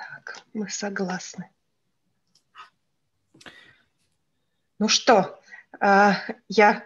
Так, 0.00 0.42
мы 0.54 0.70
согласны. 0.70 1.50
Ну 4.78 4.88
что, 4.88 5.38
а, 5.78 6.14
я 6.48 6.84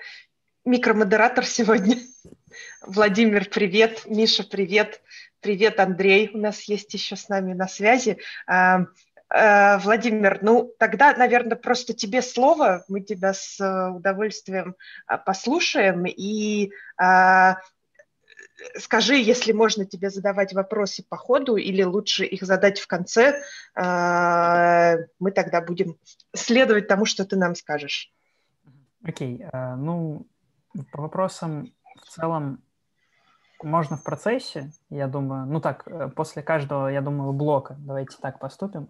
микромодератор 0.65 1.47
сегодня. 1.47 1.97
Владимир, 2.83 3.49
привет. 3.49 4.03
Миша, 4.07 4.43
привет. 4.43 5.01
Привет, 5.39 5.79
Андрей. 5.79 6.29
У 6.35 6.39
нас 6.39 6.63
есть 6.63 6.93
еще 6.93 7.15
с 7.15 7.29
нами 7.29 7.53
на 7.53 7.69
связи. 7.69 8.19
А, 8.49 8.87
а, 9.29 9.79
Владимир, 9.79 10.41
ну 10.43 10.75
тогда, 10.81 11.15
наверное, 11.15 11.57
просто 11.57 11.95
тебе 11.95 12.21
слово. 12.21 12.85
Мы 12.89 13.01
тебя 13.01 13.33
с 13.33 13.61
э, 13.61 13.91
удовольствием 13.91 14.75
послушаем. 15.25 16.05
И 16.07 16.73
скажи, 18.79 19.17
если 19.17 19.53
можно 19.53 19.85
тебе 19.85 20.11
задавать 20.11 20.53
вопросы 20.53 21.05
по 21.09 21.17
ходу 21.17 21.57
или 21.57 21.83
лучше 21.83 22.25
их 22.25 22.43
задать 22.43 22.79
в 22.79 22.87
конце, 22.87 23.43
а, 23.75 24.97
мы 25.19 25.31
тогда 25.33 25.61
будем 25.61 25.97
следовать 26.35 26.89
тому, 26.89 27.05
что 27.05 27.25
ты 27.25 27.37
нам 27.37 27.55
скажешь. 27.55 28.13
Окей, 29.03 29.39
okay. 29.39 29.49
А, 29.53 29.77
ну, 29.77 30.27
по 30.93 31.03
вопросам 31.03 31.73
в 32.03 32.09
целом 32.09 32.63
можно 33.63 33.97
в 33.97 34.03
процессе, 34.03 34.73
я 34.91 35.07
думаю, 35.07 35.47
ну 35.47 35.61
так, 35.61 35.87
э, 35.87 36.09
после 36.09 36.43
каждого, 36.43 36.89
я 36.89 37.01
думаю, 37.01 37.33
блока, 37.33 37.77
давайте 37.79 38.17
так 38.21 38.39
поступим. 38.39 38.89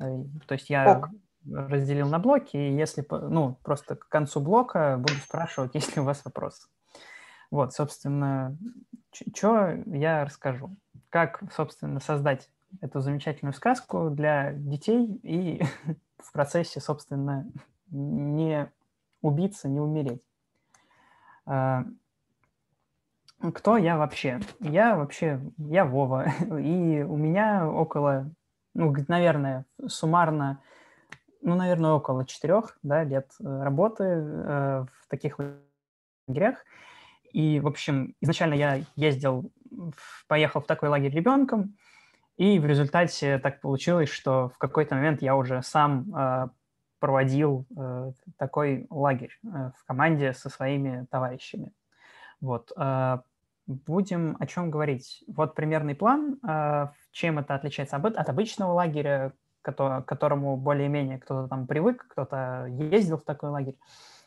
Э, 0.00 0.24
то 0.46 0.54
есть 0.54 0.70
я 0.70 0.98
Ок. 0.98 1.10
разделил 1.50 2.08
на 2.08 2.18
блоки, 2.18 2.56
и 2.56 2.74
если, 2.74 3.06
ну, 3.10 3.58
просто 3.62 3.96
к 3.96 4.08
концу 4.08 4.40
блока 4.40 4.96
буду 4.98 5.20
спрашивать, 5.20 5.72
есть 5.74 5.94
ли 5.94 6.02
у 6.02 6.04
вас 6.04 6.24
вопросы. 6.24 6.68
Вот, 7.54 7.72
собственно, 7.72 8.58
что 9.12 9.76
я 9.86 10.24
расскажу. 10.24 10.74
Как, 11.08 11.40
собственно, 11.54 12.00
создать 12.00 12.50
эту 12.80 12.98
замечательную 12.98 13.54
сказку 13.54 14.10
для 14.10 14.52
детей 14.54 15.20
и 15.22 15.62
в 16.18 16.32
процессе, 16.32 16.80
собственно, 16.80 17.46
не 17.92 18.68
убиться, 19.22 19.68
не 19.68 19.78
умереть. 19.78 20.20
А, 21.46 21.84
кто 23.54 23.76
я 23.76 23.98
вообще? 23.98 24.40
Я 24.58 24.96
вообще, 24.96 25.40
я 25.56 25.84
Вова, 25.84 26.24
и 26.58 27.02
у 27.02 27.16
меня 27.16 27.70
около, 27.70 28.32
ну, 28.74 28.92
наверное, 29.06 29.64
суммарно, 29.86 30.60
ну, 31.40 31.54
наверное, 31.54 31.92
около 31.92 32.26
четырех 32.26 32.76
да, 32.82 33.04
лет 33.04 33.30
э, 33.38 33.62
работы 33.62 34.02
э, 34.02 34.86
в 34.98 35.06
таких 35.08 35.38
лагерях. 36.26 36.64
И, 37.34 37.58
в 37.58 37.66
общем, 37.66 38.14
изначально 38.20 38.54
я 38.54 38.80
ездил, 38.94 39.50
поехал 40.28 40.60
в 40.60 40.66
такой 40.66 40.88
лагерь 40.88 41.12
ребенком, 41.12 41.74
и 42.36 42.60
в 42.60 42.64
результате 42.64 43.38
так 43.40 43.60
получилось, 43.60 44.08
что 44.08 44.50
в 44.50 44.58
какой-то 44.58 44.94
момент 44.94 45.20
я 45.20 45.34
уже 45.34 45.60
сам 45.62 46.14
э, 46.14 46.48
проводил 47.00 47.66
э, 47.76 48.12
такой 48.38 48.86
лагерь 48.88 49.36
э, 49.42 49.72
в 49.76 49.84
команде 49.84 50.32
со 50.32 50.48
своими 50.48 51.06
товарищами. 51.10 51.72
Вот. 52.40 52.70
Э, 52.76 53.18
будем 53.66 54.36
о 54.38 54.46
чем 54.46 54.70
говорить. 54.70 55.24
Вот 55.26 55.56
примерный 55.56 55.96
план, 55.96 56.38
э, 56.48 56.86
чем 57.10 57.40
это 57.40 57.56
отличается 57.56 57.96
от, 57.96 58.16
от 58.16 58.28
обычного 58.28 58.72
лагеря, 58.74 59.32
к 59.62 60.02
которому 60.02 60.56
более-менее 60.56 61.18
кто-то 61.18 61.48
там 61.48 61.66
привык, 61.66 62.06
кто-то 62.10 62.66
ездил 62.68 63.18
в 63.18 63.24
такой 63.24 63.50
лагерь. 63.50 63.76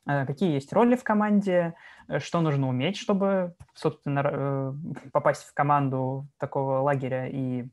Э, 0.08 0.25
какие 0.25 0.53
есть 0.53 0.72
роли 0.73 0.95
в 0.95 1.03
команде, 1.03 1.75
э, 2.08 2.19
что 2.19 2.41
нужно 2.41 2.69
уметь, 2.69 2.97
чтобы, 2.97 3.55
собственно, 3.73 4.22
э, 4.23 4.73
попасть 5.11 5.44
в 5.44 5.53
команду 5.53 6.27
такого 6.38 6.80
лагеря 6.80 7.27
и 7.27 7.67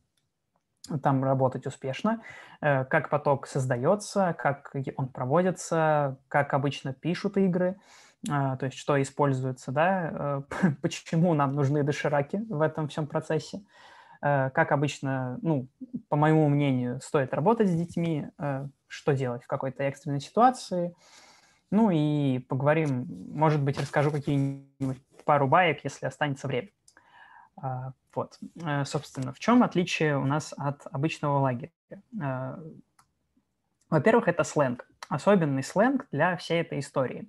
там 1.02 1.24
работать 1.24 1.66
успешно, 1.66 2.20
как 2.60 3.08
поток 3.08 3.46
создается, 3.46 4.36
как 4.38 4.70
он 4.98 5.08
проводится, 5.08 6.18
как 6.28 6.52
обычно 6.52 6.92
пишут 6.92 7.38
игры, 7.38 7.78
то 8.26 8.58
есть 8.60 8.76
что 8.76 9.00
используется, 9.00 9.72
да, 9.72 10.42
почему 10.82 11.32
нам 11.32 11.54
нужны 11.54 11.84
дошираки 11.84 12.44
в 12.50 12.60
этом 12.60 12.88
всем 12.88 13.06
процессе, 13.06 13.62
как 14.20 14.72
обычно, 14.72 15.38
ну, 15.40 15.68
по 16.10 16.16
моему 16.16 16.50
мнению, 16.50 17.00
стоит 17.00 17.32
работать 17.32 17.70
с 17.70 17.74
детьми, 17.74 18.28
что 18.86 19.12
делать 19.12 19.42
в 19.42 19.46
какой-то 19.46 19.84
экстренной 19.84 20.20
ситуации– 20.20 20.94
ну 21.74 21.90
и 21.90 22.38
поговорим, 22.38 23.04
может 23.34 23.60
быть, 23.60 23.80
расскажу 23.80 24.12
какие-нибудь 24.12 25.02
пару 25.24 25.48
баек, 25.48 25.82
если 25.82 26.06
останется 26.06 26.46
время. 26.46 26.68
А, 27.56 27.92
вот, 28.14 28.38
э, 28.62 28.84
собственно, 28.84 29.32
в 29.32 29.40
чем 29.40 29.64
отличие 29.64 30.16
у 30.16 30.24
нас 30.24 30.54
от 30.56 30.86
обычного 30.92 31.38
лагеря? 31.38 31.72
Э, 32.20 32.56
во-первых, 33.90 34.28
это 34.28 34.44
сленг, 34.44 34.86
особенный 35.08 35.64
сленг 35.64 36.06
для 36.12 36.36
всей 36.36 36.60
этой 36.60 36.78
истории. 36.78 37.28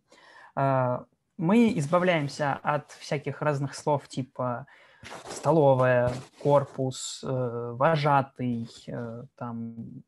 Э, 0.56 1.00
мы 1.38 1.76
избавляемся 1.80 2.54
от 2.62 2.92
всяких 2.92 3.42
разных 3.42 3.74
слов 3.74 4.08
типа 4.08 4.68
столовая, 5.30 6.12
корпус, 6.42 7.24
вожатый, 7.24 8.70
там, 9.38 10.04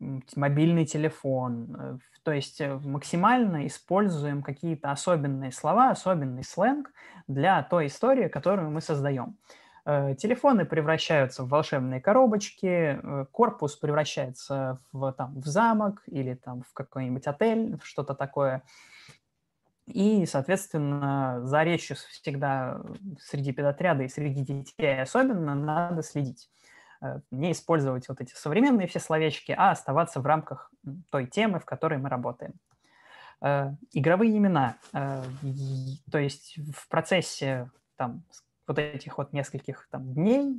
мобильный 0.00 0.86
телефон, 0.86 2.00
то 2.24 2.32
есть 2.32 2.60
э, 2.60 2.78
максимально 2.82 3.66
используем 3.66 4.42
какие-то 4.42 4.90
особенные 4.90 5.52
слова, 5.52 5.90
особенный 5.90 6.42
сленг 6.42 6.90
для 7.28 7.62
той 7.62 7.86
истории, 7.86 8.28
которую 8.28 8.70
мы 8.70 8.80
создаем. 8.80 9.36
Э, 9.84 10.14
телефоны 10.16 10.64
превращаются 10.64 11.44
в 11.44 11.48
волшебные 11.48 12.00
коробочки, 12.00 12.98
э, 13.00 13.26
корпус 13.30 13.76
превращается 13.76 14.80
в, 14.92 15.12
там, 15.12 15.38
в 15.38 15.46
замок 15.46 16.02
или 16.06 16.34
там, 16.34 16.62
в 16.62 16.72
какой-нибудь 16.72 17.26
отель, 17.26 17.78
что-то 17.82 18.14
такое. 18.14 18.62
И, 19.86 20.24
соответственно, 20.24 21.42
за 21.44 21.62
речью 21.62 21.96
всегда 21.96 22.80
среди 23.20 23.52
педотряда 23.52 24.02
и 24.04 24.08
среди 24.08 24.42
детей 24.42 25.02
особенно 25.02 25.54
надо 25.54 26.02
следить. 26.02 26.48
Э, 27.04 27.20
не 27.30 27.52
использовать 27.52 28.08
вот 28.08 28.20
эти 28.20 28.34
современные 28.34 28.86
все 28.86 28.98
словечки, 28.98 29.54
а 29.56 29.72
оставаться 29.72 30.20
в 30.20 30.26
рамках 30.26 30.70
той 31.10 31.26
темы, 31.26 31.58
в 31.58 31.66
которой 31.66 31.98
мы 31.98 32.08
работаем. 32.08 32.54
Э, 33.42 33.72
игровые 33.92 34.36
имена. 34.36 34.76
Э, 34.94 35.22
то 36.10 36.18
есть 36.18 36.56
в 36.74 36.88
процессе 36.88 37.70
там, 37.96 38.24
вот 38.66 38.78
этих 38.78 39.18
вот 39.18 39.34
нескольких 39.34 39.86
там, 39.90 40.14
дней, 40.14 40.58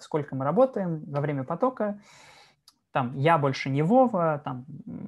сколько 0.00 0.34
мы 0.34 0.46
работаем 0.46 1.04
во 1.04 1.20
время 1.20 1.44
потока, 1.44 2.00
там 2.92 3.16
я 3.16 3.38
больше 3.38 3.70
не 3.70 3.82
Вова, 3.82 4.40
там 4.44 4.66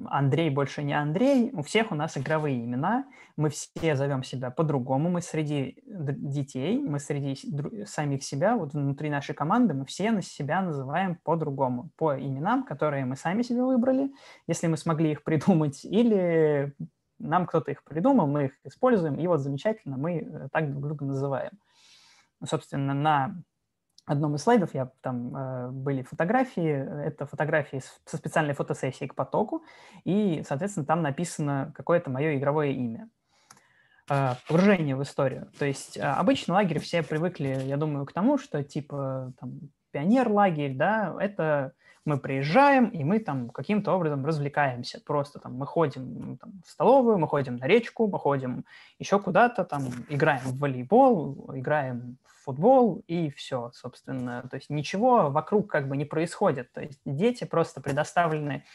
Андрей 0.09 0.49
больше 0.49 0.83
не 0.83 0.93
Андрей, 0.93 1.51
у 1.53 1.61
всех 1.61 1.91
у 1.91 1.95
нас 1.95 2.17
игровые 2.17 2.65
имена, 2.65 3.05
мы 3.37 3.49
все 3.49 3.95
зовем 3.95 4.23
себя 4.23 4.49
по-другому, 4.49 5.09
мы 5.09 5.21
среди 5.21 5.77
детей, 5.85 6.79
мы 6.79 6.99
среди 6.99 7.85
самих 7.85 8.23
себя, 8.23 8.55
вот 8.55 8.73
внутри 8.73 9.09
нашей 9.09 9.35
команды, 9.35 9.73
мы 9.73 9.85
все 9.85 10.11
на 10.11 10.21
себя 10.21 10.61
называем 10.61 11.15
по-другому, 11.23 11.89
по 11.95 12.19
именам, 12.19 12.63
которые 12.63 13.05
мы 13.05 13.15
сами 13.15 13.43
себе 13.43 13.63
выбрали, 13.63 14.11
если 14.47 14.67
мы 14.67 14.77
смогли 14.77 15.11
их 15.11 15.23
придумать, 15.23 15.85
или 15.85 16.73
нам 17.19 17.45
кто-то 17.45 17.71
их 17.71 17.83
придумал, 17.83 18.27
мы 18.27 18.45
их 18.45 18.51
используем, 18.63 19.15
и 19.15 19.27
вот 19.27 19.39
замечательно, 19.41 19.95
мы 19.97 20.17
э, 20.17 20.47
так 20.51 20.69
друг 20.69 20.83
друга 20.83 21.05
называем. 21.05 21.51
Собственно, 22.43 22.93
на 22.93 23.35
одном 24.05 24.35
из 24.35 24.43
слайдов 24.43 24.73
я 24.73 24.91
там 25.01 25.35
э, 25.35 25.69
были 25.71 26.03
фотографии, 26.03 27.05
это 27.05 27.25
фотографии 27.25 27.81
со 28.05 28.17
специальной 28.17 28.53
фотосессией 28.53 29.09
к 29.09 29.15
потоку, 29.15 29.63
и, 30.03 30.43
соответственно, 30.47 30.85
там 30.85 31.01
написано 31.01 31.73
какое-то 31.75 32.09
мое 32.09 32.35
игровое 32.37 32.73
имя. 32.73 33.09
Э, 34.09 34.35
погружение 34.47 34.95
в 34.95 35.01
историю. 35.01 35.51
То 35.57 35.65
есть 35.65 35.97
э, 35.97 36.01
обычно 36.01 36.53
лагерь 36.53 36.79
все 36.79 37.01
привыкли, 37.01 37.61
я 37.65 37.77
думаю, 37.77 38.05
к 38.05 38.13
тому, 38.13 38.37
что 38.37 38.63
типа 38.63 39.33
там 39.39 39.71
пионер-лагерь, 39.95 40.75
да, 40.75 41.15
это 41.21 41.71
мы 42.03 42.17
приезжаем, 42.17 42.89
и 42.89 43.05
мы 43.05 43.19
там 43.19 43.49
каким-то 43.49 43.93
образом 43.93 44.25
развлекаемся. 44.25 44.99
Просто 45.05 45.39
там 45.39 45.55
мы 45.55 45.65
ходим 45.65 46.37
там, 46.37 46.51
в 46.65 46.69
столовую, 46.69 47.17
мы 47.17 47.29
ходим 47.29 47.55
на 47.55 47.65
речку, 47.65 48.07
мы 48.07 48.19
ходим 48.19 48.65
еще 48.99 49.19
куда-то, 49.19 49.63
там 49.63 49.83
играем 50.09 50.41
в 50.43 50.59
волейбол, 50.59 51.49
играем 51.55 52.17
футбол 52.43 53.03
и 53.07 53.29
все, 53.29 53.71
собственно. 53.73 54.43
То 54.49 54.57
есть 54.57 54.69
ничего 54.69 55.29
вокруг 55.29 55.71
как 55.71 55.87
бы 55.87 55.95
не 55.95 56.05
происходит. 56.05 56.73
То 56.73 56.81
есть 56.81 56.99
дети 57.05 57.45
просто 57.45 57.79
предоставлены 57.79 58.65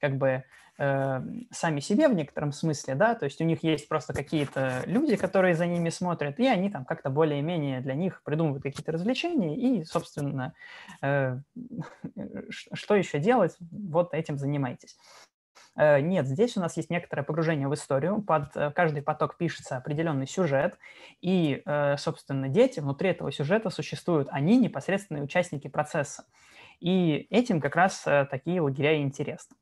как 0.00 0.16
бы 0.16 0.44
э, 0.80 1.22
сами 1.52 1.80
себе 1.80 2.08
в 2.08 2.14
некотором 2.14 2.52
смысле, 2.52 2.96
да, 2.96 3.14
то 3.14 3.26
есть 3.26 3.40
у 3.40 3.44
них 3.44 3.62
есть 3.62 3.88
просто 3.88 4.12
какие-то 4.12 4.82
люди, 4.86 5.16
которые 5.16 5.54
за 5.54 5.66
ними 5.66 5.90
смотрят, 5.90 6.40
и 6.40 6.46
они 6.46 6.70
там 6.70 6.84
как-то 6.84 7.10
более-менее 7.10 7.80
для 7.80 7.94
них 7.94 8.22
придумывают 8.24 8.62
какие-то 8.62 8.90
развлечения, 8.90 9.56
и, 9.56 9.84
собственно, 9.84 10.54
э, 11.02 11.38
что 12.50 12.96
еще 12.96 13.20
делать, 13.20 13.56
вот 13.70 14.14
этим 14.14 14.38
занимайтесь. 14.38 14.96
Э, 15.76 16.00
нет, 16.00 16.26
здесь 16.26 16.56
у 16.56 16.60
нас 16.60 16.76
есть 16.76 16.90
некоторое 16.90 17.22
погружение 17.22 17.68
в 17.68 17.74
историю. 17.74 18.22
Под 18.22 18.56
э, 18.56 18.70
каждый 18.72 19.02
поток 19.02 19.36
пишется 19.36 19.76
определенный 19.76 20.26
сюжет, 20.26 20.78
и, 21.20 21.62
э, 21.64 21.96
собственно, 21.96 22.48
дети 22.48 22.80
внутри 22.80 23.10
этого 23.10 23.30
сюжета 23.32 23.70
существуют. 23.70 24.28
Они 24.30 24.58
непосредственные 24.58 25.24
участники 25.24 25.68
процесса. 25.68 26.24
И 26.80 27.26
этим 27.30 27.60
как 27.60 27.76
раз 27.76 28.06
такие 28.30 28.60
лагеря 28.62 28.94
и 28.96 29.02
интересны. 29.02 29.54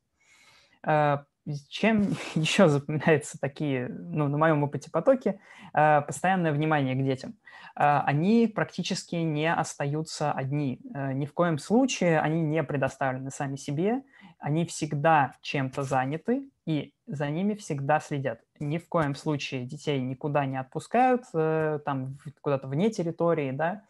Чем 0.83 2.15
еще 2.35 2.67
запоминаются 2.67 3.39
такие, 3.39 3.87
ну, 3.89 4.27
на 4.27 4.37
моем 4.37 4.63
опыте 4.63 4.91
потоки, 4.91 5.39
постоянное 5.73 6.51
внимание 6.51 6.95
к 6.95 7.03
детям. 7.03 7.35
Они 7.75 8.47
практически 8.47 9.15
не 9.15 9.51
остаются 9.51 10.31
одни. 10.31 10.79
Ни 10.93 11.25
в 11.25 11.33
коем 11.33 11.57
случае 11.57 12.19
они 12.19 12.41
не 12.41 12.63
предоставлены 12.63 13.31
сами 13.31 13.55
себе, 13.55 14.03
они 14.39 14.65
всегда 14.65 15.35
чем-то 15.41 15.83
заняты, 15.83 16.49
и 16.65 16.93
за 17.07 17.29
ними 17.29 17.55
всегда 17.55 17.99
следят. 17.99 18.39
Ни 18.59 18.77
в 18.77 18.87
коем 18.87 19.15
случае 19.15 19.65
детей 19.65 19.99
никуда 19.99 20.45
не 20.45 20.57
отпускают, 20.57 21.23
э, 21.33 21.79
там 21.83 22.17
куда-то 22.41 22.67
вне 22.67 22.89
территории, 22.89 23.51
да, 23.51 23.83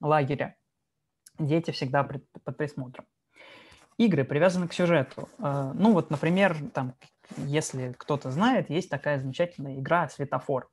лагеря. 0.00 0.56
Дети 1.38 1.72
всегда 1.72 2.04
под 2.04 2.56
присмотром. 2.56 3.06
Игры 3.98 4.24
привязаны 4.24 4.68
к 4.68 4.72
сюжету. 4.72 5.28
Э, 5.38 5.72
ну 5.74 5.92
вот, 5.92 6.10
например, 6.10 6.56
там, 6.74 6.94
если 7.36 7.94
кто-то 7.96 8.30
знает, 8.30 8.70
есть 8.70 8.90
такая 8.90 9.18
замечательная 9.18 9.78
игра 9.78 10.08
«Светофор». 10.08 10.68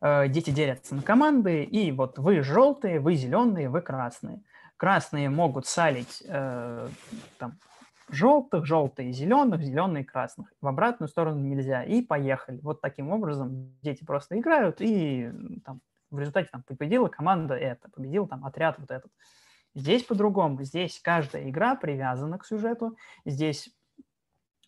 Э, 0.00 0.28
дети 0.28 0.50
делятся 0.50 0.94
на 0.94 1.02
команды, 1.02 1.62
и 1.64 1.92
вот 1.92 2.18
вы 2.18 2.42
желтые, 2.42 3.00
вы 3.00 3.14
зеленые, 3.14 3.68
вы 3.68 3.82
красные. 3.82 4.42
Красные 4.76 5.30
могут 5.30 5.66
салить 5.66 6.22
там, 6.26 7.58
желтых, 8.10 8.66
желтые, 8.66 9.12
зеленых, 9.12 9.62
зеленые, 9.62 10.04
красных. 10.04 10.52
В 10.60 10.66
обратную 10.66 11.08
сторону 11.08 11.40
нельзя. 11.40 11.82
И 11.82 12.02
поехали. 12.02 12.60
Вот 12.62 12.80
таким 12.80 13.10
образом 13.10 13.74
дети 13.82 14.04
просто 14.04 14.38
играют, 14.38 14.80
и 14.80 15.30
там, 15.64 15.80
в 16.10 16.18
результате 16.18 16.48
там, 16.52 16.62
победила 16.62 17.08
команда 17.08 17.54
это, 17.54 17.88
победил 17.90 18.26
там 18.26 18.44
отряд 18.44 18.78
вот 18.78 18.90
этот. 18.90 19.10
Здесь 19.76 20.02
по-другому. 20.04 20.64
Здесь 20.64 20.98
каждая 21.02 21.50
игра 21.50 21.76
привязана 21.76 22.38
к 22.38 22.46
сюжету. 22.46 22.96
Здесь, 23.26 23.68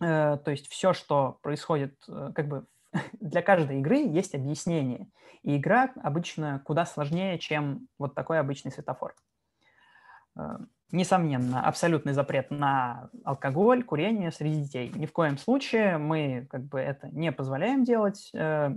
э, 0.02 0.36
то 0.44 0.50
есть 0.50 0.68
все, 0.68 0.92
что 0.92 1.38
происходит, 1.40 1.94
э, 2.06 2.30
как 2.34 2.46
бы 2.46 2.66
для 3.20 3.40
каждой 3.40 3.78
игры 3.78 3.96
есть 3.96 4.34
объяснение. 4.34 5.08
И 5.42 5.56
игра 5.56 5.90
обычно 6.02 6.60
куда 6.66 6.84
сложнее, 6.84 7.38
чем 7.38 7.88
вот 7.98 8.14
такой 8.14 8.38
обычный 8.38 8.70
светофор. 8.70 9.14
Э, 10.36 10.58
несомненно, 10.92 11.66
абсолютный 11.66 12.12
запрет 12.12 12.50
на 12.50 13.08
алкоголь, 13.24 13.84
курение 13.84 14.30
среди 14.30 14.60
детей. 14.60 14.92
Ни 14.94 15.06
в 15.06 15.12
коем 15.12 15.38
случае 15.38 15.96
мы 15.96 16.46
как 16.50 16.64
бы 16.64 16.80
это 16.80 17.08
не 17.08 17.32
позволяем 17.32 17.82
делать, 17.82 18.30
э, 18.34 18.76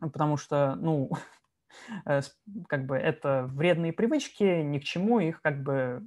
потому 0.00 0.36
что, 0.36 0.74
ну, 0.74 1.12
как 2.04 2.86
бы 2.86 2.96
это 2.96 3.44
вредные 3.48 3.92
привычки, 3.92 4.62
ни 4.62 4.78
к 4.78 4.84
чему 4.84 5.20
их 5.20 5.40
как 5.42 5.62
бы 5.62 6.02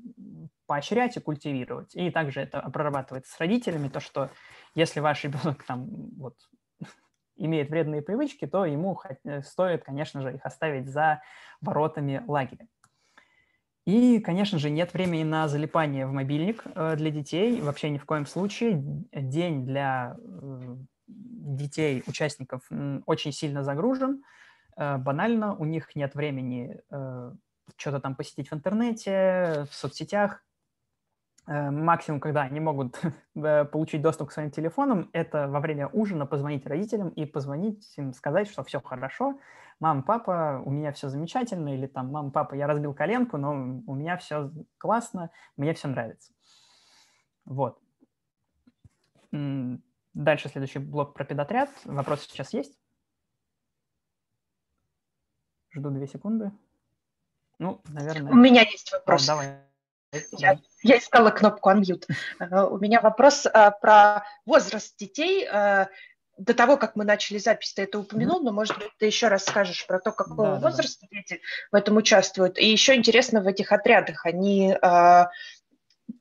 поощрять 0.68 1.18
и 1.18 1.20
культивировать. 1.20 1.96
И 1.96 2.10
также 2.10 2.42
это 2.42 2.62
прорабатывается 2.62 3.34
с 3.34 3.40
родителями, 3.40 3.90
то, 3.90 4.00
что 4.00 4.30
если 4.76 5.00
ваш 5.00 5.24
ребенок 5.24 5.64
там 5.68 5.88
вот 6.18 6.36
имеет 7.36 7.70
вредные 7.70 8.02
привычки, 8.02 8.48
то 8.48 8.66
ему 8.66 9.00
стоит, 9.44 9.84
конечно 9.84 10.22
же, 10.22 10.36
их 10.36 10.46
оставить 10.46 10.88
за 10.88 11.22
воротами 11.62 12.24
лагеря. 12.28 12.68
И, 13.86 14.20
конечно 14.20 14.60
же, 14.60 14.70
нет 14.70 14.94
времени 14.94 15.24
на 15.24 15.48
залипание 15.50 16.08
в 16.08 16.14
мобильник 16.14 16.64
э, 16.74 16.96
для 16.96 17.12
детей. 17.12 17.60
Вообще 17.60 17.90
ни 17.90 17.98
в 17.98 18.06
коем 18.06 18.26
случае. 18.26 18.82
День 19.12 19.66
для 19.66 20.16
э, 20.18 20.76
детей, 21.08 22.02
участников, 22.08 22.62
очень 23.06 23.34
сильно 23.34 23.64
загружен. 23.64 24.24
Э, 24.76 24.98
банально, 24.98 25.56
у 25.56 25.66
них 25.66 25.96
нет 25.96 26.16
времени 26.16 26.80
что-то 27.78 28.02
там 28.02 28.16
посетить 28.16 28.52
в 28.52 28.54
интернете, 28.54 29.66
в 29.70 29.74
соцсетях. 29.74 30.44
Максимум, 31.48 32.20
когда 32.20 32.42
они 32.42 32.60
могут 32.60 33.02
получить 33.72 34.02
доступ 34.02 34.30
к 34.30 34.32
своим 34.32 34.52
телефонам, 34.52 35.10
это 35.14 35.48
во 35.48 35.60
время 35.60 35.88
ужина 35.88 36.26
позвонить 36.26 36.66
родителям 36.66 37.10
и 37.10 37.26
позвонить 37.26 37.98
им, 37.98 38.14
сказать, 38.14 38.50
что 38.50 38.64
все 38.64 38.82
хорошо, 38.82 39.40
мам, 39.80 40.04
папа, 40.04 40.62
у 40.66 40.72
меня 40.72 40.92
все 40.94 41.10
замечательно, 41.10 41.74
или 41.76 41.88
там, 41.88 42.12
мам, 42.12 42.32
папа, 42.32 42.56
я 42.56 42.68
разбил 42.68 42.94
коленку, 42.94 43.38
но 43.38 43.52
у 43.52 43.96
меня 43.96 44.18
все 44.18 44.52
классно, 44.78 45.30
мне 45.58 45.74
все 45.74 45.88
нравится. 45.90 46.32
Вот. 47.46 47.80
Дальше 49.32 50.50
следующий 50.50 50.80
блок 50.80 51.14
про 51.14 51.26
педотряд. 51.26 51.70
Вопросы 51.86 52.30
сейчас 52.30 52.54
есть? 52.54 52.80
Жду 55.74 55.90
две 55.90 56.08
секунды. 56.08 56.52
Ну, 57.60 57.82
наверное... 57.90 58.32
У 58.32 58.36
меня 58.36 58.62
есть 58.62 58.92
вопрос. 58.92 59.24
А, 59.24 59.34
давай. 59.34 59.58
Я, 60.34 60.60
я 60.84 60.98
искала 60.98 61.32
кнопку 61.32 61.72
unmute. 61.72 62.06
Uh, 62.40 62.70
у 62.70 62.78
меня 62.78 63.02
вопрос 63.02 63.46
uh, 63.48 63.72
про 63.82 64.24
возраст 64.46 64.96
детей. 64.98 65.48
Uh, 65.48 65.88
до 66.38 66.54
того, 66.54 66.78
как 66.78 66.96
мы 66.96 67.06
начали 67.06 67.38
запись, 67.38 67.74
ты 67.74 67.84
это 67.84 68.00
упомянул, 68.00 68.42
но, 68.42 68.52
может 68.52 68.78
быть, 68.78 68.90
ты 68.98 69.06
еще 69.06 69.28
раз 69.28 69.46
скажешь 69.46 69.86
про 69.86 70.00
то, 70.00 70.12
какого 70.12 70.56
да, 70.56 70.60
возраста 70.60 71.06
да. 71.10 71.18
дети 71.18 71.42
в 71.72 71.76
этом 71.76 71.98
участвуют. 71.98 72.58
И 72.58 72.70
еще 72.70 72.96
интересно, 72.96 73.42
в 73.42 73.48
этих 73.48 73.72
отрядах 73.72 74.26
они 74.26 74.74
э, 74.74 75.26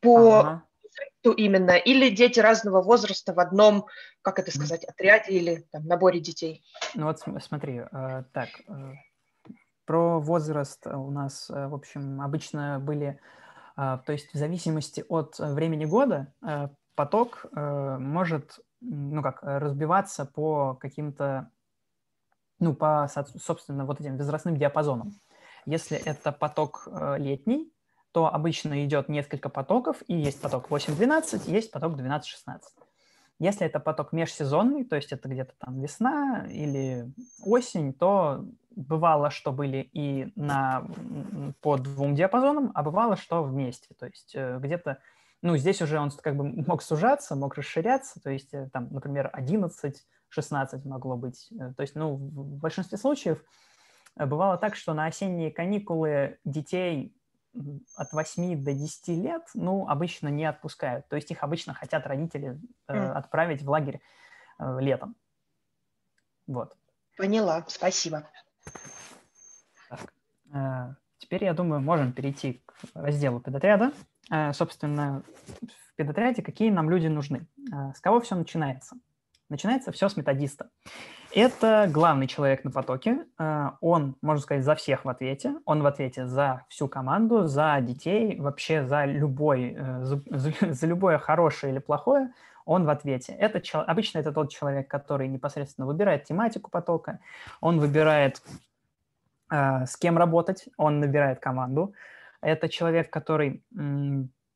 по 0.01 0.39
ага. 0.39 0.65
именно, 1.25 1.73
или 1.73 2.11
дети 2.11 2.41
разного 2.41 2.83
возраста 2.83 3.33
в 3.33 3.41
одном, 3.41 3.87
как 4.21 4.39
это 4.39 4.51
сказать, 4.51 4.85
отряде 4.85 5.33
или 5.33 5.67
там, 5.73 5.87
наборе 5.87 6.21
детей? 6.21 6.63
Ну 6.95 7.07
вот 7.07 7.21
смотри, 7.43 7.83
э, 7.91 8.25
так, 8.33 8.51
э, 8.69 8.93
про 9.85 10.21
возраст 10.21 10.87
у 10.87 11.11
нас, 11.11 11.51
э, 11.51 11.69
в 11.69 11.75
общем, 11.75 12.21
обычно 12.21 12.79
были, 12.81 13.19
э, 13.77 13.99
то 14.05 14.13
есть 14.13 14.33
в 14.33 14.39
зависимости 14.39 15.05
от 15.09 15.39
времени 15.39 15.85
года 15.85 16.33
э, 16.43 16.69
поток 16.95 17.47
э, 17.55 17.97
может 17.99 18.61
ну 18.83 19.23
как, 19.23 19.43
э, 19.43 19.59
разбиваться 19.59 20.25
по 20.25 20.75
каким-то, 20.75 21.51
ну, 22.59 22.75
по, 22.75 23.09
собственно, 23.39 23.85
вот 23.85 24.01
этим 24.01 24.17
возрастным 24.17 24.57
диапазонам. 24.57 25.13
Если 25.65 25.97
это 25.97 26.33
поток 26.33 26.89
э, 26.91 27.17
летний, 27.19 27.73
то 28.13 28.33
обычно 28.33 28.85
идет 28.85 29.09
несколько 29.09 29.49
потоков, 29.49 30.03
и 30.07 30.15
есть 30.15 30.41
поток 30.41 30.69
8-12, 30.69 31.51
есть 31.51 31.71
поток 31.71 31.95
12-16. 31.95 32.61
Если 33.43 33.67
это 33.67 33.81
поток 33.81 34.13
межсезонный, 34.13 34.85
то 34.85 34.95
есть 34.95 35.11
это 35.11 35.29
где-то 35.29 35.53
там 35.59 35.81
весна 35.81 36.47
или 36.49 37.13
осень, 37.43 37.93
то 37.93 38.47
бывало, 38.71 39.31
что 39.31 39.51
были 39.51 39.79
и 39.93 40.33
на, 40.37 40.87
по 41.61 41.77
двум 41.77 42.15
диапазонам, 42.15 42.71
а 42.73 42.85
бывало, 42.85 43.17
что 43.17 43.43
вместе. 43.43 43.95
То 43.99 44.07
есть 44.07 44.37
э, 44.37 44.61
где-то 44.61 44.99
ну, 45.43 45.57
здесь 45.57 45.83
уже 45.83 45.99
он 45.99 46.13
как 46.13 46.37
бы 46.37 46.45
мог 46.45 46.83
сужаться, 46.83 47.35
мог 47.35 47.57
расширяться, 47.57 48.21
то 48.21 48.31
есть 48.31 48.55
э, 48.55 48.71
там, 48.73 48.87
например, 48.93 49.29
11, 49.33 50.07
16 50.29 50.85
могло 50.85 51.17
быть. 51.17 51.49
Э, 51.59 51.73
то 51.77 51.81
есть, 51.81 51.97
ну, 51.97 52.15
в 52.15 52.61
большинстве 52.61 52.97
случаев 52.97 53.43
бывало 54.15 54.57
так, 54.57 54.77
что 54.77 54.95
на 54.95 55.07
осенние 55.07 55.51
каникулы 55.51 56.39
детей 56.45 57.13
от 57.97 58.13
8 58.13 58.65
до 58.65 58.73
10 58.73 59.09
лет, 59.09 59.43
ну, 59.55 59.89
обычно 59.89 60.29
не 60.29 60.45
отпускают. 60.45 61.09
То 61.09 61.17
есть 61.17 61.31
их 61.31 61.43
обычно 61.43 61.75
хотят 61.75 62.07
родители 62.07 62.59
э, 62.89 63.13
отправить 63.13 63.63
в 63.63 63.71
лагерь 63.71 64.01
э, 64.59 64.81
летом. 64.81 65.17
Вот. 66.47 66.75
Поняла, 67.17 67.65
спасибо. 67.69 68.29
Так. 69.89 70.13
Э, 70.55 70.95
теперь, 71.19 71.45
я 71.45 71.53
думаю, 71.53 71.81
можем 71.81 72.13
перейти 72.13 72.63
к 72.65 72.75
разделу 72.95 73.41
педотряда. 73.41 73.93
Э, 74.31 74.53
собственно, 74.53 75.23
в 75.61 75.95
педотряде 75.97 76.43
какие 76.43 76.71
нам 76.71 76.89
люди 76.89 77.07
нужны. 77.09 77.47
Э, 77.73 77.93
с 77.95 78.01
кого 78.01 78.21
все 78.21 78.35
начинается? 78.35 78.97
Начинается 79.49 79.93
все 79.93 80.09
с 80.09 80.17
методиста. 80.17 80.71
Это 81.35 81.89
главный 81.91 82.27
человек 82.27 82.63
на 82.65 82.71
потоке. 82.71 83.25
Э, 83.39 83.71
он, 83.81 84.17
можно 84.21 84.43
сказать, 84.43 84.65
за 84.65 84.75
всех 84.75 85.05
в 85.05 85.09
ответе. 85.09 85.55
Он 85.65 85.83
в 85.83 85.87
ответе 85.87 86.27
за 86.27 86.65
всю 86.69 86.89
команду, 86.89 87.47
за 87.47 87.79
детей, 87.81 88.39
вообще 88.39 88.85
за, 88.85 89.07
любой, 89.07 89.77
за, 90.03 90.23
за 90.61 90.87
любое 90.87 91.19
хорошее 91.19 91.73
или 91.73 91.79
плохое. 91.81 92.33
Он 92.65 92.85
в 92.85 92.91
ответе. 92.91 93.33
Это, 93.33 93.61
обычно 93.81 94.19
это 94.19 94.33
тот 94.33 94.51
человек, 94.51 94.89
который 94.89 95.27
непосредственно 95.27 95.87
выбирает 95.87 96.25
тематику 96.25 96.71
потока, 96.71 97.19
он 97.61 97.81
выбирает, 97.81 98.41
с 99.51 99.97
кем 99.97 100.17
работать, 100.17 100.69
он 100.77 101.01
набирает 101.01 101.41
команду, 101.41 101.93
это 102.43 102.69
человек, 102.69 103.11
который, 103.11 103.65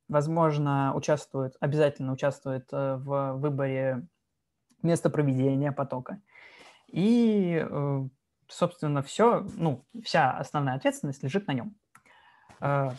возможно, 0.09 0.93
участвует, 0.95 1.57
обязательно 1.61 2.13
участвует 2.13 2.69
э, 2.73 2.97
в 2.97 3.35
выборе 3.35 4.07
места 4.83 5.09
проведения 5.09 5.73
потока. 5.73 6.21
И, 6.89 7.67
э, 7.69 8.09
собственно, 8.49 9.03
все, 9.03 9.47
ну, 9.57 9.85
вся 10.05 10.33
основная 10.33 10.77
ответственность 10.77 11.23
лежит 11.23 11.47
на 11.47 11.53
нем. 11.53 11.77
Э, 12.61 12.91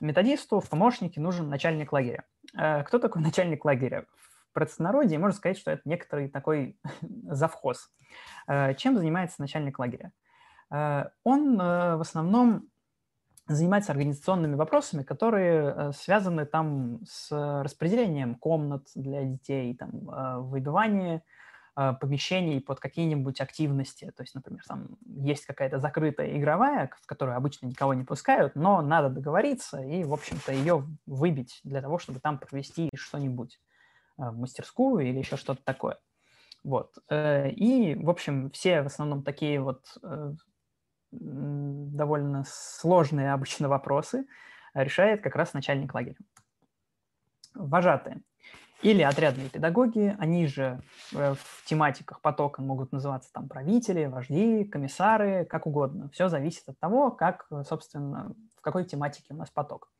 методисту 0.00 0.60
в 0.60 0.68
помощнике 0.68 1.20
нужен 1.20 1.48
начальник 1.48 1.92
лагеря. 1.92 2.24
Кто 2.52 2.98
такой 2.98 3.22
начальник 3.22 3.64
лагеря? 3.64 4.06
В 4.50 4.52
простонародье 4.52 5.18
можно 5.18 5.36
сказать, 5.36 5.58
что 5.58 5.70
это 5.70 5.82
некоторый 5.84 6.28
такой 6.28 6.78
завхоз. 7.02 7.90
Чем 8.76 8.96
занимается 8.96 9.40
начальник 9.40 9.78
лагеря? 9.78 10.12
Он 10.70 11.56
в 11.56 12.00
основном 12.00 12.68
занимается 13.48 13.92
организационными 13.92 14.54
вопросами, 14.54 15.02
которые 15.02 15.74
э, 15.74 15.92
связаны 15.92 16.44
там 16.44 17.00
с 17.04 17.30
распределением 17.62 18.34
комнат 18.34 18.86
для 18.94 19.24
детей, 19.24 19.74
там, 19.74 20.10
э, 20.10 20.38
выбивание 20.40 21.16
э, 21.16 21.20
помещений 22.00 22.60
под 22.60 22.80
какие-нибудь 22.80 23.40
активности. 23.40 24.12
То 24.16 24.24
есть, 24.24 24.34
например, 24.34 24.64
там 24.66 24.98
есть 25.06 25.46
какая-то 25.46 25.78
закрытая 25.78 26.36
игровая, 26.36 26.90
в 27.00 27.06
которую 27.06 27.36
обычно 27.36 27.66
никого 27.66 27.94
не 27.94 28.02
пускают, 28.02 28.56
но 28.56 28.82
надо 28.82 29.10
договориться 29.10 29.80
и, 29.80 30.02
в 30.02 30.12
общем-то, 30.12 30.52
ее 30.52 30.84
выбить 31.06 31.60
для 31.62 31.80
того, 31.80 31.98
чтобы 31.98 32.18
там 32.18 32.38
провести 32.38 32.90
что-нибудь 32.94 33.60
в 34.16 34.36
мастерскую 34.36 35.06
или 35.06 35.18
еще 35.18 35.36
что-то 35.36 35.62
такое. 35.62 35.98
Вот. 36.64 36.98
И, 37.08 37.96
в 37.96 38.10
общем, 38.10 38.50
все 38.50 38.82
в 38.82 38.86
основном 38.86 39.22
такие 39.22 39.60
вот 39.60 39.96
довольно 41.12 42.44
сложные 42.46 43.32
обычно 43.32 43.68
вопросы 43.68 44.26
решает 44.74 45.22
как 45.22 45.36
раз 45.36 45.54
начальник 45.54 45.94
лагеря. 45.94 46.18
Вожатые 47.54 48.22
или 48.82 49.02
отрядные 49.02 49.48
педагоги, 49.48 50.16
они 50.18 50.46
же 50.46 50.80
э, 51.12 51.34
в 51.34 51.64
тематиках 51.64 52.20
потока 52.20 52.62
могут 52.62 52.92
называться 52.92 53.32
там 53.32 53.48
правители, 53.48 54.06
вожди, 54.06 54.64
комиссары, 54.64 55.44
как 55.44 55.66
угодно. 55.66 56.10
Все 56.12 56.28
зависит 56.28 56.68
от 56.68 56.78
того, 56.78 57.10
как, 57.10 57.48
собственно, 57.66 58.34
в 58.56 58.60
какой 58.60 58.84
тематике 58.84 59.34
у 59.34 59.36
нас 59.36 59.50
поток. 59.50 59.90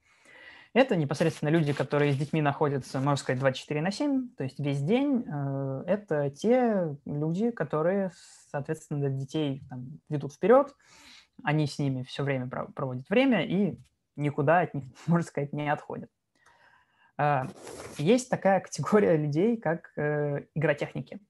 Это 0.75 0.97
непосредственно 0.97 1.49
люди, 1.49 1.73
которые 1.73 2.13
с 2.13 2.17
детьми 2.17 2.43
находятся, 2.43 3.01
можно 3.01 3.17
сказать, 3.17 3.41
24 3.41 3.81
на 3.81 3.91
7, 3.91 4.29
то 4.37 4.45
есть 4.45 4.61
весь 4.61 4.81
день. 4.81 5.25
Э, 5.27 5.83
это 5.87 6.31
те 6.31 6.97
люди, 7.05 7.51
которые, 7.51 8.13
соответственно, 8.51 9.09
детей 9.11 9.63
там, 9.69 9.99
ведут 10.09 10.35
вперед, 10.35 10.75
они 11.43 11.67
с 11.67 11.79
ними 11.79 12.03
все 12.03 12.23
время 12.23 12.49
проводят 12.49 13.09
время 13.09 13.45
и 13.45 13.79
никуда 14.17 14.61
от 14.61 14.75
них, 14.75 14.85
можно 15.07 15.27
сказать, 15.27 15.53
не 15.53 15.69
отходят. 15.69 16.11
Э, 17.19 17.43
есть 17.99 18.31
такая 18.31 18.61
категория 18.69 19.17
людей, 19.17 19.57
как 19.57 19.93
э, 19.97 20.47
игротехники. 20.55 21.21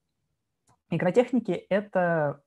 Игротехники– 0.90 1.50
это 1.70 2.40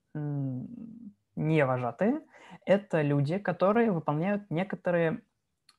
не 1.36 1.66
вожатые, 1.66 2.22
это 2.66 3.02
люди, 3.02 3.38
которые 3.38 3.92
выполняют 3.92 4.50
некоторые 4.50 5.22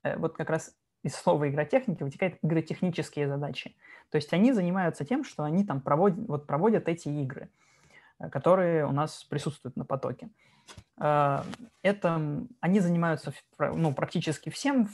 вот 0.03 0.37
как 0.37 0.49
раз 0.49 0.75
из 1.03 1.15
слова 1.15 1.49
игротехники 1.49 2.03
вытекает 2.03 2.39
игротехнические 2.43 3.29
задачи. 3.29 3.75
То 4.11 4.17
есть 4.17 4.33
они 4.33 4.53
занимаются 4.53 5.05
тем, 5.05 5.25
что 5.25 5.43
они 5.43 5.65
там 5.65 5.81
проводят, 5.81 6.29
вот 6.29 6.47
проводят 6.47 6.89
эти 6.89 7.09
игры, 7.09 7.51
э, 8.19 8.29
которые 8.29 8.87
у 8.87 8.93
нас 8.93 9.25
присутствуют 9.25 9.77
на 9.77 9.85
потоке. 9.85 10.31
Э, 10.99 11.43
это, 11.83 12.47
они 12.61 12.81
занимаются 12.81 13.33
ну, 13.59 13.93
практически 13.95 14.51
всем, 14.51 14.89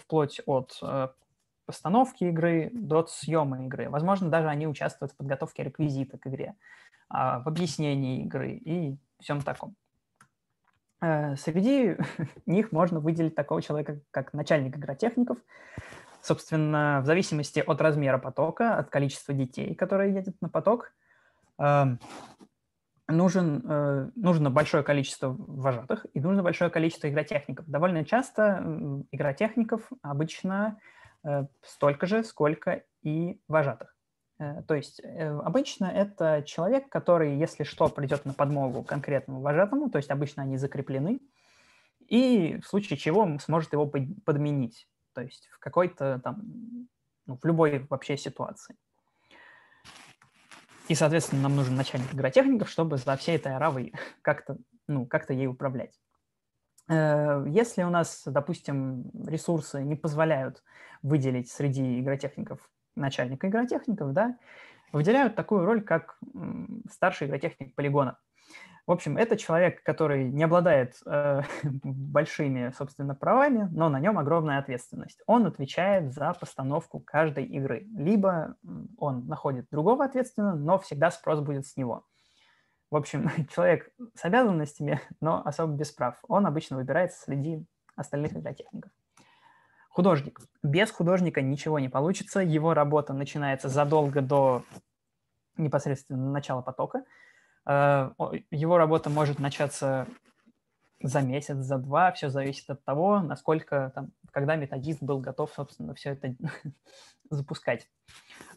вплоть 0.00 0.40
от 0.46 0.78
э, 0.82 1.08
постановки 1.66 2.24
игры 2.24 2.70
до 2.72 3.06
съема 3.06 3.64
игры. 3.64 3.88
Возможно, 3.90 4.28
даже 4.28 4.48
они 4.48 4.66
участвуют 4.66 5.12
в 5.12 5.16
подготовке 5.16 5.62
реквизита 5.62 6.18
к 6.18 6.26
игре, 6.26 6.54
а, 7.08 7.40
в 7.40 7.48
объяснении 7.48 8.22
игры 8.22 8.52
и 8.52 8.96
всем 9.20 9.40
таком. 9.42 9.76
Э, 11.02 11.36
среди 11.36 11.96
них 12.46 12.72
можно 12.72 13.00
выделить 13.00 13.34
такого 13.34 13.60
человека, 13.60 14.00
как 14.10 14.32
начальник 14.32 14.76
игротехников. 14.76 15.38
Собственно, 16.22 17.00
в 17.02 17.06
зависимости 17.06 17.58
от 17.58 17.80
размера 17.80 18.18
потока, 18.18 18.76
от 18.76 18.90
количества 18.90 19.34
детей, 19.34 19.74
которые 19.74 20.14
едут 20.14 20.36
на 20.40 20.48
поток, 20.48 20.92
эм, 21.58 21.98
нужен, 23.08 23.60
э, 23.68 24.10
нужно 24.14 24.48
большое 24.48 24.84
количество 24.84 25.34
вожатых 25.36 26.06
и 26.14 26.20
нужно 26.20 26.44
большое 26.44 26.70
количество 26.70 27.08
игротехников. 27.08 27.66
Довольно 27.66 28.04
часто 28.04 28.64
игротехников 29.10 29.90
обычно 30.02 30.78
столько 31.62 32.06
же, 32.06 32.24
сколько 32.24 32.82
и 33.02 33.40
вожатых. 33.48 33.94
Э, 34.42 34.62
то 34.66 34.74
есть 34.74 35.00
э, 35.00 35.28
обычно 35.44 35.86
это 35.86 36.42
человек, 36.46 36.88
который, 36.88 37.36
если 37.36 37.64
что, 37.64 37.88
придет 37.88 38.24
на 38.24 38.34
подмогу 38.34 38.82
конкретному 38.82 39.40
вожатому, 39.40 39.90
то 39.90 39.98
есть 39.98 40.10
обычно 40.10 40.42
они 40.42 40.56
закреплены, 40.56 41.20
и 42.08 42.58
в 42.62 42.66
случае 42.66 42.96
чего 42.96 43.38
сможет 43.38 43.72
его 43.72 43.86
подменить, 43.86 44.88
то 45.14 45.22
есть 45.22 45.48
в 45.52 45.58
какой-то 45.58 46.20
там, 46.22 46.88
ну, 47.26 47.38
в 47.40 47.44
любой 47.44 47.86
вообще 47.88 48.16
ситуации. 48.16 48.76
И, 50.88 50.94
соответственно, 50.94 51.42
нам 51.42 51.56
нужен 51.56 51.76
начальник 51.76 52.12
игротехников, 52.12 52.68
чтобы 52.68 52.96
за 52.96 53.16
всей 53.16 53.36
этой 53.36 53.54
аравой 53.54 53.94
как-то 54.22 54.58
ну, 54.88 55.06
как 55.06 55.30
ей 55.30 55.46
управлять. 55.46 55.98
Э, 56.88 57.44
если 57.48 57.82
у 57.82 57.90
нас, 57.90 58.22
допустим, 58.26 59.10
ресурсы 59.26 59.82
не 59.82 59.96
позволяют 59.96 60.62
выделить 61.02 61.50
среди 61.50 62.00
игротехников 62.00 62.70
начальника 62.94 63.48
игротехников, 63.48 64.12
да, 64.12 64.36
выделяют 64.92 65.34
такую 65.34 65.64
роль, 65.64 65.82
как 65.82 66.18
старший 66.90 67.26
игротехник 67.26 67.74
полигона. 67.74 68.18
В 68.84 68.90
общем, 68.90 69.16
это 69.16 69.36
человек, 69.36 69.82
который 69.84 70.28
не 70.28 70.42
обладает 70.42 70.96
э, 71.06 71.42
большими, 71.84 72.72
собственно, 72.76 73.14
правами, 73.14 73.68
но 73.70 73.88
на 73.88 74.00
нем 74.00 74.18
огромная 74.18 74.58
ответственность. 74.58 75.20
Он 75.26 75.46
отвечает 75.46 76.12
за 76.12 76.34
постановку 76.34 76.98
каждой 76.98 77.44
игры. 77.44 77.86
Либо 77.94 78.56
он 78.98 79.28
находит 79.28 79.68
другого 79.70 80.04
ответственного, 80.04 80.56
но 80.56 80.78
всегда 80.80 81.12
спрос 81.12 81.40
будет 81.40 81.66
с 81.66 81.76
него. 81.76 82.04
В 82.92 82.96
общем, 82.96 83.30
человек 83.54 83.90
с 84.14 84.24
обязанностями, 84.24 85.00
но 85.20 85.42
особо 85.44 85.72
без 85.72 85.90
прав. 85.90 86.16
Он 86.28 86.46
обычно 86.46 86.76
выбирается 86.76 87.22
среди 87.22 87.64
остальных 87.96 88.34
игротехников. 88.34 88.92
Художник. 89.88 90.38
Без 90.62 90.90
художника 90.90 91.40
ничего 91.40 91.78
не 91.78 91.88
получится. 91.88 92.40
Его 92.40 92.74
работа 92.74 93.14
начинается 93.14 93.68
задолго 93.68 94.20
до 94.20 94.62
непосредственно 95.56 96.30
начала 96.30 96.60
потока. 96.60 97.04
Э, 97.66 98.10
его 98.50 98.76
работа 98.76 99.08
может 99.08 99.38
начаться 99.38 100.06
за 101.02 101.20
месяц, 101.20 101.56
за 101.56 101.78
два. 101.78 102.12
Все 102.12 102.30
зависит 102.30 102.68
от 102.70 102.84
того, 102.84 103.20
насколько 103.20 103.92
там, 103.94 104.12
когда 104.30 104.56
методист 104.56 105.02
был 105.02 105.18
готов, 105.18 105.52
собственно, 105.54 105.94
все 105.94 106.10
это 106.10 106.34
запускать. 107.30 107.88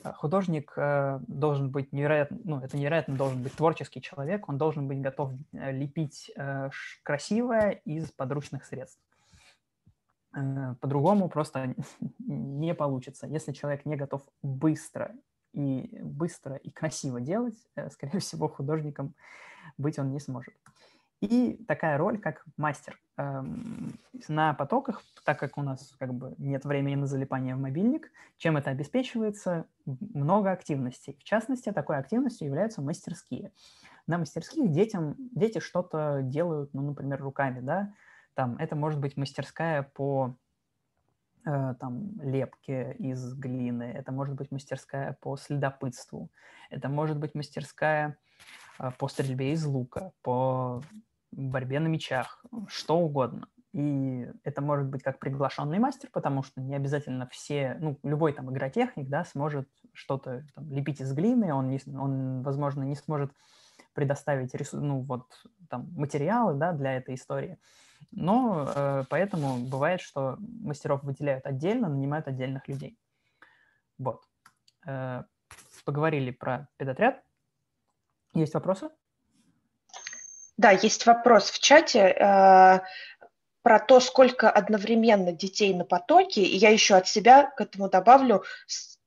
Э, 0.03 0.11
художник 0.13 0.73
э, 0.77 1.19
должен 1.27 1.71
быть 1.71 1.91
невероятно, 1.93 2.39
ну, 2.43 2.59
это 2.59 2.77
невероятно 2.77 3.15
должен 3.15 3.41
быть 3.41 3.53
творческий 3.53 4.01
человек, 4.01 4.47
он 4.49 4.57
должен 4.57 4.87
быть 4.87 5.01
готов 5.01 5.31
лепить 5.51 6.31
красивое 7.03 7.71
из 7.85 8.11
подручных 8.11 8.65
средств. 8.65 8.99
Э, 10.35 10.75
по-другому 10.81 11.29
просто 11.29 11.75
не 12.19 12.73
получится. 12.73 13.27
Если 13.27 13.53
человек 13.53 13.85
не 13.85 13.95
готов 13.95 14.21
быстро 14.41 15.15
и 15.53 15.99
быстро 16.01 16.57
и 16.57 16.69
красиво 16.69 17.21
делать, 17.21 17.57
э, 17.75 17.89
скорее 17.89 18.19
всего, 18.19 18.47
художником 18.47 19.15
быть 19.77 19.97
он 19.97 20.11
не 20.11 20.19
сможет. 20.19 20.53
И 21.21 21.63
такая 21.67 21.97
роль, 21.97 22.19
как 22.19 22.43
мастер. 22.57 22.99
Эм, 23.17 23.97
на 24.27 24.53
потоках, 24.53 25.01
так 25.23 25.39
как 25.39 25.57
у 25.57 25.61
нас 25.61 25.95
как 25.97 26.13
бы 26.13 26.35
нет 26.37 26.65
времени 26.65 26.95
на 26.95 27.07
залипание 27.07 27.55
в 27.55 27.59
мобильник, 27.59 28.11
чем 28.37 28.57
это 28.57 28.69
обеспечивается? 28.71 29.65
Много 29.85 30.51
активностей. 30.51 31.17
В 31.19 31.23
частности, 31.23 31.71
такой 31.71 31.97
активностью 31.97 32.47
являются 32.47 32.81
мастерские. 32.81 33.51
На 34.07 34.17
мастерских 34.17 34.71
детям, 34.71 35.15
дети 35.17 35.59
что-то 35.59 36.21
делают, 36.21 36.73
ну, 36.73 36.81
например, 36.81 37.21
руками, 37.21 37.61
да, 37.61 37.93
там, 38.33 38.57
это 38.57 38.75
может 38.75 38.99
быть 38.99 39.15
мастерская 39.15 39.83
по 39.83 40.35
э, 41.45 41.75
там, 41.79 42.19
лепке 42.21 42.93
из 42.99 43.33
глины, 43.33 43.83
это 43.83 44.11
может 44.11 44.35
быть 44.35 44.51
мастерская 44.51 45.17
по 45.21 45.37
следопытству, 45.37 46.29
это 46.69 46.89
может 46.89 47.17
быть 47.17 47.33
мастерская 47.33 48.17
по 48.97 49.07
стрельбе 49.07 49.53
из 49.53 49.65
лука, 49.65 50.11
по 50.21 50.81
борьбе 51.31 51.79
на 51.79 51.87
мечах, 51.87 52.43
что 52.67 52.97
угодно. 52.97 53.47
И 53.73 54.31
это 54.43 54.61
может 54.61 54.87
быть 54.87 55.03
как 55.03 55.19
приглашенный 55.19 55.79
мастер, 55.79 56.09
потому 56.13 56.43
что 56.43 56.61
не 56.61 56.77
обязательно 56.77 57.27
все, 57.27 57.75
ну, 57.81 57.99
любой 58.03 58.31
там 58.31 58.49
игротехник, 58.49 59.09
да, 59.09 59.25
сможет 59.25 59.67
что-то 59.91 60.45
там, 60.55 60.71
лепить 60.71 61.01
из 61.01 61.11
глины, 61.11 61.53
он, 61.53 61.69
не, 61.69 61.81
он, 61.93 62.41
возможно, 62.41 62.83
не 62.83 62.95
сможет 62.95 63.33
предоставить 63.93 64.55
рису, 64.55 64.79
ну, 64.79 65.01
вот, 65.01 65.25
там, 65.69 65.91
материалы, 65.93 66.53
да, 66.53 66.71
для 66.71 66.93
этой 66.93 67.15
истории. 67.15 67.57
Но 68.11 68.65
э, 68.73 69.03
поэтому 69.09 69.57
бывает, 69.57 69.99
что 69.99 70.37
мастеров 70.39 71.03
выделяют 71.03 71.45
отдельно, 71.45 71.89
нанимают 71.89 72.29
отдельных 72.29 72.69
людей. 72.69 72.97
Вот. 73.97 74.23
Э, 74.87 75.23
поговорили 75.83 76.31
про 76.31 76.69
педотряд. 76.77 77.24
Есть 78.35 78.53
вопросы? 78.53 78.89
Да, 80.57 80.71
есть 80.71 81.05
вопрос 81.05 81.49
в 81.49 81.59
чате 81.59 81.99
э, 81.99 82.79
про 83.61 83.79
то, 83.79 83.99
сколько 83.99 84.49
одновременно 84.49 85.31
детей 85.31 85.73
на 85.73 85.85
потоке. 85.85 86.43
И 86.43 86.55
я 86.57 86.69
еще 86.69 86.95
от 86.95 87.07
себя 87.07 87.49
к 87.51 87.61
этому 87.61 87.89
добавлю, 87.89 88.43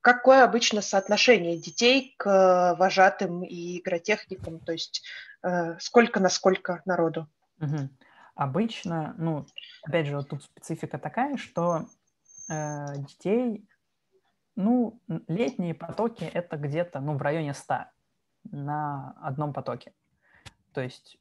какое 0.00 0.44
обычно 0.44 0.82
соотношение 0.82 1.58
детей 1.58 2.14
к 2.18 2.74
вожатым 2.78 3.44
и 3.44 3.78
игротехникам, 3.78 4.60
то 4.60 4.72
есть 4.72 5.04
э, 5.42 5.78
сколько 5.78 6.20
на 6.20 6.28
сколько 6.28 6.82
народу. 6.84 7.28
Угу. 7.60 7.88
обычно, 8.36 9.14
ну, 9.18 9.44
опять 9.82 10.06
же, 10.06 10.16
вот 10.16 10.28
тут 10.28 10.44
специфика 10.44 10.96
такая, 10.96 11.36
что 11.38 11.86
э, 12.48 12.86
детей, 12.98 13.68
ну, 14.54 15.00
летние 15.26 15.74
потоки 15.74 16.22
это 16.22 16.56
где-то, 16.56 17.00
ну, 17.00 17.14
в 17.14 17.22
районе 17.22 17.52
100 17.52 17.86
на 18.50 19.14
одном 19.20 19.52
потоке. 19.52 19.92
То 20.72 20.80
есть, 20.80 21.18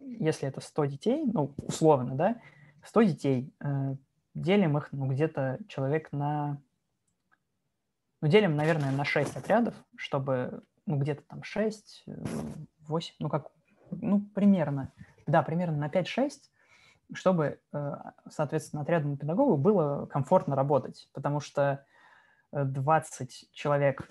если 0.00 0.48
это 0.48 0.60
100 0.60 0.84
детей, 0.86 1.24
ну, 1.24 1.54
условно, 1.58 2.14
да, 2.14 2.40
100 2.84 3.02
детей, 3.02 3.54
э, 3.60 3.96
делим 4.34 4.78
их, 4.78 4.88
ну, 4.92 5.06
где-то 5.06 5.58
человек 5.68 6.12
на... 6.12 6.60
Ну, 8.20 8.28
делим, 8.28 8.56
наверное, 8.56 8.90
на 8.90 9.04
6 9.04 9.36
отрядов, 9.36 9.74
чтобы, 9.96 10.62
ну, 10.86 10.98
где-то 10.98 11.22
там 11.22 11.42
6, 11.42 12.04
8, 12.80 13.14
ну, 13.18 13.28
как, 13.28 13.48
ну, 13.90 14.20
примерно, 14.34 14.92
да, 15.26 15.42
примерно 15.42 15.78
на 15.78 15.88
5-6, 15.88 16.30
чтобы, 17.14 17.60
э, 17.72 17.96
соответственно, 18.28 18.82
отрядному 18.82 19.16
педагогу 19.16 19.56
было 19.56 20.06
комфортно 20.06 20.56
работать, 20.56 21.08
потому 21.12 21.40
что 21.40 21.84
20 22.52 23.50
человек 23.52 24.08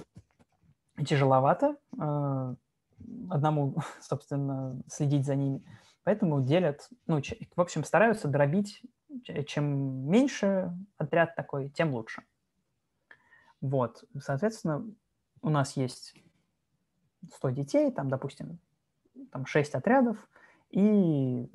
тяжеловато, 1.06 1.76
э, 2.00 2.56
одному, 3.30 3.76
собственно, 4.02 4.82
следить 4.88 5.26
за 5.26 5.36
ними. 5.36 5.64
Поэтому 6.04 6.42
делят, 6.42 6.90
ну, 7.06 7.22
в 7.56 7.62
общем, 7.62 7.84
стараются 7.84 8.28
дробить, 8.28 8.82
чем 9.46 10.10
меньше 10.10 10.74
отряд 10.98 11.36
такой, 11.36 11.70
тем 11.70 11.94
лучше. 11.94 12.24
Вот, 13.60 14.06
соответственно, 14.20 14.86
у 15.42 15.50
нас 15.50 15.76
есть 15.76 16.16
100 17.36 17.50
детей, 17.50 17.92
там, 17.92 18.10
допустим, 18.10 18.60
там 19.32 19.46
6 19.46 19.76
отрядов, 19.76 20.18
и, 20.70 21.50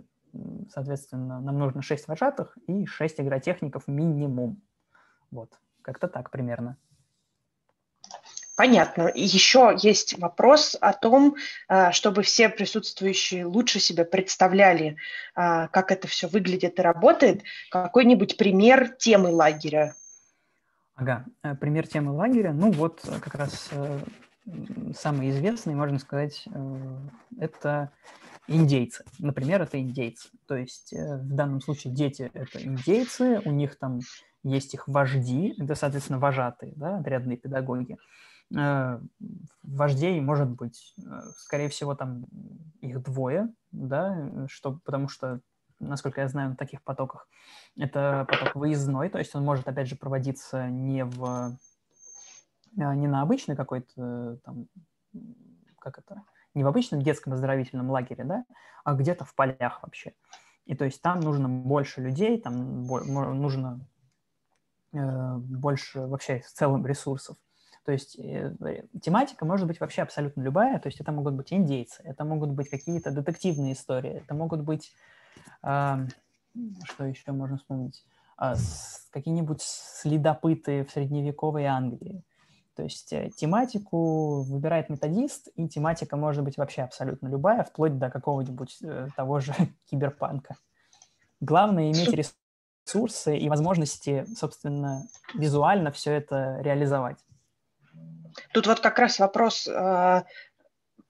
соответственно, 0.68 1.40
нам 1.40 1.58
нужно 1.58 1.82
6 1.82 2.08
вожатых 2.08 2.58
и 2.66 2.86
6 2.86 3.20
игротехников 3.20 3.86
минимум. 3.86 4.60
Вот, 5.30 5.58
как-то 5.82 6.08
так 6.08 6.30
примерно. 6.30 6.76
Понятно. 8.54 9.10
Еще 9.14 9.74
есть 9.80 10.18
вопрос 10.18 10.76
о 10.78 10.92
том, 10.92 11.36
а, 11.68 11.90
чтобы 11.90 12.22
все 12.22 12.50
присутствующие 12.50 13.46
лучше 13.46 13.80
себе 13.80 14.04
представляли, 14.04 14.96
а, 15.34 15.68
как 15.68 15.90
это 15.90 16.06
все 16.06 16.28
выглядит 16.28 16.78
и 16.78 16.82
работает. 16.82 17.42
Какой-нибудь 17.70 18.36
пример 18.36 18.90
темы 18.98 19.30
лагеря? 19.30 19.94
Ага, 20.94 21.24
э, 21.42 21.54
пример 21.54 21.86
темы 21.86 22.12
лагеря. 22.12 22.52
Ну 22.52 22.70
вот 22.72 23.00
э, 23.04 23.18
как 23.20 23.34
раз 23.36 23.70
э, 23.70 24.00
самый 24.94 25.30
известный, 25.30 25.74
можно 25.74 25.98
сказать, 25.98 26.44
это 27.38 27.90
индейцы. 28.48 29.02
Например, 29.18 29.62
это 29.62 29.80
индейцы. 29.80 30.28
То 30.46 30.56
есть 30.56 30.92
в 30.92 31.34
данном 31.34 31.62
случае 31.62 31.94
дети– 31.94 32.30
это 32.34 32.62
индейцы, 32.62 33.40
у 33.44 33.50
них 33.50 33.78
там 33.78 34.00
есть 34.42 34.74
их 34.74 34.88
вожди, 34.88 35.54
это, 35.58 35.74
соответственно, 35.74 36.18
вожатые, 36.18 36.72
да, 36.76 36.98
отрядные 36.98 37.38
педагоги. 37.38 37.96
Э, 38.56 39.00
вождей 39.62 40.20
может 40.20 40.50
быть, 40.50 40.94
э, 40.98 41.20
скорее 41.38 41.68
всего, 41.68 41.94
там 41.94 42.24
их 42.80 43.02
двое, 43.02 43.52
да, 43.70 44.46
что, 44.48 44.80
потому 44.84 45.08
что, 45.08 45.40
насколько 45.78 46.20
я 46.20 46.28
знаю, 46.28 46.50
на 46.50 46.56
таких 46.56 46.82
потоках 46.82 47.28
это 47.78 48.26
поток 48.28 48.54
выездной, 48.54 49.08
то 49.08 49.18
есть 49.18 49.34
он 49.34 49.44
может, 49.44 49.66
опять 49.68 49.88
же, 49.88 49.96
проводиться 49.96 50.68
не 50.68 51.04
в 51.04 51.56
э, 52.76 52.94
не 52.94 53.06
на 53.06 53.22
обычной 53.22 53.56
какой-то 53.56 54.38
там, 54.44 54.66
как 55.78 55.98
это, 55.98 56.22
не 56.54 56.64
в 56.64 56.66
обычном 56.66 57.02
детском 57.02 57.32
оздоровительном 57.32 57.90
лагере, 57.90 58.24
да, 58.24 58.44
а 58.84 58.94
где-то 58.94 59.24
в 59.24 59.34
полях 59.34 59.82
вообще. 59.82 60.12
И 60.66 60.74
то 60.74 60.84
есть 60.84 61.00
там 61.00 61.20
нужно 61.20 61.48
больше 61.48 62.02
людей, 62.02 62.40
там 62.40 62.82
нужно 62.86 63.80
э, 64.92 65.36
больше 65.36 66.00
вообще 66.00 66.40
в 66.40 66.52
целом 66.52 66.86
ресурсов. 66.86 67.36
То 67.84 67.92
есть 67.92 68.16
э, 68.18 68.54
тематика 69.00 69.44
может 69.44 69.66
быть 69.66 69.80
вообще 69.80 70.02
абсолютно 70.02 70.42
любая. 70.42 70.78
То 70.78 70.88
есть 70.88 71.00
это 71.00 71.12
могут 71.12 71.34
быть 71.34 71.52
индейцы, 71.52 72.02
это 72.04 72.24
могут 72.24 72.50
быть 72.50 72.68
какие-то 72.70 73.10
детективные 73.10 73.72
истории, 73.72 74.22
это 74.24 74.34
могут 74.34 74.60
быть, 74.60 74.92
э, 75.62 76.06
что 76.84 77.04
еще 77.04 77.32
можно 77.32 77.58
вспомнить, 77.58 78.04
э, 78.40 78.54
какие-нибудь 79.10 79.62
следопыты 79.62 80.84
в 80.84 80.90
средневековой 80.92 81.66
Англии. 81.66 82.22
То 82.74 82.84
есть 82.84 83.12
э, 83.12 83.30
тематику 83.36 84.42
выбирает 84.42 84.88
методист, 84.88 85.48
и 85.56 85.68
тематика 85.68 86.16
может 86.16 86.42
быть 86.42 86.56
вообще 86.56 86.82
абсолютно 86.82 87.28
любая, 87.28 87.64
вплоть 87.64 87.98
до 87.98 88.10
какого-нибудь 88.10 88.78
э, 88.82 89.08
того 89.14 89.40
же 89.40 89.54
киберпанка. 89.90 90.56
Главное 91.40 91.92
иметь 91.92 92.32
ресурсы 92.86 93.36
и 93.36 93.48
возможности, 93.48 94.24
собственно, 94.36 95.06
визуально 95.34 95.90
все 95.90 96.12
это 96.12 96.60
реализовать. 96.60 97.18
Тут 98.52 98.66
вот 98.66 98.80
как 98.80 98.98
раз 98.98 99.18
вопрос 99.18 99.66
э, 99.66 100.22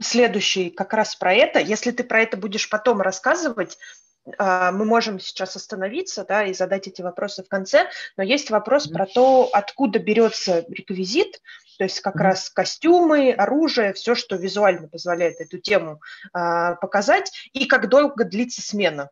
следующий 0.00 0.70
как 0.70 0.92
раз 0.92 1.14
про 1.16 1.32
это. 1.34 1.58
Если 1.58 1.90
ты 1.90 2.04
про 2.04 2.20
это 2.20 2.36
будешь 2.36 2.68
потом 2.68 3.00
рассказывать, 3.00 3.78
э, 4.26 4.70
мы 4.72 4.84
можем 4.84 5.20
сейчас 5.20 5.56
остановиться 5.56 6.24
да, 6.24 6.44
и 6.44 6.54
задать 6.54 6.88
эти 6.88 7.02
вопросы 7.02 7.42
в 7.42 7.48
конце, 7.48 7.88
но 8.16 8.22
есть 8.22 8.50
вопрос 8.50 8.88
mm-hmm. 8.88 8.94
про 8.94 9.06
то, 9.06 9.50
откуда 9.52 9.98
берется 9.98 10.64
реквизит, 10.68 11.40
то 11.78 11.84
есть 11.84 12.00
как 12.00 12.16
mm-hmm. 12.16 12.22
раз 12.22 12.50
костюмы, 12.50 13.32
оружие, 13.32 13.92
все, 13.92 14.14
что 14.14 14.36
визуально 14.36 14.88
позволяет 14.88 15.40
эту 15.40 15.58
тему 15.58 16.00
э, 16.34 16.76
показать, 16.80 17.32
и 17.52 17.66
как 17.66 17.88
долго 17.88 18.24
длится 18.24 18.62
смена. 18.62 19.10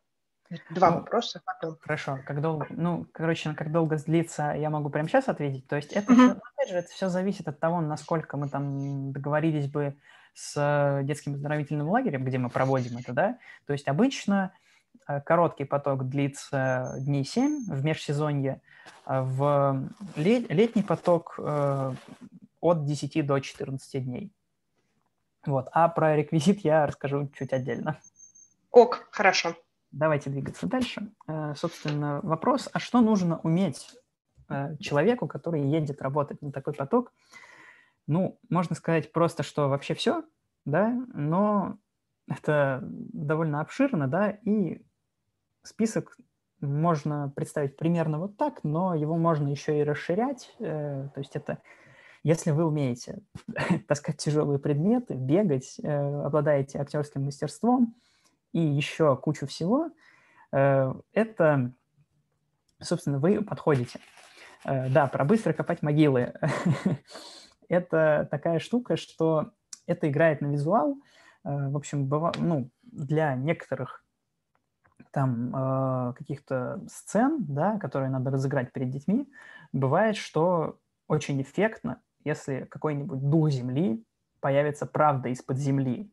Два 0.69 0.91
ну, 0.91 0.97
вопроса 0.97 1.41
потом. 1.45 1.77
Хорошо. 1.79 2.19
Как 2.25 2.41
долго, 2.41 2.67
ну, 2.69 3.05
короче, 3.13 3.53
как 3.53 3.71
долго 3.71 3.97
длится, 3.97 4.51
я 4.51 4.69
могу 4.69 4.89
прямо 4.89 5.07
сейчас 5.07 5.29
ответить. 5.29 5.67
То 5.67 5.77
есть 5.77 5.93
это, 5.93 6.11
mm-hmm. 6.11 6.41
опять 6.53 6.69
же, 6.69 6.75
это 6.75 6.89
все 6.89 7.09
зависит 7.09 7.47
от 7.47 7.59
того, 7.59 7.79
насколько 7.79 8.35
мы 8.35 8.49
там 8.49 9.13
договорились 9.13 9.67
бы 9.67 9.95
с 10.33 11.01
детским 11.03 11.35
оздоровительным 11.35 11.89
лагерем, 11.89 12.25
где 12.25 12.37
мы 12.37 12.49
проводим 12.49 12.97
это, 12.97 13.13
да. 13.13 13.37
То 13.65 13.73
есть 13.73 13.87
обычно 13.87 14.53
э, 15.07 15.21
короткий 15.21 15.65
поток 15.65 16.07
длится 16.07 16.95
дней 16.99 17.23
7 17.23 17.65
в 17.67 17.83
межсезонье, 17.83 18.61
а 19.05 19.23
в 19.23 19.89
летний 20.15 20.83
поток 20.83 21.35
э, 21.37 21.93
от 22.59 22.85
10 22.85 23.25
до 23.25 23.39
14 23.39 24.03
дней. 24.03 24.31
Вот. 25.45 25.69
А 25.71 25.87
про 25.89 26.15
реквизит 26.15 26.59
я 26.63 26.85
расскажу 26.85 27.29
чуть 27.37 27.53
отдельно. 27.53 27.99
Ок, 28.71 29.07
хорошо. 29.11 29.55
Давайте 29.91 30.29
двигаться 30.29 30.67
дальше. 30.67 31.11
Э, 31.27 31.53
собственно, 31.55 32.21
вопрос, 32.23 32.69
а 32.71 32.79
что 32.79 33.01
нужно 33.01 33.39
уметь 33.39 33.91
э, 34.49 34.77
человеку, 34.77 35.27
который 35.27 35.61
едет 35.61 36.01
работать 36.01 36.41
на 36.41 36.51
такой 36.53 36.73
поток? 36.73 37.11
Ну, 38.07 38.39
можно 38.49 38.75
сказать 38.75 39.11
просто, 39.11 39.43
что 39.43 39.67
вообще 39.67 39.93
все, 39.93 40.23
да, 40.65 40.97
но 41.13 41.77
это 42.29 42.79
довольно 42.83 43.59
обширно, 43.59 44.07
да, 44.07 44.29
и 44.29 44.81
список 45.63 46.17
можно 46.61 47.31
представить 47.35 47.75
примерно 47.75 48.17
вот 48.19 48.37
так, 48.37 48.63
но 48.63 48.95
его 48.95 49.17
можно 49.17 49.49
еще 49.49 49.77
и 49.77 49.83
расширять. 49.83 50.55
Э, 50.59 51.09
то 51.13 51.19
есть 51.19 51.35
это 51.35 51.57
если 52.23 52.51
вы 52.51 52.63
умеете 52.63 53.23
таскать 53.87 54.17
тяжелые 54.17 54.59
предметы, 54.59 55.15
бегать, 55.15 55.79
обладаете 55.83 56.79
актерским 56.79 57.25
мастерством– 57.25 57.93
и 58.53 58.59
еще 58.59 59.15
кучу 59.15 59.47
всего, 59.47 59.91
э, 60.51 60.93
это, 61.13 61.71
собственно, 62.79 63.19
вы 63.19 63.41
подходите. 63.41 63.99
Э, 64.65 64.89
да, 64.89 65.07
про 65.07 65.25
быстро 65.25 65.53
копать 65.53 65.81
могилы. 65.81 66.33
это 67.69 68.27
такая 68.29 68.59
штука, 68.59 68.97
что 68.97 69.51
это 69.87 70.09
играет 70.09 70.41
на 70.41 70.47
визуал. 70.47 70.97
Э, 71.43 71.69
в 71.69 71.77
общем, 71.77 72.07
быва, 72.07 72.31
ну, 72.37 72.69
для 72.83 73.35
некоторых 73.35 74.03
там 75.11 76.13
каких-то 76.17 76.81
сцен, 76.87 77.43
да, 77.49 77.77
которые 77.79 78.09
надо 78.09 78.31
разыграть 78.31 78.71
перед 78.71 78.91
детьми, 78.91 79.29
бывает, 79.73 80.15
что 80.15 80.79
очень 81.07 81.41
эффектно, 81.41 82.01
если 82.23 82.65
какой-нибудь 82.71 83.29
дух 83.29 83.49
земли 83.49 84.05
появится 84.39 84.85
правда 84.85 85.27
из-под 85.29 85.57
земли. 85.57 86.09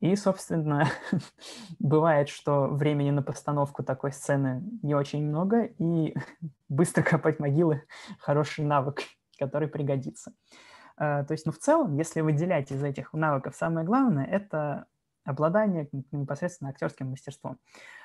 И, 0.00 0.14
собственно, 0.16 0.88
бывает, 1.78 2.28
что 2.28 2.68
времени 2.68 3.10
на 3.10 3.22
постановку 3.22 3.82
такой 3.82 4.12
сцены 4.12 4.62
не 4.82 4.94
очень 4.94 5.26
много, 5.26 5.64
и 5.78 6.14
быстро 6.68 7.02
копать 7.02 7.38
могилы– 7.38 7.82
хороший 8.18 8.64
навык, 8.64 9.02
который 9.38 9.68
пригодится. 9.68 10.32
А, 10.96 11.24
то 11.24 11.32
есть, 11.32 11.46
ну, 11.46 11.52
в 11.52 11.58
целом, 11.58 11.96
если 11.96 12.20
выделять 12.20 12.70
из 12.70 12.82
этих 12.82 13.12
навыков 13.12 13.56
самое 13.56 13.86
главное, 13.86 14.26
это 14.26 14.86
обладание 15.24 15.88
непосредственно 16.12 16.70
актерским 16.70 17.08
мастерством. 17.10 17.58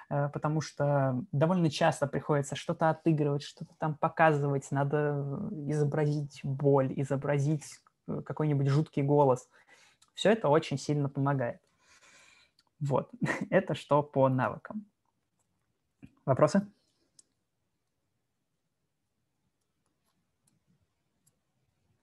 А, 0.09 0.29
потому 0.29 0.61
что 0.61 1.21
довольно 1.31 1.69
часто 1.69 2.07
приходится 2.07 2.55
что-то 2.55 2.89
отыгрывать, 2.89 3.43
что-то 3.43 3.73
там 3.77 3.95
показывать, 3.95 4.69
надо 4.71 5.49
изобразить 5.67 6.39
боль, 6.43 6.93
изобразить 6.95 7.79
э, 8.07 8.21
какой-нибудь 8.21 8.67
жуткий 8.67 9.01
голос. 9.01 9.49
Все 10.13 10.31
это 10.31 10.47
очень 10.47 10.77
сильно 10.77 11.09
помогает. 11.09 11.59
Вот, 12.79 13.11
это 13.49 13.75
что 13.75 14.03
по 14.03 14.29
навыкам. 14.29 14.85
Вопросы? 16.25 16.67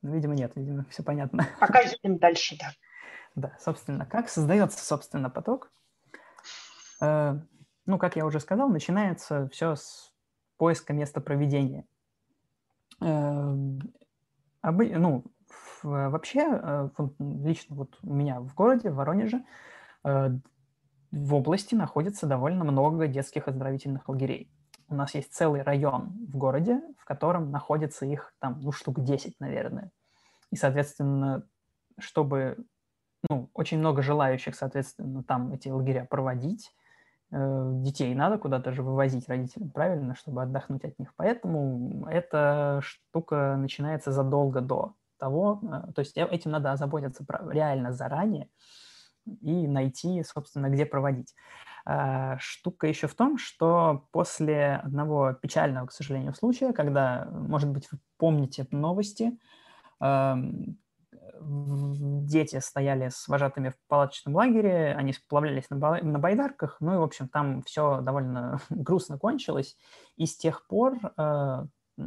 Ну, 0.02 0.12
видимо, 0.12 0.34
нет, 0.34 0.52
видимо, 0.56 0.84
все 0.90 1.02
понятно. 1.02 1.46
Пока 1.60 1.80
едем 1.80 2.18
дальше, 2.18 2.56
да. 2.58 2.72
Да, 3.34 3.56
собственно, 3.58 4.04
как 4.04 4.28
создается, 4.28 4.84
собственно, 4.84 5.30
поток? 5.30 5.70
Э, 7.00 7.38
ну, 7.86 7.98
как 7.98 8.16
я 8.16 8.26
уже 8.26 8.40
сказал, 8.40 8.68
начинается 8.68 9.48
все 9.48 9.74
с 9.74 10.12
поиска 10.58 10.92
места 10.92 11.20
проведения. 11.20 11.86
Э, 13.00 13.54
ну, 14.62 15.24
вообще, 15.82 16.46
э, 16.50 16.88
лично 17.18 17.76
вот 17.76 17.98
у 18.02 18.12
меня 18.12 18.40
в 18.40 18.54
городе, 18.54 18.90
в 18.90 18.96
Воронеже, 18.96 19.44
в 21.12 21.34
области 21.34 21.74
находится 21.74 22.26
довольно 22.26 22.64
много 22.64 23.06
детских 23.06 23.46
оздоровительных 23.46 24.08
лагерей. 24.08 24.50
У 24.88 24.94
нас 24.94 25.14
есть 25.14 25.32
целый 25.32 25.62
район 25.62 26.12
в 26.28 26.36
городе, 26.36 26.82
в 26.98 27.04
котором 27.04 27.50
находится 27.50 28.06
их 28.06 28.34
там, 28.40 28.60
ну, 28.60 28.72
штук 28.72 29.02
10, 29.02 29.38
наверное. 29.38 29.90
И, 30.50 30.56
соответственно, 30.56 31.46
чтобы, 31.98 32.56
ну, 33.28 33.50
очень 33.54 33.78
много 33.78 34.02
желающих, 34.02 34.54
соответственно, 34.54 35.22
там 35.22 35.52
эти 35.52 35.68
лагеря 35.68 36.06
проводить, 36.08 36.74
э, 37.30 37.70
детей 37.74 38.14
надо 38.14 38.38
куда-то 38.38 38.72
же 38.72 38.82
вывозить 38.82 39.28
родителям, 39.28 39.70
правильно, 39.70 40.14
чтобы 40.14 40.42
отдохнуть 40.42 40.84
от 40.84 40.98
них. 40.98 41.12
Поэтому 41.16 42.06
эта 42.08 42.80
штука 42.82 43.56
начинается 43.58 44.12
задолго 44.12 44.60
до 44.60 44.94
того, 45.18 45.60
э, 45.62 45.92
то 45.92 46.00
есть 46.00 46.16
э, 46.16 46.26
этим 46.26 46.50
надо 46.50 46.72
озаботиться 46.72 47.24
реально 47.50 47.92
заранее, 47.92 48.48
и 49.40 49.66
найти, 49.66 50.22
собственно, 50.22 50.68
где 50.68 50.86
проводить. 50.86 51.34
А, 51.84 52.38
штука 52.38 52.86
еще 52.86 53.06
в 53.06 53.14
том, 53.14 53.38
что 53.38 54.06
после 54.12 54.76
одного 54.76 55.32
печального, 55.32 55.86
к 55.86 55.92
сожалению, 55.92 56.34
случая, 56.34 56.72
когда, 56.72 57.28
может 57.30 57.70
быть, 57.70 57.90
вы 57.90 57.98
помните 58.18 58.66
новости, 58.70 59.38
дети 61.40 62.60
стояли 62.60 63.08
с 63.08 63.26
вожатыми 63.26 63.70
в 63.70 63.74
палаточном 63.88 64.34
лагере, 64.34 64.94
они 64.96 65.12
сплавлялись 65.12 65.68
на, 65.70 65.76
байдарках, 66.18 66.76
ну 66.80 66.94
и, 66.94 66.98
в 66.98 67.02
общем, 67.02 67.28
там 67.28 67.62
все 67.62 68.00
довольно 68.00 68.60
грустно 68.70 69.18
кончилось, 69.18 69.76
и 70.16 70.26
с 70.26 70.36
тех 70.36 70.66
пор 70.66 70.98
Э, 71.98 72.04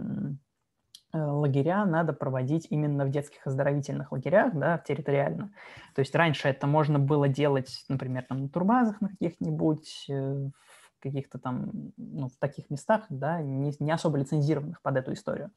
лагеря 1.15 1.85
надо 1.85 2.13
проводить 2.13 2.67
именно 2.69 3.05
в 3.05 3.09
детских 3.09 3.45
оздоровительных 3.47 4.11
лагерях, 4.11 4.53
да, 4.53 4.77
территориально. 4.79 5.51
То 5.93 5.99
есть 5.99 6.13
раньше 6.15 6.47
это 6.47 6.67
можно 6.67 6.99
было 6.99 7.27
делать, 7.27 7.85
например, 7.89 8.23
там 8.23 8.43
на 8.43 8.49
турбазах 8.49 9.01
на 9.01 9.09
каких-нибудь, 9.09 10.05
э, 10.09 10.13
в 10.13 10.99
каких-то 11.01 11.39
там, 11.39 11.91
ну, 11.97 12.27
в 12.29 12.35
таких 12.37 12.69
местах, 12.69 13.05
да, 13.09 13.41
не, 13.41 13.73
не 13.79 13.91
особо 13.91 14.17
лицензированных 14.17 14.81
под 14.81 14.97
эту 14.97 15.13
историю. 15.13 15.51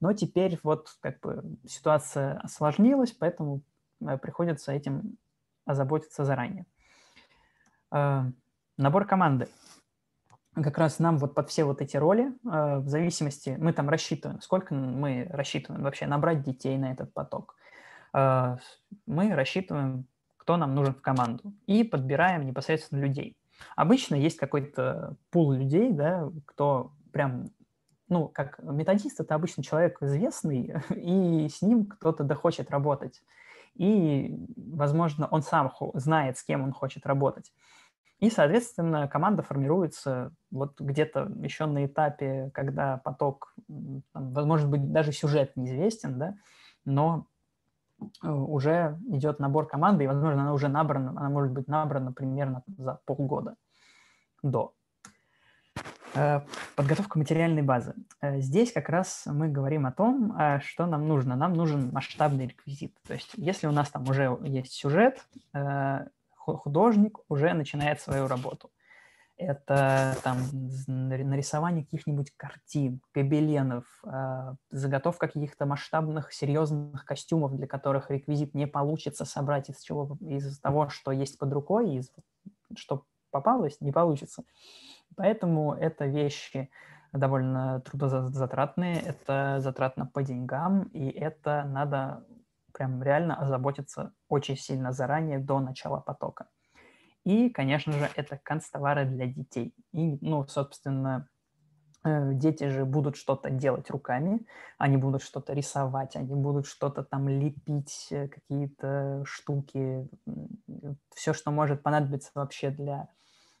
Но 0.00 0.12
теперь 0.12 0.58
вот 0.62 0.88
как 1.00 1.20
бы 1.20 1.56
ситуация 1.66 2.38
осложнилась, 2.40 3.12
поэтому 3.12 3.60
э, 4.00 4.16
приходится 4.18 4.72
этим 4.72 5.18
озаботиться 5.66 6.24
заранее. 6.24 6.66
Набор 8.76 9.06
команды 9.06 9.48
как 10.54 10.78
раз 10.78 10.98
нам 10.98 11.18
вот 11.18 11.34
под 11.34 11.50
все 11.50 11.64
вот 11.64 11.80
эти 11.80 11.96
роли, 11.96 12.32
э, 12.44 12.78
в 12.78 12.88
зависимости, 12.88 13.56
мы 13.58 13.72
там 13.72 13.88
рассчитываем, 13.88 14.40
сколько 14.40 14.74
мы 14.74 15.26
рассчитываем 15.30 15.82
вообще 15.82 16.06
набрать 16.06 16.42
детей 16.42 16.78
на 16.78 16.92
этот 16.92 17.12
поток. 17.12 17.56
Э, 18.12 18.56
мы 19.06 19.34
рассчитываем, 19.34 20.06
кто 20.36 20.56
нам 20.56 20.74
нужен 20.74 20.94
в 20.94 21.00
команду, 21.00 21.54
и 21.66 21.84
подбираем 21.84 22.46
непосредственно 22.46 23.00
людей. 23.00 23.36
Обычно 23.76 24.14
есть 24.14 24.36
какой-то 24.36 25.16
пул 25.30 25.52
людей, 25.52 25.90
да, 25.90 26.28
кто 26.46 26.92
прям, 27.12 27.50
ну, 28.08 28.28
как 28.28 28.58
методист, 28.62 29.20
это 29.20 29.34
обычно 29.34 29.62
человек 29.62 30.02
известный, 30.02 30.74
и 30.90 31.48
с 31.48 31.62
ним 31.62 31.86
кто-то 31.86 32.24
дохочет 32.24 32.70
работать. 32.70 33.22
И, 33.74 34.36
возможно, 34.56 35.26
он 35.26 35.42
сам 35.42 35.72
знает, 35.94 36.38
с 36.38 36.44
кем 36.44 36.62
он 36.62 36.72
хочет 36.72 37.06
работать. 37.06 37.52
И, 38.24 38.30
соответственно, 38.30 39.06
команда 39.06 39.42
формируется 39.42 40.32
вот 40.50 40.80
где-то 40.80 41.30
еще 41.42 41.66
на 41.66 41.84
этапе, 41.84 42.50
когда 42.54 42.96
поток, 42.96 43.52
там, 44.14 44.32
может 44.48 44.66
быть, 44.66 44.90
даже 44.90 45.12
сюжет 45.12 45.54
неизвестен, 45.56 46.18
да, 46.18 46.34
но 46.86 47.26
э, 48.22 48.26
уже 48.26 48.98
идет 49.08 49.40
набор 49.40 49.66
команды, 49.66 50.04
и, 50.04 50.06
возможно, 50.06 50.40
она 50.40 50.54
уже 50.54 50.68
набрана, 50.68 51.10
она 51.10 51.28
может 51.28 51.52
быть 51.52 51.68
набрана 51.68 52.12
примерно 52.12 52.62
за 52.78 52.98
полгода 53.04 53.56
до. 54.42 54.72
Э, 56.14 56.40
подготовка 56.76 57.18
материальной 57.18 57.60
базы. 57.60 57.94
Э, 58.22 58.40
здесь 58.40 58.72
как 58.72 58.88
раз 58.88 59.24
мы 59.26 59.48
говорим 59.48 59.84
о 59.84 59.92
том, 59.92 60.34
что 60.62 60.86
нам 60.86 61.06
нужно. 61.06 61.36
Нам 61.36 61.52
нужен 61.52 61.90
масштабный 61.92 62.46
реквизит. 62.46 62.96
То 63.06 63.12
есть 63.12 63.32
если 63.34 63.66
у 63.66 63.72
нас 63.72 63.90
там 63.90 64.08
уже 64.08 64.34
есть 64.44 64.72
сюжет, 64.72 65.26
художник 66.46 67.18
уже 67.28 67.52
начинает 67.52 68.00
свою 68.00 68.26
работу. 68.26 68.70
Это 69.36 70.16
там 70.22 70.38
нарисование 70.86 71.84
каких-нибудь 71.84 72.30
картин, 72.36 73.00
гобеленов, 73.12 73.84
а, 74.04 74.54
заготовка 74.70 75.26
каких-то 75.26 75.66
масштабных, 75.66 76.32
серьезных 76.32 77.04
костюмов, 77.04 77.56
для 77.56 77.66
которых 77.66 78.10
реквизит 78.10 78.54
не 78.54 78.68
получится 78.68 79.24
собрать 79.24 79.70
из 79.70 79.80
чего 79.80 80.16
из 80.20 80.60
того, 80.60 80.88
что 80.88 81.10
есть 81.10 81.36
под 81.36 81.52
рукой, 81.52 81.96
из 81.96 82.12
что 82.76 83.04
попалось, 83.30 83.80
не 83.80 83.90
получится. 83.90 84.44
Поэтому 85.16 85.74
это 85.74 86.06
вещи 86.06 86.70
довольно 87.12 87.80
трудозатратные, 87.80 89.00
это 89.00 89.56
затратно 89.58 90.06
по 90.06 90.22
деньгам, 90.22 90.84
и 90.92 91.08
это 91.08 91.64
надо 91.64 92.24
прям 92.74 93.02
реально 93.02 93.36
озаботиться 93.36 94.12
очень 94.28 94.56
сильно 94.56 94.92
заранее, 94.92 95.38
до 95.38 95.60
начала 95.60 96.00
потока. 96.00 96.48
И, 97.24 97.48
конечно 97.48 97.92
же, 97.92 98.10
это 98.16 98.38
канцтовары 98.42 99.06
для 99.06 99.26
детей. 99.26 99.74
И, 99.92 100.18
ну, 100.20 100.46
собственно, 100.46 101.26
э, 102.04 102.34
дети 102.34 102.68
же 102.68 102.84
будут 102.84 103.16
что-то 103.16 103.48
делать 103.50 103.90
руками, 103.90 104.46
они 104.76 104.98
будут 104.98 105.22
что-то 105.22 105.54
рисовать, 105.54 106.16
они 106.16 106.34
будут 106.34 106.66
что-то 106.66 107.02
там 107.02 107.28
лепить, 107.28 108.08
э, 108.10 108.28
какие-то 108.28 109.22
штуки, 109.24 110.06
все, 111.14 111.32
что 111.32 111.50
может 111.50 111.82
понадобиться 111.82 112.30
вообще 112.34 112.70
для 112.70 113.08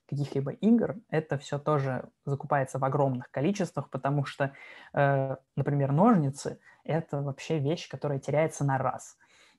каких-либо 0.08 0.52
игр, 0.52 0.96
это 1.10 1.38
все 1.38 1.58
тоже 1.58 2.08
закупается 2.24 2.78
в 2.78 2.84
огромных 2.84 3.30
количествах, 3.30 3.90
потому 3.90 4.24
что, 4.24 4.52
э, 4.92 5.36
например, 5.56 5.92
ножницы– 5.92 6.58
это 6.84 7.22
вообще 7.22 7.58
вещь, 7.58 7.88
которая 7.88 8.18
теряется 8.18 8.64
на 8.64 8.78
раз. 8.78 9.16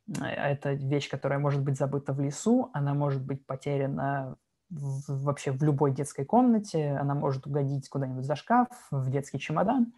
Э, 0.08 0.26
это 0.26 0.74
вещь, 0.74 1.10
которая 1.10 1.40
может 1.40 1.64
быть 1.64 1.78
забыта 1.78 2.14
в 2.14 2.20
лесу, 2.20 2.70
она 2.74 2.94
может 2.94 3.26
быть 3.26 3.46
потеряна 3.46 4.38
в, 4.70 5.24
вообще 5.24 5.52
в 5.52 5.64
любой 5.64 5.92
детской 5.92 6.26
комнате, 6.26 6.98
она 7.00 7.16
может 7.16 7.48
угодить 7.48 7.90
куда-нибудь 7.90 8.26
за 8.26 8.36
шкаф, 8.36 8.68
в 8.92 9.10
детский 9.10 9.40
чемодан, 9.40 9.94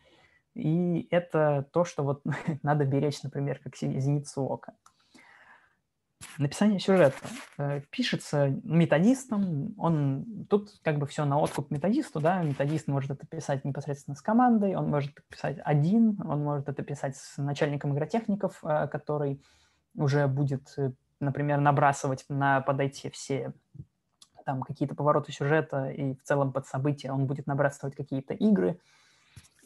и 0.54 1.08
это 1.12 1.68
то, 1.72 1.84
что 1.84 2.04
вот 2.04 2.24
надо 2.64 2.86
беречь, 2.86 3.22
например, 3.24 3.60
как 3.64 3.76
зеницу 3.76 4.44
ока. 4.44 4.74
Написание 6.40 6.80
сюжета 6.80 7.18
э, 7.58 7.82
пишется 7.92 8.50
методистом, 8.64 9.74
он 9.78 10.46
тут 10.50 10.70
как 10.84 10.98
бы 10.98 11.06
все 11.06 11.26
на 11.26 11.40
откуп 11.40 11.70
методисту, 11.70 12.20
да, 12.20 12.42
методист 12.42 12.88
может 12.88 13.12
это 13.12 13.26
писать 13.28 13.66
непосредственно 13.66 14.16
с 14.16 14.22
командой, 14.22 14.76
он 14.76 14.90
может 14.90 15.12
это 15.12 15.22
писать 15.30 15.58
один, 15.64 16.20
он 16.26 16.44
может 16.44 16.70
это 16.70 16.84
писать 16.84 17.18
с 17.18 17.38
начальником 17.38 17.94
игротехников, 17.94 18.64
э, 18.64 18.88
который 18.88 19.44
уже 19.96 20.28
будет, 20.28 20.74
э, 20.78 20.92
например, 21.20 21.60
набрасывать 21.60 22.26
на 22.30 22.62
подойти 22.62 23.10
все 23.10 23.54
там 24.46 24.64
какие-то 24.64 24.96
повороты 24.96 25.32
сюжета 25.32 25.90
и 25.90 26.16
в 26.16 26.24
целом 26.24 26.52
под 26.52 26.66
события 26.66 27.12
он 27.12 27.28
будет 27.28 27.48
набрасывать 27.48 27.96
какие-то 27.96 28.34
игры. 28.34 28.80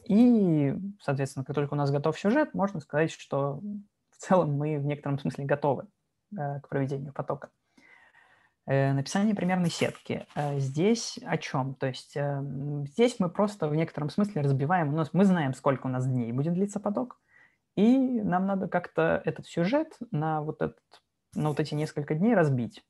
И, 0.06 0.76
соответственно, 1.02 1.46
как 1.46 1.56
только 1.56 1.74
у 1.74 1.78
нас 1.78 1.92
готов 1.92 2.20
сюжет, 2.20 2.54
можно 2.54 2.80
сказать, 2.80 3.12
что 3.12 3.62
в 4.10 4.18
целом 4.18 4.58
мы 4.58 4.80
в 4.80 4.86
некотором 4.86 5.20
смысле 5.20 5.46
готовы 5.46 5.88
к 6.36 6.68
проведению 6.70 7.14
потока. 7.14 7.50
Э, 8.68 8.94
написание 8.94 9.34
примерной 9.34 9.70
сетки. 9.70 10.28
Э, 10.36 10.60
здесь 10.60 11.20
о 11.26 11.38
чем? 11.38 11.74
То 11.76 11.88
есть 11.88 12.16
здесь 12.92 13.16
мы 13.20 13.30
просто 13.30 13.68
в 13.68 13.76
некотором 13.76 14.10
смысле 14.10 14.42
разбиваем, 14.42 14.94
у 14.94 14.98
нас, 14.98 15.10
мы 15.14 15.26
знаем, 15.26 15.54
сколько 15.54 15.88
у 15.88 15.90
нас 15.90 16.08
дней 16.08 16.32
будет 16.32 16.54
длиться 16.54 16.80
поток, 16.80 17.20
и 17.76 17.98
нам 17.98 18.46
надо 18.46 18.68
как-то 18.68 19.22
этот 19.26 19.48
сюжет 19.48 19.98
на 20.12 20.42
вот, 20.42 20.62
этот, 20.62 20.80
на 21.34 21.50
вот 21.50 21.60
эти 21.60 21.74
несколько 21.74 22.14
дней 22.16 22.36
разбить. 22.36 22.86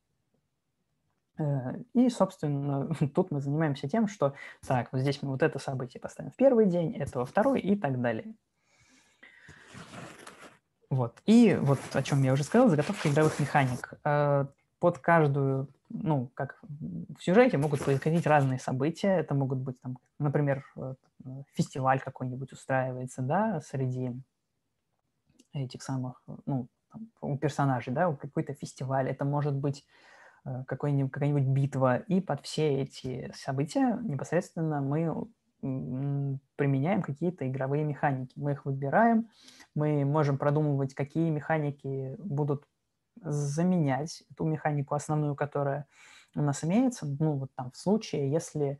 И, 1.93 2.09
собственно, 2.09 2.93
тут 3.15 3.31
мы 3.31 3.39
занимаемся 3.39 3.87
тем, 3.87 4.07
что 4.07 4.35
так, 4.67 4.91
вот 4.91 5.01
здесь 5.01 5.21
мы 5.21 5.31
вот 5.31 5.41
это 5.41 5.57
событие 5.57 6.01
поставим 6.01 6.31
в 6.31 6.35
первый 6.35 6.65
день, 6.65 6.95
это 6.95 7.19
во 7.19 7.25
второй 7.25 7.61
и 7.61 7.75
так 7.75 8.01
далее. 8.01 8.35
Вот. 10.91 11.19
И 11.25 11.57
вот 11.59 11.79
о 11.93 12.03
чем 12.03 12.21
я 12.21 12.33
уже 12.33 12.43
сказал, 12.43 12.69
заготовка 12.69 13.09
игровых 13.09 13.39
механик. 13.39 13.93
Э, 14.03 14.45
под 14.79 14.99
каждую 14.99 15.67
ну, 15.93 16.31
как 16.33 16.59
в 16.61 17.21
сюжете 17.21 17.57
могут 17.57 17.83
происходить 17.83 18.25
разные 18.25 18.59
события. 18.59 19.09
Это 19.09 19.33
могут 19.33 19.59
быть, 19.59 19.79
там, 19.81 19.97
например, 20.19 20.63
фестиваль 21.53 21.99
какой-нибудь 21.99 22.51
устраивается, 22.53 23.21
да, 23.21 23.61
среди 23.61 24.11
этих 25.53 25.83
самых, 25.83 26.23
ну, 26.45 26.67
там, 26.91 27.09
у 27.21 27.37
персонажей, 27.37 27.93
да, 27.93 28.11
какой-то 28.13 28.53
фестиваль. 28.53 29.09
Это 29.09 29.25
может 29.25 29.53
быть 29.53 29.85
э, 30.45 30.63
какой-нибудь, 30.65 31.11
какая-нибудь 31.11 31.47
битва. 31.47 31.97
И 31.97 32.21
под 32.21 32.41
все 32.41 32.81
эти 32.81 33.31
события 33.35 33.99
непосредственно 34.01 34.81
мы 34.81 35.27
применяем 35.61 37.01
какие-то 37.01 37.47
игровые 37.47 37.83
механики. 37.83 38.33
Мы 38.37 38.53
их 38.53 38.65
выбираем, 38.65 39.29
мы 39.75 40.05
можем 40.05 40.37
продумывать, 40.37 40.93
какие 40.93 41.29
механики 41.29 42.15
будут 42.17 42.65
заменять 43.21 44.23
ту 44.35 44.45
механику 44.45 44.95
основную, 44.95 45.35
которая 45.35 45.87
у 46.35 46.41
нас 46.41 46.63
имеется. 46.63 47.05
Ну, 47.19 47.33
вот 47.33 47.51
там 47.55 47.71
в 47.71 47.77
случае, 47.77 48.31
если, 48.31 48.79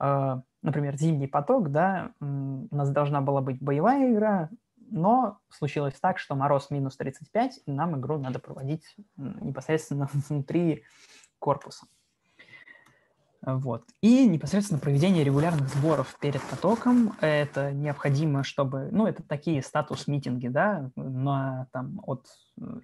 э, 0.00 0.40
например, 0.62 0.96
зимний 0.96 1.26
поток, 1.26 1.70
да, 1.70 2.12
у 2.20 2.74
нас 2.74 2.90
должна 2.90 3.20
была 3.20 3.40
быть 3.40 3.60
боевая 3.60 4.12
игра, 4.12 4.50
но 4.76 5.38
случилось 5.48 5.98
так, 6.00 6.18
что 6.18 6.34
мороз 6.34 6.70
минус 6.70 6.96
35, 6.96 7.60
и 7.66 7.72
нам 7.72 7.98
игру 7.98 8.18
надо 8.18 8.38
проводить 8.38 8.96
непосредственно 9.16 10.08
внутри 10.28 10.84
корпуса. 11.38 11.86
Вот. 13.42 13.84
И 14.02 14.28
непосредственно 14.28 14.78
проведение 14.78 15.24
регулярных 15.24 15.68
сборов 15.70 16.16
перед 16.20 16.42
потоком. 16.42 17.14
Это 17.20 17.72
необходимо, 17.72 18.44
чтобы... 18.44 18.88
Ну, 18.90 19.06
это 19.06 19.22
такие 19.22 19.62
статус-митинги, 19.62 20.48
да, 20.48 20.90
на, 20.94 21.66
там, 21.72 22.00
от 22.04 22.26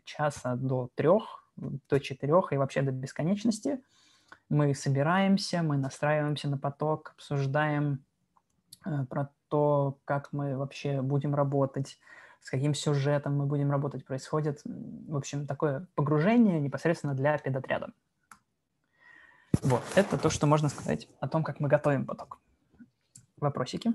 часа 0.05 0.57
до 0.57 0.89
трех, 0.95 1.45
до 1.57 2.01
четырех 2.01 2.53
и 2.53 2.57
вообще 2.57 2.83
до 2.83 2.91
бесконечности. 2.91 3.83
Мы 4.49 4.75
собираемся, 4.75 5.63
мы 5.63 5.77
настраиваемся 5.77 6.49
на 6.49 6.57
поток, 6.57 7.13
обсуждаем 7.17 8.05
э, 8.85 9.05
про 9.11 9.31
то, 9.49 9.99
как 10.05 10.33
мы 10.33 10.57
вообще 10.57 11.03
будем 11.03 11.35
работать, 11.35 11.99
с 12.41 12.51
каким 12.51 12.75
сюжетом 12.75 13.37
мы 13.37 13.47
будем 13.47 13.71
работать, 13.71 14.05
происходит, 14.05 14.61
в 14.65 15.17
общем, 15.17 15.47
такое 15.47 15.87
погружение 15.95 16.61
непосредственно 16.61 17.15
для 17.15 17.37
педотряда. 17.39 17.91
Вот, 19.63 19.83
это 19.95 20.19
то, 20.19 20.31
что 20.31 20.47
можно 20.47 20.69
сказать 20.69 21.09
о 21.21 21.29
том, 21.29 21.43
как 21.43 21.61
мы 21.61 21.69
готовим 21.69 22.07
поток. 22.07 22.41
Вопросики? 23.39 23.93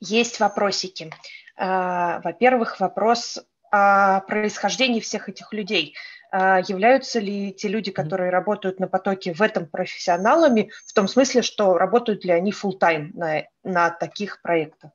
Есть 0.00 0.40
вопросики. 0.40 1.12
А, 1.56 2.20
во-первых, 2.20 2.80
вопрос 2.80 3.44
о 3.70 4.20
происхождении 4.20 5.00
всех 5.00 5.28
этих 5.28 5.52
людей. 5.52 5.94
А, 6.30 6.60
являются 6.60 7.20
ли 7.20 7.52
те 7.52 7.68
люди, 7.68 7.90
которые 7.90 8.30
работают 8.30 8.80
на 8.80 8.88
потоке 8.88 9.32
в 9.32 9.40
этом 9.40 9.66
профессионалами, 9.66 10.70
в 10.86 10.92
том 10.92 11.08
смысле, 11.08 11.42
что 11.42 11.78
работают 11.78 12.24
ли 12.24 12.32
они 12.32 12.50
full 12.50 12.78
time 12.78 13.10
на, 13.14 13.44
на 13.62 13.90
таких 13.90 14.42
проектах? 14.42 14.90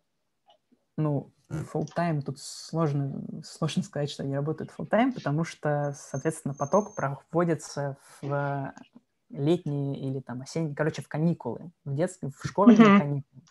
Ну, 0.98 1.32
full 1.50 1.88
time 1.96 2.22
тут 2.22 2.40
сложно, 2.40 3.24
сложно 3.44 3.84
сказать, 3.84 4.12
что 4.12 4.24
они 4.24 4.36
работают 4.36 4.72
full 4.78 4.88
time, 4.88 5.14
потому 5.14 5.44
что, 5.44 5.96
соответственно, 5.98 6.54
поток 6.54 6.96
проводится 6.96 7.98
в 8.22 8.74
летние 9.30 10.00
или 10.00 10.20
там 10.20 10.42
осенние, 10.42 10.76
короче, 10.76 11.02
в 11.02 11.08
каникулы, 11.08 11.72
в 11.86 11.96
детстве, 11.96 12.30
в 12.30 12.48
школьные 12.48 12.78
mm-hmm. 12.78 13.00
каникулы. 13.00 13.44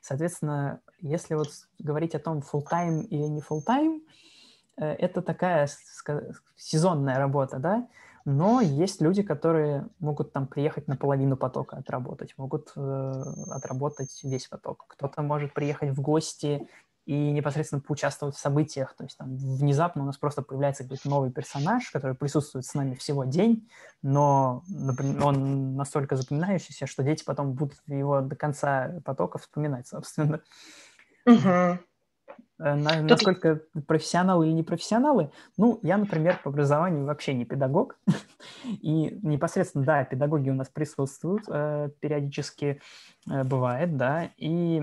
Соответственно, 0.00 0.80
если 1.00 1.34
вот 1.34 1.48
говорить 1.78 2.14
о 2.14 2.18
том, 2.18 2.38
full 2.38 2.64
time 2.70 3.02
или 3.04 3.24
не 3.24 3.40
full 3.40 3.62
time, 3.66 4.00
э, 4.76 4.86
это 4.86 5.22
такая 5.22 5.68
сезонная 6.56 7.18
работа, 7.18 7.58
да, 7.58 7.86
но 8.24 8.60
есть 8.60 9.00
люди, 9.00 9.22
которые 9.22 9.88
могут 10.00 10.32
там 10.32 10.46
приехать 10.46 10.86
на 10.86 10.96
половину 10.96 11.36
потока 11.36 11.76
отработать, 11.76 12.34
могут 12.36 12.72
э, 12.76 13.22
отработать 13.50 14.20
весь 14.22 14.46
поток. 14.46 14.84
Кто-то 14.88 15.22
может 15.22 15.54
приехать 15.54 15.90
в 15.90 16.00
гости 16.02 16.68
и 17.08 17.30
непосредственно 17.30 17.80
поучаствовать 17.80 18.36
в 18.36 18.38
событиях. 18.38 18.94
То 18.94 19.04
есть 19.04 19.16
там 19.16 19.34
внезапно 19.34 20.02
у 20.02 20.04
нас 20.04 20.18
просто 20.18 20.42
появляется 20.42 20.82
какой-то 20.82 21.08
новый 21.08 21.32
персонаж, 21.32 21.88
который 21.90 22.14
присутствует 22.14 22.66
с 22.66 22.74
нами 22.74 22.96
всего 22.96 23.24
день, 23.24 23.66
но 24.02 24.62
например, 24.68 25.24
он 25.24 25.74
настолько 25.74 26.16
запоминающийся, 26.16 26.86
что 26.86 27.02
дети 27.02 27.24
потом 27.24 27.54
будут 27.54 27.78
его 27.86 28.20
до 28.20 28.36
конца 28.36 29.00
потока 29.06 29.38
вспоминать, 29.38 29.88
собственно. 29.88 30.42
Угу. 31.24 31.78
На, 32.58 33.00
насколько 33.00 33.62
профессионалы 33.86 34.48
или 34.48 34.52
не 34.52 34.62
профессионалы? 34.62 35.30
Ну, 35.56 35.80
я, 35.82 35.96
например, 35.96 36.38
по 36.44 36.50
образованию 36.50 37.06
вообще 37.06 37.32
не 37.32 37.46
педагог. 37.46 37.98
И 38.64 39.18
непосредственно, 39.22 39.84
да, 39.84 40.04
педагоги 40.04 40.50
у 40.50 40.54
нас 40.54 40.68
присутствуют, 40.68 41.44
э, 41.48 41.88
периодически 42.00 42.82
э, 43.30 43.44
бывает, 43.44 43.96
да. 43.96 44.30
И 44.36 44.82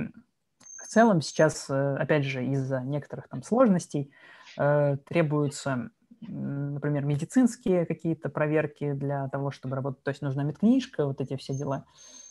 в 0.86 0.88
целом 0.88 1.22
сейчас, 1.22 1.68
э, 1.70 1.96
опять 1.98 2.24
же, 2.26 2.46
из-за 2.46 2.82
некоторых 2.82 3.28
там 3.28 3.42
сложностей 3.42 4.12
э, 4.58 4.98
требуются, 5.08 5.90
например, 6.22 7.06
медицинские 7.06 7.88
какие-то 7.88 8.30
проверки 8.30 8.94
для 8.94 9.28
того, 9.30 9.50
чтобы 9.50 9.76
работать. 9.76 10.04
То 10.04 10.12
есть 10.12 10.22
нужна 10.22 10.44
медкнижка, 10.44 11.08
вот 11.08 11.22
эти 11.22 11.36
все 11.38 11.56
дела. 11.56 11.86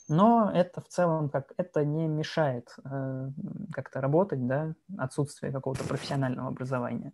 Но 0.09 0.53
это 0.55 0.81
в 0.81 0.88
целом 0.88 1.31
как 1.31 1.53
это 1.57 1.85
не 1.85 2.07
мешает 2.07 2.69
э, 2.85 3.31
как-то 3.73 4.01
работать, 4.01 4.47
да, 4.47 4.75
отсутствие 4.99 5.51
какого-то 5.51 5.83
профессионального 5.85 6.49
образования. 6.49 7.12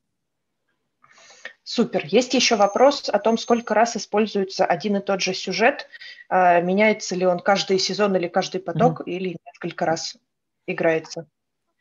Супер. 1.63 2.05
Есть 2.05 2.35
еще 2.35 2.57
вопрос 2.57 3.09
о 3.09 3.19
том, 3.19 3.39
сколько 3.39 3.75
раз 3.75 3.97
используется 3.97 4.67
один 4.67 4.97
и 4.97 5.01
тот 5.01 5.23
же 5.23 5.33
сюжет. 5.33 5.89
Э, 6.29 6.61
меняется 6.61 7.15
ли 7.15 7.25
он 7.25 7.39
каждый 7.39 7.79
сезон 7.79 8.15
или 8.17 8.29
каждый 8.29 8.61
поток, 8.61 9.01
mm-hmm. 9.01 9.11
или 9.11 9.37
несколько 9.47 9.87
раз 9.87 10.17
играется. 10.73 11.27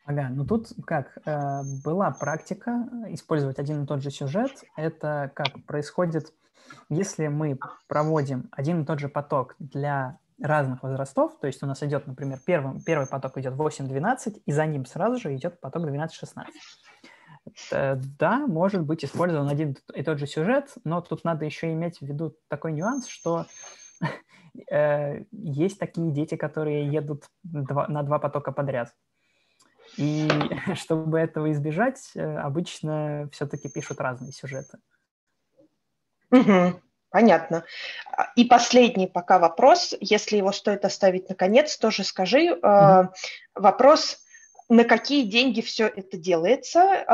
Ага, 0.04 0.28
ну 0.30 0.44
тут 0.44 0.68
как, 0.86 1.18
э, 1.24 1.62
была 1.84 2.10
практика 2.10 2.88
использовать 3.08 3.58
один 3.58 3.84
и 3.84 3.86
тот 3.86 4.02
же 4.02 4.10
сюжет. 4.10 4.50
Это 4.76 5.30
как 5.34 5.64
происходит, 5.66 6.32
если 6.88 7.28
мы 7.28 7.58
проводим 7.86 8.48
один 8.50 8.82
и 8.82 8.86
тот 8.86 8.98
же 8.98 9.08
поток 9.08 9.54
для 9.58 10.18
разных 10.40 10.82
возрастов, 10.82 11.38
то 11.38 11.46
есть 11.46 11.62
у 11.62 11.66
нас 11.66 11.82
идет, 11.82 12.06
например, 12.06 12.40
первым, 12.44 12.80
первый 12.80 13.06
поток 13.06 13.36
идет 13.38 13.54
8-12, 13.54 14.42
и 14.46 14.52
за 14.52 14.66
ним 14.66 14.86
сразу 14.86 15.18
же 15.18 15.34
идет 15.36 15.60
поток 15.60 15.84
12-16. 15.84 16.46
Да, 17.70 18.46
может 18.46 18.82
быть 18.82 19.04
использован 19.04 19.48
один 19.48 19.76
и 19.94 20.02
тот 20.02 20.18
же 20.18 20.26
сюжет, 20.26 20.72
но 20.84 21.00
тут 21.00 21.24
надо 21.24 21.44
еще 21.44 21.72
иметь 21.72 21.98
в 21.98 22.02
виду 22.02 22.36
такой 22.48 22.72
нюанс, 22.72 23.06
что 23.06 23.46
э, 24.70 25.24
есть 25.32 25.78
такие 25.78 26.10
дети, 26.10 26.36
которые 26.36 26.86
едут 26.86 27.24
два, 27.42 27.86
на 27.88 28.02
два 28.02 28.18
потока 28.18 28.52
подряд. 28.52 28.94
И 29.96 30.28
чтобы 30.74 31.18
этого 31.18 31.50
избежать, 31.52 32.10
э, 32.14 32.36
обычно 32.38 33.28
все-таки 33.32 33.68
пишут 33.68 34.00
разные 34.00 34.32
сюжеты. 34.32 34.78
Угу, 36.30 36.80
понятно. 37.10 37.64
И 38.36 38.44
последний 38.44 39.08
пока 39.08 39.38
вопрос, 39.38 39.94
если 40.00 40.36
его 40.36 40.52
стоит 40.52 40.84
оставить 40.84 41.28
наконец, 41.28 41.76
тоже 41.76 42.04
скажи. 42.04 42.52
Угу. 42.52 43.12
Вопрос 43.54 44.18
на 44.70 44.84
какие 44.84 45.24
деньги 45.24 45.60
все 45.60 45.86
это 45.86 46.16
делается. 46.16 47.04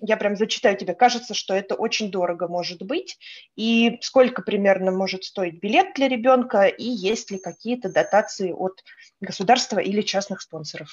Я 0.00 0.16
прям 0.18 0.34
зачитаю 0.34 0.76
тебе. 0.76 0.94
Кажется, 0.94 1.34
что 1.34 1.54
это 1.54 1.74
очень 1.74 2.10
дорого 2.10 2.48
может 2.48 2.82
быть. 2.82 3.18
И 3.54 3.98
сколько 4.00 4.40
примерно 4.40 4.90
может 4.90 5.24
стоить 5.24 5.60
билет 5.60 5.94
для 5.94 6.08
ребенка, 6.08 6.64
и 6.64 6.84
есть 6.84 7.30
ли 7.30 7.38
какие-то 7.38 7.92
дотации 7.92 8.50
от 8.50 8.82
государства 9.20 9.78
или 9.78 10.00
частных 10.00 10.40
спонсоров? 10.40 10.88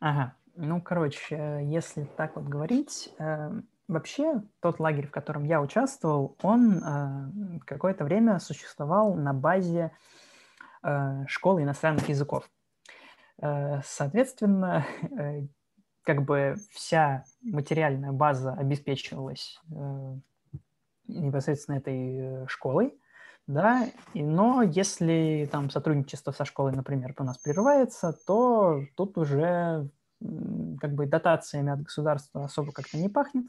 Ага. 0.00 0.34
Ну, 0.56 0.82
короче, 0.82 1.60
если 1.62 2.04
так 2.16 2.34
вот 2.34 2.46
говорить, 2.46 3.10
э, 3.20 3.52
вообще 3.86 4.42
тот 4.60 4.80
лагерь, 4.80 5.06
в 5.06 5.12
котором 5.12 5.44
я 5.44 5.60
участвовал, 5.60 6.36
он 6.42 6.82
э, 6.82 7.60
какое-то 7.64 8.02
время 8.02 8.40
существовал 8.40 9.14
на 9.14 9.32
базе 9.32 9.92
э, 10.82 11.24
школы 11.28 11.62
иностранных 11.62 12.08
языков. 12.08 12.50
Э, 13.40 13.80
соответственно, 13.84 14.86
э, 15.18 15.46
как 16.02 16.24
бы 16.24 16.56
вся 16.70 17.24
материальная 17.42 18.12
база 18.12 18.52
обеспечивалась 18.52 19.60
э, 19.70 20.16
непосредственно 21.06 21.76
этой 21.76 22.46
школой, 22.48 22.98
да, 23.46 23.88
и, 24.12 24.22
но 24.22 24.62
если 24.62 25.48
там 25.50 25.70
сотрудничество 25.70 26.32
со 26.32 26.44
школой, 26.44 26.72
например, 26.72 27.14
у 27.18 27.24
нас 27.24 27.38
прерывается, 27.38 28.12
то 28.26 28.82
тут 28.94 29.16
уже 29.16 29.88
как 30.80 30.94
бы 30.94 31.06
дотациями 31.06 31.72
от 31.72 31.82
государства 31.82 32.44
особо 32.44 32.72
как-то 32.72 32.98
не 32.98 33.08
пахнет, 33.08 33.46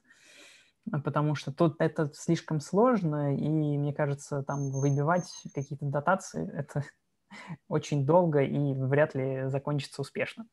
потому 1.04 1.36
что 1.36 1.52
тут 1.52 1.76
это 1.80 2.12
слишком 2.14 2.62
сложно, 2.62 3.36
и 3.36 3.50
мне 3.50 3.94
кажется, 3.94 4.44
там 4.44 4.72
выбивать 4.72 5.30
какие-то 5.54 5.86
дотации 5.86 6.50
это 6.54 6.84
очень 7.68 8.06
долго 8.06 8.42
и 8.42 8.74
вряд 8.74 9.16
ли 9.16 9.48
закончится 9.48 10.02
успешно. 10.02 10.46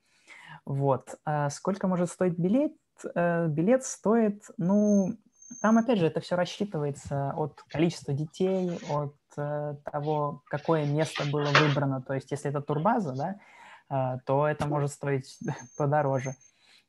Вот. 0.64 1.16
А 1.24 1.50
сколько 1.50 1.86
может 1.86 2.10
стоить 2.10 2.38
билет? 2.38 2.72
Э, 3.14 3.46
билет 3.48 3.84
стоит, 3.84 4.42
ну, 4.56 5.16
Там, 5.62 5.78
опять 5.78 5.98
же, 5.98 6.06
это 6.06 6.20
все 6.20 6.34
рассчитывается 6.34 7.32
от 7.36 7.62
количества 7.68 8.12
детей, 8.12 8.80
от 8.90 9.14
э, 9.36 9.76
того, 9.84 10.42
какое 10.46 10.84
место 10.86 11.24
было 11.30 11.46
выбрано. 11.52 12.02
То 12.02 12.14
есть, 12.14 12.30
если 12.32 12.50
это 12.50 12.60
турбаза, 12.60 13.14
да, 13.14 14.16
э, 14.16 14.18
то 14.26 14.46
это 14.48 14.66
может 14.66 14.90
стоить 14.90 15.38
подороже. 15.78 16.34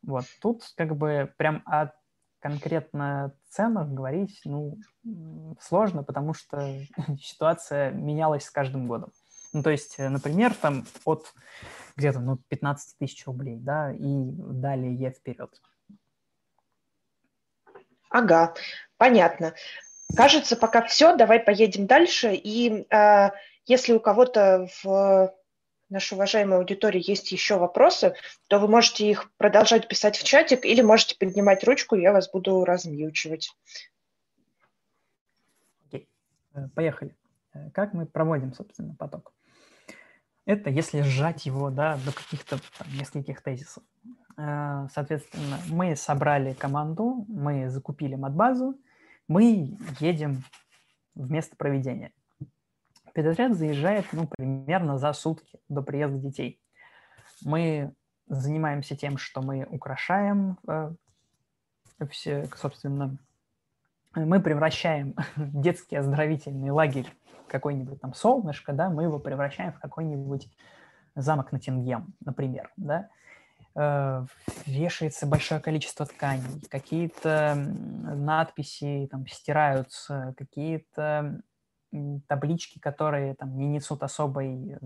Вот. 0.01 0.25
Тут 0.41 0.63
как 0.75 0.95
бы 0.95 1.31
прям 1.37 1.61
о 1.65 1.91
конкретно 2.39 3.33
ценах 3.49 3.89
говорить, 3.89 4.41
ну, 4.45 4.77
сложно, 5.59 6.03
потому 6.03 6.33
что 6.33 6.79
ситуация 7.21 7.91
менялась 7.91 8.45
с 8.45 8.51
каждым 8.51 8.87
годом. 8.87 9.11
Ну, 9.53 9.63
то 9.63 9.69
есть, 9.69 9.95
э, 9.97 10.09
например, 10.09 10.53
там 10.53 10.85
от 11.05 11.33
где-то 11.95 12.19
ну, 12.19 12.37
15 12.49 12.97
тысяч 12.97 13.25
рублей, 13.25 13.57
да, 13.57 13.91
и 13.91 13.99
далее 13.99 15.11
вперед. 15.11 15.61
Ага, 18.09 18.53
понятно. 18.97 19.53
Кажется, 20.15 20.55
пока 20.55 20.81
все. 20.83 21.15
Давай 21.15 21.39
поедем 21.39 21.87
дальше. 21.87 22.33
И 22.33 22.85
э, 22.89 23.29
если 23.65 23.93
у 23.93 23.99
кого-то 23.99 24.69
в 24.83 25.33
нашей 25.89 26.13
уважаемой 26.15 26.57
аудитории 26.57 27.01
есть 27.05 27.31
еще 27.31 27.57
вопросы, 27.57 28.15
то 28.47 28.59
вы 28.59 28.67
можете 28.67 29.09
их 29.09 29.31
продолжать 29.37 29.87
писать 29.87 30.17
в 30.17 30.23
чатик 30.23 30.65
или 30.65 30.81
можете 30.81 31.17
поднимать 31.17 31.63
ручку, 31.63 31.95
я 31.95 32.11
вас 32.11 32.29
буду 32.29 32.63
размьючивать. 32.65 33.51
Окей, 35.85 36.07
э, 36.53 36.67
поехали. 36.75 37.15
Э, 37.53 37.69
как 37.71 37.93
мы 37.93 38.05
проводим, 38.05 38.53
собственно, 38.53 38.95
поток? 38.95 39.33
Это 40.45 40.69
если 40.69 41.01
сжать 41.01 41.45
его 41.45 41.69
да, 41.69 41.97
до 42.05 42.13
каких-то 42.13 42.57
нескольких 42.97 43.41
тезисов. 43.41 43.83
Э, 44.37 44.87
соответственно, 44.93 45.57
мы 45.69 45.95
собрали 45.95 46.53
команду, 46.53 47.25
мы 47.27 47.69
закупили 47.69 48.15
мат-базу, 48.15 48.79
мы 49.27 49.77
едем 49.99 50.43
в 51.15 51.31
место 51.31 51.55
проведения. 51.57 52.11
Педотряд 53.13 53.55
заезжает 53.55 54.05
ну, 54.11 54.27
примерно 54.27 54.97
за 54.97 55.11
сутки 55.13 55.59
до 55.69 55.81
приезда 55.81 56.19
детей. 56.19 56.61
Мы 57.43 57.93
занимаемся 58.27 58.95
тем, 58.95 59.17
что 59.17 59.41
мы 59.41 59.65
украшаем 59.69 60.57
э, 60.67 60.93
все, 62.09 62.47
собственно, 62.55 63.17
мы 64.25 64.39
превращаем 64.39 65.15
детский 65.37 65.95
оздоровительный 65.95 66.71
лагерь 66.71 67.11
какой-нибудь 67.47 68.01
там 68.01 68.13
солнышко, 68.13 68.73
да, 68.73 68.89
мы 68.89 69.03
его 69.03 69.19
превращаем 69.19 69.71
в 69.71 69.79
какой-нибудь 69.79 70.49
замок 71.15 71.51
на 71.51 71.59
Тингем, 71.59 72.13
например, 72.19 72.71
да, 72.75 73.09
Э, 73.79 74.25
вешается 74.65 75.27
большое 75.27 75.61
количество 75.61 76.07
тканей, 76.07 76.61
какие-то 76.67 77.53
надписи 77.55 79.07
там 79.11 79.27
стираются, 79.27 80.33
какие-то 80.35 81.43
таблички, 82.27 82.79
которые 82.79 83.35
там 83.35 83.55
не 83.55 83.67
несут 83.67 84.01
особой 84.01 84.79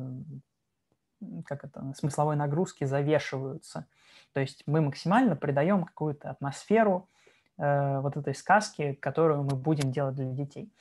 как 1.46 1.64
это, 1.64 1.94
смысловой 1.96 2.36
нагрузки, 2.36 2.84
завешиваются. 2.84 3.86
То 4.34 4.42
есть 4.42 4.64
мы 4.66 4.82
максимально 4.82 5.38
придаем 5.38 5.86
какую-то 5.86 6.30
атмосферу 6.30 7.08
э, 7.62 8.00
вот 8.02 8.18
этой 8.18 8.34
сказки, 8.34 8.94
которую 8.94 9.44
мы 9.44 9.56
будем 9.56 9.92
делать 9.92 10.16
для 10.16 10.32
детей. 10.32 10.72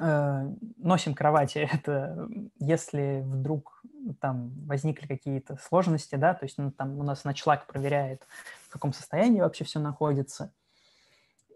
Э, 0.00 0.48
носим 0.78 1.14
кровати, 1.14 1.58
это 1.72 2.28
если 2.58 3.22
вдруг 3.24 3.82
там 4.20 4.50
возникли 4.66 5.06
какие-то 5.06 5.56
сложности, 5.56 6.14
да, 6.16 6.34
то 6.34 6.44
есть 6.44 6.58
ну, 6.58 6.70
там 6.70 6.98
у 6.98 7.02
нас 7.02 7.24
ночлаг 7.24 7.66
проверяет, 7.66 8.26
в 8.68 8.72
каком 8.72 8.92
состоянии 8.92 9.40
вообще 9.40 9.64
все 9.64 9.78
находится. 9.78 10.52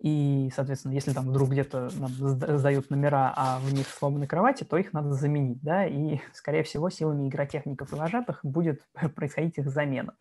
И, 0.04 0.50
соответственно, 0.54 0.92
если 0.92 1.14
там 1.14 1.30
вдруг 1.30 1.48
где-то 1.48 1.88
сдают 1.88 2.90
номера, 2.90 3.32
а 3.34 3.58
в 3.58 3.72
них 3.72 3.88
сломаны 3.88 4.26
кровати, 4.26 4.62
то 4.62 4.76
их 4.76 4.92
надо 4.92 5.14
заменить, 5.14 5.62
да, 5.62 5.86
и, 5.86 6.20
скорее 6.34 6.62
всего, 6.62 6.90
силами 6.90 7.26
игротехников 7.26 7.90
и 7.90 7.96
вожатых 7.96 8.40
будет 8.42 8.86
происходить 9.14 9.56
их 9.56 9.70
замена. 9.70 10.14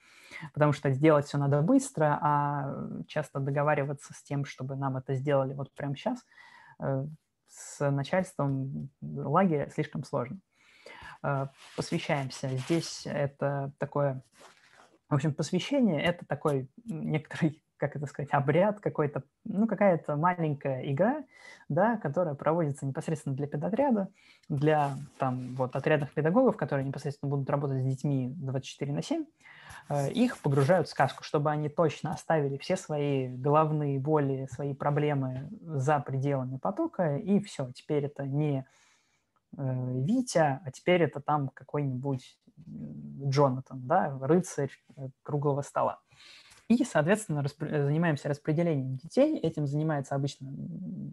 Потому 0.54 0.72
что 0.72 0.89
сделать 0.91 1.26
все 1.26 1.38
надо 1.38 1.62
быстро, 1.62 2.17
а 2.22 2.88
часто 3.08 3.41
договариваться 3.41 4.13
с 4.13 4.24
тем, 4.24 4.46
чтобы 4.46 4.78
нам 4.78 4.96
это 4.96 5.15
сделали 5.15 5.54
вот 5.54 5.69
прямо 5.74 5.98
сейчас, 5.98 6.26
э, 6.80 7.06
с 7.50 7.91
начальством 7.91 8.89
лагеря 9.02 9.69
слишком 9.69 10.06
сложно. 10.06 10.39
Э, 11.24 11.48
посвящаемся. 11.76 12.48
Здесь 12.48 13.02
это 13.06 13.74
такое... 13.80 14.24
В 15.10 15.15
общем, 15.15 15.34
посвящение– 15.34 16.02
это 16.06 16.26
такой 16.26 16.69
некоторый, 16.86 17.62
как 17.88 17.96
это 17.98 18.06
сказать, 18.06 18.30
обряд 18.32 18.80
какой-то, 18.80 19.24
ну, 19.43 19.67
какая-то 19.67 20.15
маленькая 20.15 20.89
игра, 20.89 21.24
да, 21.69 21.98
которая 21.98 22.34
проводится 22.34 22.86
непосредственно 22.86 23.36
для 23.36 23.48
педотряда, 23.48 24.08
для 24.50 24.91
там 25.17 25.56
вот 25.56 25.76
отрядных 25.76 26.13
педагогов, 26.13 26.56
которые 26.56 26.86
непосредственно 26.86 27.30
будут 27.30 27.50
работать 27.50 27.82
с 27.82 27.86
детьми 27.86 28.34
24 28.38 28.93
на 28.93 29.02
7, 29.02 29.26
э, 29.89 30.12
их 30.12 30.38
погружают 30.39 30.88
в 30.88 30.91
сказку, 30.91 31.24
чтобы 31.24 31.52
они 31.52 31.67
точно 31.67 32.12
оставили 32.12 32.58
все 32.58 32.78
свои 32.78 33.28
головные 33.28 34.00
боли, 34.00 34.48
свои 34.52 34.74
проблемы 34.74 35.50
за 35.62 36.00
пределами 36.00 36.58
потока, 36.58 37.17
и 37.17 37.39
все, 37.41 37.69
теперь 37.74 38.06
это 38.06 38.26
не 38.26 38.65
Э, 39.58 40.02
Витя, 40.02 40.62
а 40.65 40.72
теперь 40.72 41.04
это 41.04 41.22
там 41.22 41.50
какой-нибудь 41.50 42.38
Джонатан, 43.28 43.86
да, 43.86 44.17
рыцарь 44.22 44.72
э, 44.96 45.10
круглого 45.22 45.62
стола. 45.62 46.02
И, 46.73 46.83
соответственно, 46.86 47.41
распри- 47.41 47.69
э, 47.69 47.86
занимаемся 47.86 48.29
распределением 48.29 48.95
детей. 48.95 49.38
Этим 49.38 49.67
занимается 49.67 50.15
обычно, 50.15 50.49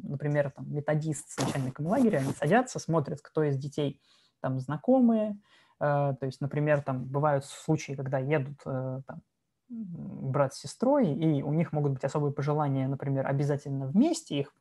например, 0.03 0.51
там, 0.51 0.73
методист 0.73 1.31
с 1.31 1.39
начальником 1.39 1.87
лагеря. 1.87 2.19
Они 2.19 2.33
садятся, 2.33 2.79
смотрят, 2.79 3.21
кто 3.21 3.43
из 3.43 3.59
детей 3.59 4.01
там 4.41 4.59
знакомые. 4.59 5.39
Э, 5.79 6.15
то 6.19 6.27
есть, 6.27 6.41
например, 6.41 6.83
там 6.83 7.05
бывают 7.05 7.45
случаи, 7.45 7.93
когда 7.93 8.19
едут 8.19 8.59
э, 8.65 9.01
там, 9.07 9.21
брат 9.69 10.55
с 10.55 10.61
сестрой, 10.61 11.13
и 11.13 11.43
у 11.43 11.53
них 11.53 11.73
могут 11.73 11.93
быть 11.93 12.05
особые 12.05 12.33
пожелания, 12.33 12.89
например, 12.89 13.27
обязательно 13.27 13.87
вместе 13.87 14.41
их 14.41 14.53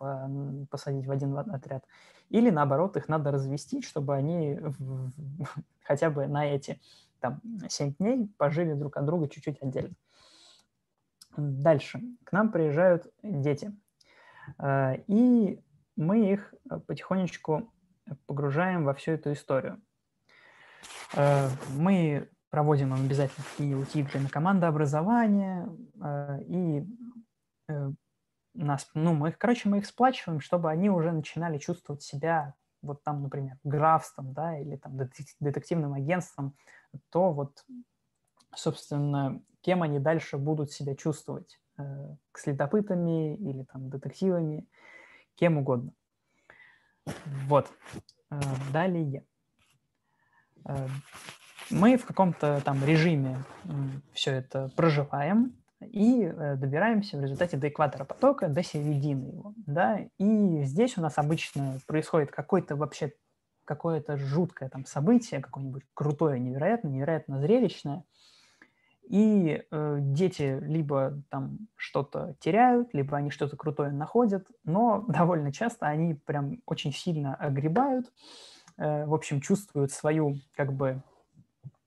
посадить 0.70 1.08
в 1.08 1.12
один 1.12 1.36
отряд, 1.36 1.84
или 2.30 2.52
наоборот, 2.52 2.96
их 2.96 3.08
надо 3.08 3.32
развести, 3.32 3.82
чтобы 3.82 4.14
они 4.16 4.60
хотя 5.84 6.12
бы 6.12 6.28
на 6.28 6.46
эти 6.46 6.80
там 7.22 7.42
7 7.70 7.96
дней 7.96 8.32
пожили 8.38 8.74
друг 8.74 8.98
от 8.98 9.06
друга 9.06 9.28
чуть-чуть 9.28 9.58
отдельно. 9.62 9.96
Дальше. 11.40 12.02
К 12.24 12.32
нам 12.32 12.52
приезжают 12.52 13.08
дети. 13.24 13.76
Э, 14.58 14.98
и 15.08 15.62
мы 15.96 16.32
их 16.32 16.54
потихонечку 16.88 17.74
погружаем 18.26 18.86
во 18.86 18.94
всю 18.94 19.12
эту 19.12 19.34
историю. 19.34 19.82
Э, 21.16 21.50
мы 21.76 22.30
проводим 22.50 22.96
им 22.96 23.06
обязательно 23.06 23.46
такие 23.52 23.76
утилы 23.76 24.10
на 24.16 24.30
командообразование, 24.30 25.70
э, 26.02 26.44
и 26.48 26.88
э, 27.68 27.92
нас, 28.54 28.90
ну, 28.94 29.14
мы 29.14 29.30
их, 29.30 29.38
короче, 29.38 29.70
мы 29.70 29.80
их 29.80 29.86
сплачиваем, 29.86 30.40
чтобы 30.40 30.70
они 30.72 30.90
уже 30.90 31.12
начинали 31.12 31.58
чувствовать 31.58 32.02
себя 32.02 32.56
вот 32.82 33.04
там, 33.04 33.24
например, 33.24 33.58
графством, 33.64 34.34
да, 34.34 34.58
или 34.58 34.78
там 34.78 34.98
детективным 35.40 35.94
агентством, 35.94 36.56
то 37.10 37.32
вот, 37.32 37.66
собственно, 38.56 39.42
кем 39.62 39.84
они 39.84 40.00
дальше 40.00 40.38
будут 40.38 40.72
себя 40.72 40.96
чувствовать, 40.96 41.60
э, 41.78 42.16
следопытами 42.34 43.36
или 43.36 43.64
там 43.64 43.90
детективами, 43.90 44.68
кем 45.36 45.58
угодно. 45.58 45.92
Вот. 47.48 47.72
Далее 48.72 49.24
мы 51.72 51.98
в 51.98 52.06
каком-то 52.06 52.62
там 52.64 52.84
режиме 52.84 53.44
все 54.14 54.32
это 54.32 54.70
проживаем 54.76 55.56
и 55.82 56.24
э, 56.24 56.56
добираемся 56.56 57.18
в 57.18 57.22
результате 57.22 57.58
до 57.58 57.70
экватора 57.70 58.04
потока, 58.04 58.50
до 58.50 58.64
середины 58.64 59.28
его, 59.28 59.54
да, 59.66 60.00
и 60.18 60.64
здесь 60.64 60.98
у 60.98 61.02
нас 61.02 61.18
обычно 61.18 61.80
происходит 61.88 62.32
какое-то 62.32 62.76
вообще 62.76 63.14
какое-то 63.64 64.18
жуткое 64.18 64.68
там 64.68 64.86
событие, 64.86 65.40
какое-нибудь 65.40 65.84
крутое, 65.94 66.40
невероятное, 66.40 66.92
невероятно 66.92 67.40
зрелищное, 67.40 68.04
и 69.10 69.66
э, 69.72 69.98
дети 70.02 70.60
либо 70.62 71.20
там 71.30 71.68
что-то 71.76 72.36
теряют, 72.40 72.94
либо 72.94 73.18
они 73.18 73.32
что-то 73.32 73.58
крутое 73.58 73.92
находят, 73.92 74.48
но 74.64 75.04
довольно 75.08 75.52
часто 75.52 75.88
они 75.88 76.14
прям 76.14 76.62
очень 76.68 76.94
сильно 76.94 77.34
огребают, 77.36 78.14
э, 78.78 79.06
в 79.06 79.14
общем, 79.14 79.42
чувствуют 79.42 79.92
свою 79.92 80.38
как 80.56 80.74
бы 80.74 81.02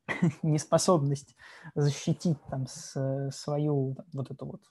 неспособность 0.42 1.36
защитить 1.76 2.42
там 2.50 2.66
с, 2.66 3.30
свою 3.32 3.96
вот 4.12 4.30
эту 4.32 4.44
вот 4.44 4.62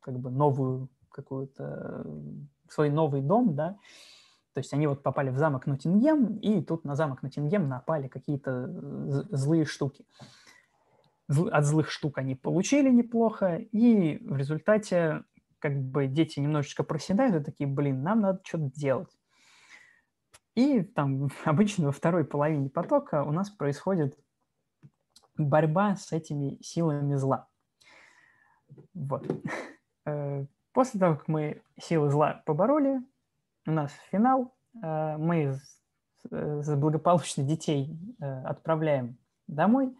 как 0.00 0.18
бы 0.18 0.30
новую 0.30 0.88
какую-то 1.10 2.04
свой 2.68 2.90
новый 2.90 3.22
дом, 3.22 3.54
да, 3.54 3.76
то 4.52 4.58
есть 4.58 4.72
они 4.72 4.88
вот 4.88 5.02
попали 5.04 5.30
в 5.30 5.38
замок 5.38 5.66
Нотингем, 5.66 6.38
и 6.38 6.60
тут 6.60 6.84
на 6.84 6.96
замок 6.96 7.22
Нотингем 7.22 7.68
напали 7.68 8.08
какие-то 8.08 8.66
злые 9.30 9.64
штуки. 9.64 10.04
От 11.28 11.64
злых 11.64 11.90
штук 11.90 12.18
они 12.18 12.34
получили 12.34 12.90
неплохо, 12.90 13.56
и 13.56 14.18
в 14.18 14.36
результате 14.36 15.24
как 15.58 15.80
бы 15.80 16.06
дети 16.06 16.40
немножечко 16.40 16.84
проседают 16.84 17.36
и 17.36 17.44
такие, 17.44 17.66
блин, 17.66 18.02
нам 18.02 18.20
надо 18.20 18.40
что-то 18.44 18.70
делать. 18.78 19.08
И 20.54 20.82
там 20.82 21.30
обычно 21.44 21.86
во 21.86 21.92
второй 21.92 22.24
половине 22.24 22.68
потока 22.68 23.24
у 23.24 23.32
нас 23.32 23.50
происходит 23.50 24.18
борьба 25.36 25.96
с 25.96 26.12
этими 26.12 26.58
силами 26.62 27.14
зла. 27.16 27.48
Вот. 28.94 29.26
Э, 30.06 30.44
после 30.74 31.00
того, 31.00 31.16
как 31.16 31.28
мы 31.28 31.62
силы 31.80 32.10
зла 32.10 32.42
побороли, 32.44 33.00
у 33.66 33.70
нас 33.70 33.90
финал, 34.10 34.54
э, 34.82 35.16
мы 35.16 35.58
с 36.30 36.76
благополучно 36.76 37.42
детей 37.42 37.98
отправляем 38.20 39.16
домой, 39.46 39.96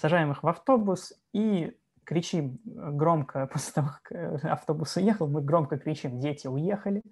сажаем 0.00 0.30
их 0.32 0.42
в 0.42 0.48
автобус 0.48 1.12
и 1.32 1.76
кричим 2.04 2.58
громко, 2.64 3.46
после 3.52 3.74
того, 3.74 3.88
как 4.02 4.12
э, 4.12 4.48
автобус 4.48 4.96
уехал, 4.96 5.28
мы 5.28 5.42
громко 5.42 5.78
кричим 5.78 6.20
«Дети 6.20 6.46
уехали», 6.46 7.02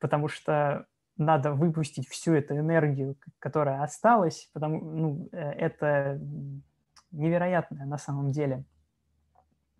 потому 0.00 0.28
что 0.28 0.86
надо 1.16 1.52
выпустить 1.52 2.08
всю 2.08 2.32
эту 2.32 2.56
энергию, 2.56 3.16
которая 3.38 3.82
осталась, 3.82 4.50
потому 4.52 4.80
ну, 4.80 5.28
э, 5.32 5.38
это 5.38 6.20
невероятная 7.12 7.86
на 7.86 7.98
самом 7.98 8.30
деле 8.32 8.64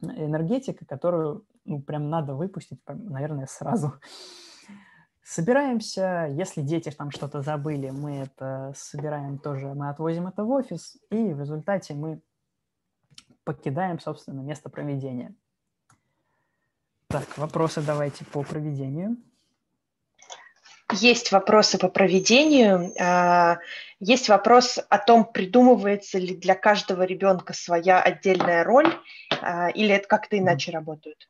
энергетика, 0.03 0.85
которую 0.85 1.47
ну, 1.65 1.81
прям 1.81 2.11
надо 2.11 2.35
выпустить, 2.35 2.81
наверное, 2.87 3.47
сразу. 3.47 3.95
Собираемся, 5.25 6.29
если 6.31 6.61
дети 6.61 6.91
там 6.91 7.11
что-то 7.11 7.43
забыли, 7.43 7.91
мы 7.91 8.19
это 8.19 8.73
собираем 8.77 9.39
тоже, 9.39 9.73
мы 9.73 9.89
отвозим 9.89 10.27
это 10.27 10.45
в 10.45 10.51
офис, 10.51 10.99
и 11.11 11.33
в 11.33 11.41
результате 11.41 11.95
мы 11.95 12.21
покидаем, 13.45 14.01
собственно, 14.01 14.41
место 14.41 14.69
проведения. 14.69 15.35
Так, 17.09 17.37
вопросы 17.37 17.83
давайте 17.83 18.25
по 18.25 18.43
проведению. 18.43 19.17
Есть 20.93 21.33
вопросы 21.33 21.79
по 21.79 21.89
проведению. 21.89 22.93
А, 23.01 23.59
есть 24.01 24.29
вопрос 24.29 24.79
о 24.89 24.99
том, 24.99 25.25
придумывается 25.25 26.19
ли 26.19 26.37
для 26.37 26.55
каждого 26.55 27.03
ребенка 27.03 27.55
своя 27.55 28.01
отдельная 28.01 28.63
роль, 28.65 28.93
а, 29.41 29.69
или 29.71 29.95
это 29.95 30.07
как-то 30.07 30.39
иначе 30.39 30.71
работает? 30.71 31.29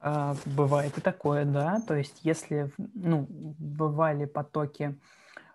А, 0.00 0.36
бывает 0.44 0.96
и 0.96 1.00
такое, 1.00 1.44
да. 1.44 1.80
То 1.86 1.94
есть 1.94 2.20
если 2.22 2.72
ну, 2.76 3.26
бывали 3.28 4.24
потоки, 4.26 4.98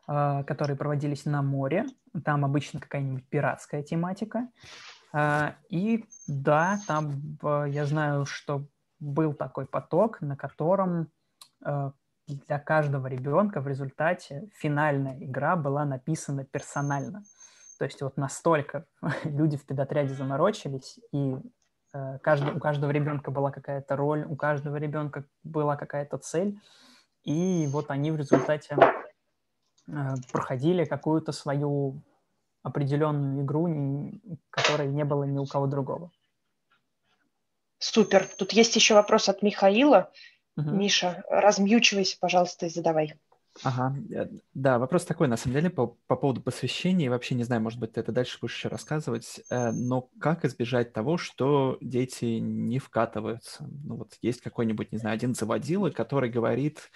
которые 0.06 0.76
проводились 0.76 1.24
на 1.24 1.42
море, 1.42 1.86
там 2.26 2.44
обычно 2.44 2.82
какая-нибудь 2.82 3.24
пиратская 3.30 3.84
тематика, 3.84 4.50
и 5.70 6.06
да, 6.28 6.80
там 6.88 7.38
я 7.68 7.86
знаю, 7.86 8.26
что 8.26 8.66
был 9.00 9.34
такой 9.34 9.66
поток, 9.66 10.22
на 10.22 10.36
котором 10.36 11.12
э, 11.66 11.92
для 12.28 12.60
каждого 12.60 13.08
ребенка 13.08 13.62
в 13.62 13.68
результате 13.68 14.50
финальная 14.54 15.18
игра 15.24 15.56
была 15.56 15.86
написана 15.86 16.46
персонально. 16.46 17.24
То 17.78 17.86
есть 17.86 18.02
вот 18.02 18.18
настолько 18.18 18.86
люди 19.24 19.58
в 19.58 19.66
педотряде 19.66 20.14
заморочились, 20.14 21.00
и 21.12 21.36
э, 21.94 22.18
каждый, 22.20 22.56
у 22.56 22.60
каждого 22.60 22.92
ребенка 22.92 23.32
была 23.32 23.52
какая-то 23.52 23.96
роль, 23.96 24.26
у 24.26 24.36
каждого 24.36 24.78
ребенка 24.78 25.26
была 25.44 25.76
какая-то 25.76 26.18
цель, 26.18 26.58
и 27.24 27.68
вот 27.72 27.92
они 27.92 28.12
в 28.12 28.18
результате 28.18 28.78
э, 29.88 30.14
проходили 30.32 30.86
какую-то 30.86 31.32
свою 31.32 32.02
определенную 32.64 33.44
игру, 33.44 33.68
которой 34.50 34.88
не 34.88 35.04
было 35.04 35.26
ни 35.26 35.38
у 35.38 35.46
кого 35.46 35.68
другого. 35.68 36.12
Супер. 37.78 38.26
Тут 38.38 38.54
есть 38.54 38.76
еще 38.76 38.94
вопрос 38.94 39.28
от 39.28 39.44
Михаила. 39.44 40.12
Угу. 40.56 40.70
Миша, 40.70 41.24
размьючивайся, 41.30 42.18
пожалуйста, 42.20 42.66
и 42.66 42.70
задавай. 42.70 43.16
Ага, 43.62 43.96
э, 44.10 44.28
да, 44.56 44.80
вопрос 44.80 45.06
такой, 45.06 45.28
на 45.28 45.38
самом 45.38 45.56
деле, 45.56 45.70
по, 45.70 45.96
по 46.08 46.16
поводу 46.16 46.42
посвящения, 46.42 47.10
вообще 47.10 47.36
не 47.36 47.44
знаю, 47.44 47.62
может 47.62 47.80
быть, 47.80 47.94
ты 47.94 48.00
это 48.00 48.12
дальше 48.12 48.40
будешь 48.42 48.56
еще 48.56 48.68
рассказывать, 48.68 49.42
э, 49.50 49.72
но 49.72 50.10
как 50.20 50.44
избежать 50.44 50.92
того, 50.92 51.18
что 51.18 51.78
дети 51.80 52.40
не 52.40 52.80
вкатываются? 52.80 53.70
Ну 53.84 53.98
вот 53.98 54.18
есть 54.22 54.42
какой-нибудь, 54.42 54.92
не 54.92 54.98
знаю, 54.98 55.14
один 55.14 55.36
заводила, 55.36 55.92
который 55.92 56.30
говорит, 56.32 56.90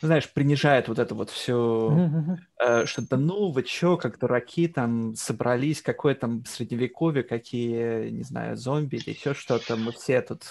знаешь, 0.00 0.32
принижает 0.32 0.86
вот 0.88 1.00
это 1.00 1.14
вот 1.14 1.30
все, 1.30 2.08
э, 2.64 2.86
что-то, 2.86 3.16
ну 3.16 3.50
вы 3.50 3.64
что, 3.64 3.96
как 3.96 4.20
дураки, 4.20 4.68
там 4.68 5.14
собрались, 5.16 5.82
какое 5.82 6.14
там 6.14 6.44
средневековье, 6.44 7.24
какие, 7.24 8.10
не 8.10 8.22
знаю, 8.22 8.56
зомби 8.56 8.96
или 8.96 9.10
еще 9.10 9.34
что-то, 9.34 9.76
мы 9.76 9.92
все 9.92 10.22
тут... 10.22 10.44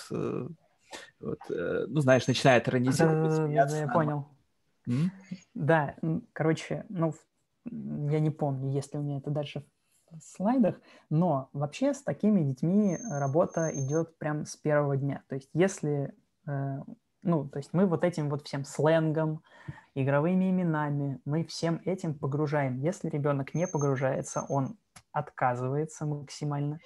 Вот, 1.20 1.40
ну, 1.50 2.00
знаешь, 2.00 2.28
начинает 2.28 2.70
иронизировать, 2.70 3.36
смеяться. 3.36 3.76
Да, 3.76 3.82
я 3.82 3.88
понял. 3.88 4.28
Да, 5.54 5.96
короче, 6.34 6.86
ну, 6.90 7.14
я 7.66 8.20
не 8.20 8.30
помню, 8.30 8.72
есть 8.72 8.94
ли 8.94 9.00
у 9.00 9.04
меня 9.04 9.18
это 9.18 9.32
дальше 9.32 9.66
в 10.12 10.20
слайдах, 10.22 10.80
но 11.10 11.50
вообще 11.54 11.94
с 11.94 12.02
такими 12.02 12.42
детьми 12.42 12.98
работа 13.10 13.72
идет 13.74 14.18
прям 14.18 14.46
с 14.46 14.56
первого 14.56 14.98
дня. 14.98 15.24
То 15.28 15.36
есть 15.36 15.50
если, 15.54 16.14
э, 16.48 16.78
ну, 17.24 17.50
то 17.50 17.58
есть 17.58 17.74
мы 17.74 17.86
вот 17.86 18.04
этим 18.04 18.30
вот 18.30 18.46
всем 18.46 18.64
сленгом, 18.64 19.42
игровыми 19.96 20.50
именами, 20.52 21.22
мы 21.26 21.44
всем 21.46 21.82
этим 21.86 22.14
погружаем. 22.14 22.80
Если 22.80 23.10
ребенок 23.10 23.54
не 23.54 23.68
погружается, 23.68 24.46
он 24.48 24.78
отказывается 25.12 26.06
максимально. 26.06 26.80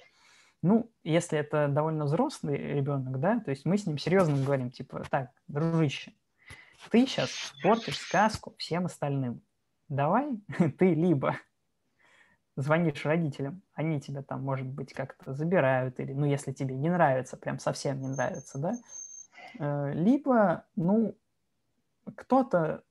Ну, 0.62 0.90
если 1.02 1.38
это 1.38 1.68
довольно 1.68 2.04
взрослый 2.04 2.56
ребенок, 2.56 3.18
да, 3.18 3.40
то 3.40 3.50
есть 3.50 3.64
мы 3.64 3.78
с 3.78 3.86
ним 3.86 3.98
серьезно 3.98 4.36
говорим, 4.42 4.70
типа, 4.70 5.02
так, 5.10 5.30
дружище, 5.48 6.12
ты 6.90 7.06
сейчас 7.06 7.30
портишь 7.62 7.98
сказку 7.98 8.54
всем 8.58 8.86
остальным. 8.86 9.42
Давай 9.88 10.30
ты 10.78 10.94
либо 10.94 11.36
звонишь 12.56 13.04
родителям, 13.04 13.62
они 13.74 14.00
тебя 14.00 14.22
там, 14.22 14.42
может 14.42 14.66
быть, 14.66 14.92
как-то 14.92 15.32
забирают, 15.32 15.98
или, 16.00 16.12
ну, 16.12 16.26
если 16.26 16.52
тебе 16.52 16.76
не 16.76 16.90
нравится, 16.90 17.36
прям 17.36 17.58
совсем 17.58 18.00
не 18.00 18.08
нравится, 18.08 18.58
да, 18.58 18.74
э, 19.58 19.92
либо, 19.94 20.64
ну, 20.76 21.16
кто-то 22.16 22.82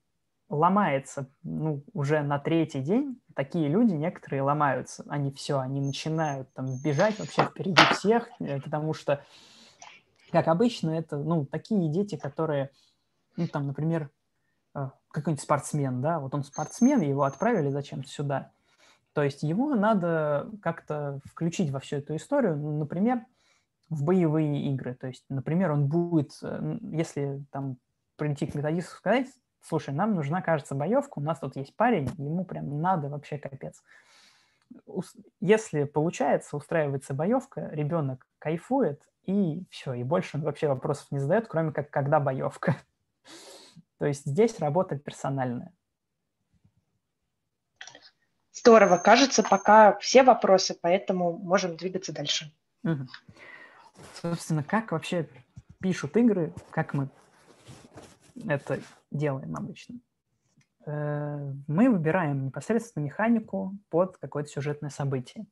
ломается, 0.49 1.29
ну, 1.43 1.83
уже 1.93 2.21
на 2.21 2.39
третий 2.39 2.81
день, 2.81 3.21
такие 3.35 3.67
люди, 3.67 3.93
некоторые 3.93 4.41
ломаются, 4.41 5.05
они 5.07 5.31
все, 5.31 5.59
они 5.59 5.79
начинают 5.79 6.51
там 6.53 6.81
бежать 6.81 7.19
вообще 7.19 7.43
впереди 7.43 7.81
всех, 7.91 8.27
э, 8.39 8.59
потому 8.61 8.93
что, 8.93 9.23
как 10.31 10.47
обычно, 10.47 10.91
это, 10.91 11.17
ну, 11.17 11.45
такие 11.45 11.89
дети, 11.89 12.17
которые 12.17 12.71
ну, 13.39 13.47
там, 13.47 13.67
например, 13.67 14.09
э, 14.75 14.89
какой-нибудь 15.11 15.43
спортсмен, 15.43 16.01
да, 16.01 16.19
вот 16.19 16.33
он 16.35 16.43
спортсмен, 16.43 17.01
его 17.01 17.23
отправили 17.23 17.69
зачем-то 17.69 18.09
сюда. 18.09 18.51
То 19.13 19.23
есть 19.23 19.43
его 19.43 19.73
надо 19.75 20.49
как-то 20.61 21.19
включить 21.25 21.71
во 21.71 21.79
всю 21.79 21.97
эту 21.97 22.15
историю, 22.15 22.57
ну, 22.57 22.77
например, 22.77 23.25
в 23.89 24.03
боевые 24.03 24.71
игры. 24.71 24.93
То 24.93 25.07
есть, 25.07 25.25
например, 25.29 25.71
он 25.71 25.87
будет, 25.87 26.37
э, 26.43 26.77
если 26.91 27.43
там 27.51 27.77
прийти 28.15 28.45
к 28.45 28.55
методисту 28.55 28.95
сказать, 28.95 29.27
слушай, 29.61 29.93
нам 29.93 30.15
нужна, 30.15 30.41
кажется, 30.41 30.75
боевка, 30.75 31.19
у 31.19 31.21
нас 31.21 31.39
тут 31.39 31.55
есть 31.55 31.75
парень, 31.75 32.09
ему 32.17 32.45
прям 32.45 32.81
надо 32.81 33.09
вообще 33.09 33.37
капец. 33.37 33.83
Если 35.39 35.85
получается, 35.85 36.55
устраивается 36.55 37.13
боевка, 37.13 37.69
ребенок 37.71 38.27
кайфует, 38.37 39.01
и 39.25 39.63
все, 39.69 39.93
и 39.93 40.03
больше 40.03 40.37
он 40.37 40.43
вообще 40.43 40.67
вопросов 40.67 41.07
не 41.11 41.19
задает, 41.19 41.47
кроме 41.47 41.71
как 41.71 41.89
когда 41.89 42.19
боевка. 42.19 42.75
То 43.97 44.05
есть 44.05 44.25
здесь 44.25 44.59
работа 44.59 44.97
персональная. 44.97 45.73
Здорово. 48.53 48.97
Кажется, 48.97 49.43
пока 49.43 49.97
все 49.99 50.23
вопросы, 50.23 50.77
поэтому 50.79 51.37
можем 51.37 51.77
двигаться 51.77 52.13
дальше. 52.13 52.53
Угу. 52.83 53.07
Собственно, 54.21 54.63
как 54.63 54.91
вообще 54.91 55.29
пишут 55.81 56.17
игры, 56.17 56.53
как 56.71 56.93
мы 56.93 57.09
это 58.47 58.79
делаем 59.11 59.55
обычно? 59.55 59.99
Э, 60.85 61.53
мы 61.67 61.89
выбираем 61.89 62.45
непосредственно 62.45 63.03
механику 63.03 63.77
под 63.89 64.17
какое-то 64.17 64.49
сюжетное 64.49 64.89
событие. 64.89 65.45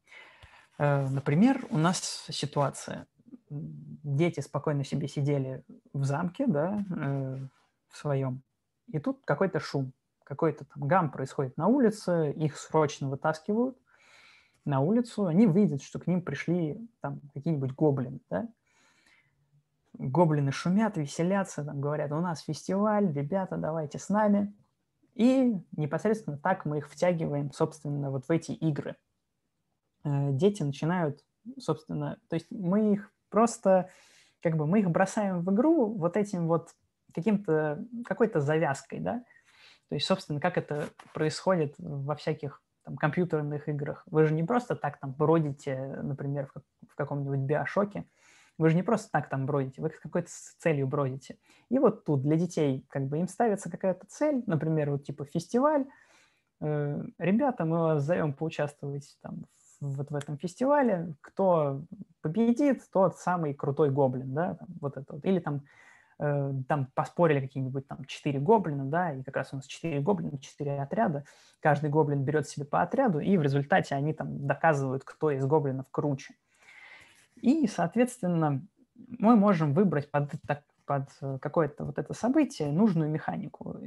Э, 0.78 1.07
например, 1.07 1.65
у 1.70 1.78
нас 1.78 2.26
ситуация. 2.30 3.07
Дети 3.49 4.39
спокойно 4.41 4.83
себе 4.83 5.07
сидели 5.07 5.63
в 5.93 6.03
замке, 6.03 6.47
да, 6.47 6.83
э, 6.89 7.37
в 7.89 7.97
своем. 7.97 8.41
И 8.91 8.99
тут 8.99 9.21
какой-то 9.25 9.59
шум, 9.59 9.93
какой-то 10.23 10.65
там 10.65 10.87
гам 10.87 11.11
происходит 11.11 11.57
на 11.57 11.67
улице, 11.67 12.31
их 12.31 12.57
срочно 12.57 13.09
вытаскивают 13.09 13.77
на 14.65 14.81
улицу, 14.81 15.27
они 15.27 15.45
видят, 15.45 15.81
что 15.81 15.99
к 15.99 16.07
ним 16.07 16.21
пришли 16.21 16.77
там 16.99 17.21
какие-нибудь 17.33 17.73
гоблины, 17.73 18.19
да? 18.29 18.47
Гоблины 19.93 20.51
шумят, 20.51 20.97
веселятся, 20.97 21.63
там 21.63 21.81
говорят, 21.81 22.11
у 22.11 22.19
нас 22.19 22.41
фестиваль, 22.41 23.11
ребята, 23.11 23.57
давайте 23.57 23.97
с 23.97 24.09
нами. 24.09 24.53
И 25.15 25.59
непосредственно 25.75 26.37
так 26.37 26.65
мы 26.65 26.77
их 26.77 26.89
втягиваем, 26.89 27.51
собственно, 27.51 28.11
вот 28.11 28.25
в 28.25 28.31
эти 28.31 28.51
игры. 28.51 28.95
Э, 30.03 30.31
дети 30.31 30.61
начинают, 30.61 31.25
собственно, 31.57 32.19
то 32.29 32.35
есть 32.35 32.51
мы 32.51 32.93
их 32.93 33.11
просто 33.30 33.89
как 34.41 34.55
бы 34.55 34.65
мы 34.65 34.80
их 34.80 34.89
бросаем 34.89 35.41
в 35.41 35.53
игру 35.53 35.93
вот 35.93 36.17
этим 36.17 36.47
вот 36.47 36.69
каким-то, 37.13 37.84
какой-то 38.05 38.39
завязкой, 38.39 38.99
да, 38.99 39.23
то 39.89 39.95
есть, 39.95 40.05
собственно, 40.05 40.39
как 40.39 40.57
это 40.57 40.89
происходит 41.13 41.75
во 41.78 42.15
всяких 42.15 42.61
там, 42.84 42.97
компьютерных 42.97 43.69
играх. 43.69 44.03
Вы 44.05 44.25
же 44.25 44.34
не 44.34 44.43
просто 44.43 44.75
так 44.75 44.99
там 44.99 45.13
бродите, 45.13 45.99
например, 46.03 46.49
в, 46.53 46.61
в 46.91 46.95
каком-нибудь 46.95 47.39
биошоке, 47.39 48.05
вы 48.57 48.69
же 48.69 48.75
не 48.75 48.84
просто 48.84 49.09
так 49.11 49.30
там 49.30 49.45
бродите, 49.45 49.82
вы 49.82 49.89
с 49.89 49.99
какой-то 49.99 50.30
целью 50.57 50.88
бродите. 50.88 51.38
И 51.69 51.78
вот 51.80 52.05
тут 52.05 52.23
для 52.23 52.38
детей 52.38 52.86
как 52.89 53.05
бы 53.05 53.19
им 53.19 53.28
ставится 53.28 53.69
какая-то 53.69 54.05
цель, 54.07 54.43
например, 54.47 54.91
вот 54.91 55.03
типа 55.03 55.25
фестиваль. 55.25 55.86
Э, 56.59 57.03
ребята, 57.19 57.65
мы 57.65 57.78
вас 57.78 58.03
зовем 58.03 58.34
поучаствовать 58.34 59.17
там 59.21 59.45
вот 59.80 60.09
в 60.09 60.15
этом 60.15 60.38
фестивале. 60.38 61.13
Кто 61.21 61.82
победит, 62.21 62.82
тот 62.91 63.17
самый 63.17 63.53
крутой 63.53 63.91
гоблин, 63.91 64.34
да, 64.34 64.55
там, 64.55 64.67
вот 64.82 64.97
это 64.97 65.13
вот. 65.13 65.25
Или 65.25 65.39
там 65.39 65.63
Э, 66.19 66.51
там 66.67 66.88
поспорили 66.95 67.39
какие-нибудь 67.39 67.88
там 67.88 68.03
четыре 68.05 68.39
гоблина, 68.39 68.86
да, 68.86 69.13
и 69.13 69.21
как 69.21 69.36
раз 69.36 69.49
у 69.51 69.57
нас 69.57 69.67
четыре 69.67 69.99
гоблина, 69.99 70.39
четыре 70.39 70.82
отряда. 70.82 71.25
Каждый 71.59 71.91
гоблин 71.91 72.23
берет 72.23 72.47
себе 72.47 72.65
по 72.65 72.82
отряду, 72.82 73.19
и 73.19 73.38
в 73.38 73.41
результате 73.43 73.93
они 73.93 74.13
там 74.13 74.47
доказывают, 74.47 75.03
кто 75.03 75.30
из 75.30 75.45
гоблинов 75.45 75.86
круче. 75.91 76.34
И, 77.36 77.67
соответственно, 77.67 78.65
мы 78.95 79.36
можем 79.36 79.73
выбрать 79.73 80.09
под, 80.09 80.32
под 80.86 81.09
какое-то 81.39 81.86
вот 81.86 81.99
это 81.99 82.13
событие 82.13 82.71
нужную 82.71 83.11
механику. 83.11 83.78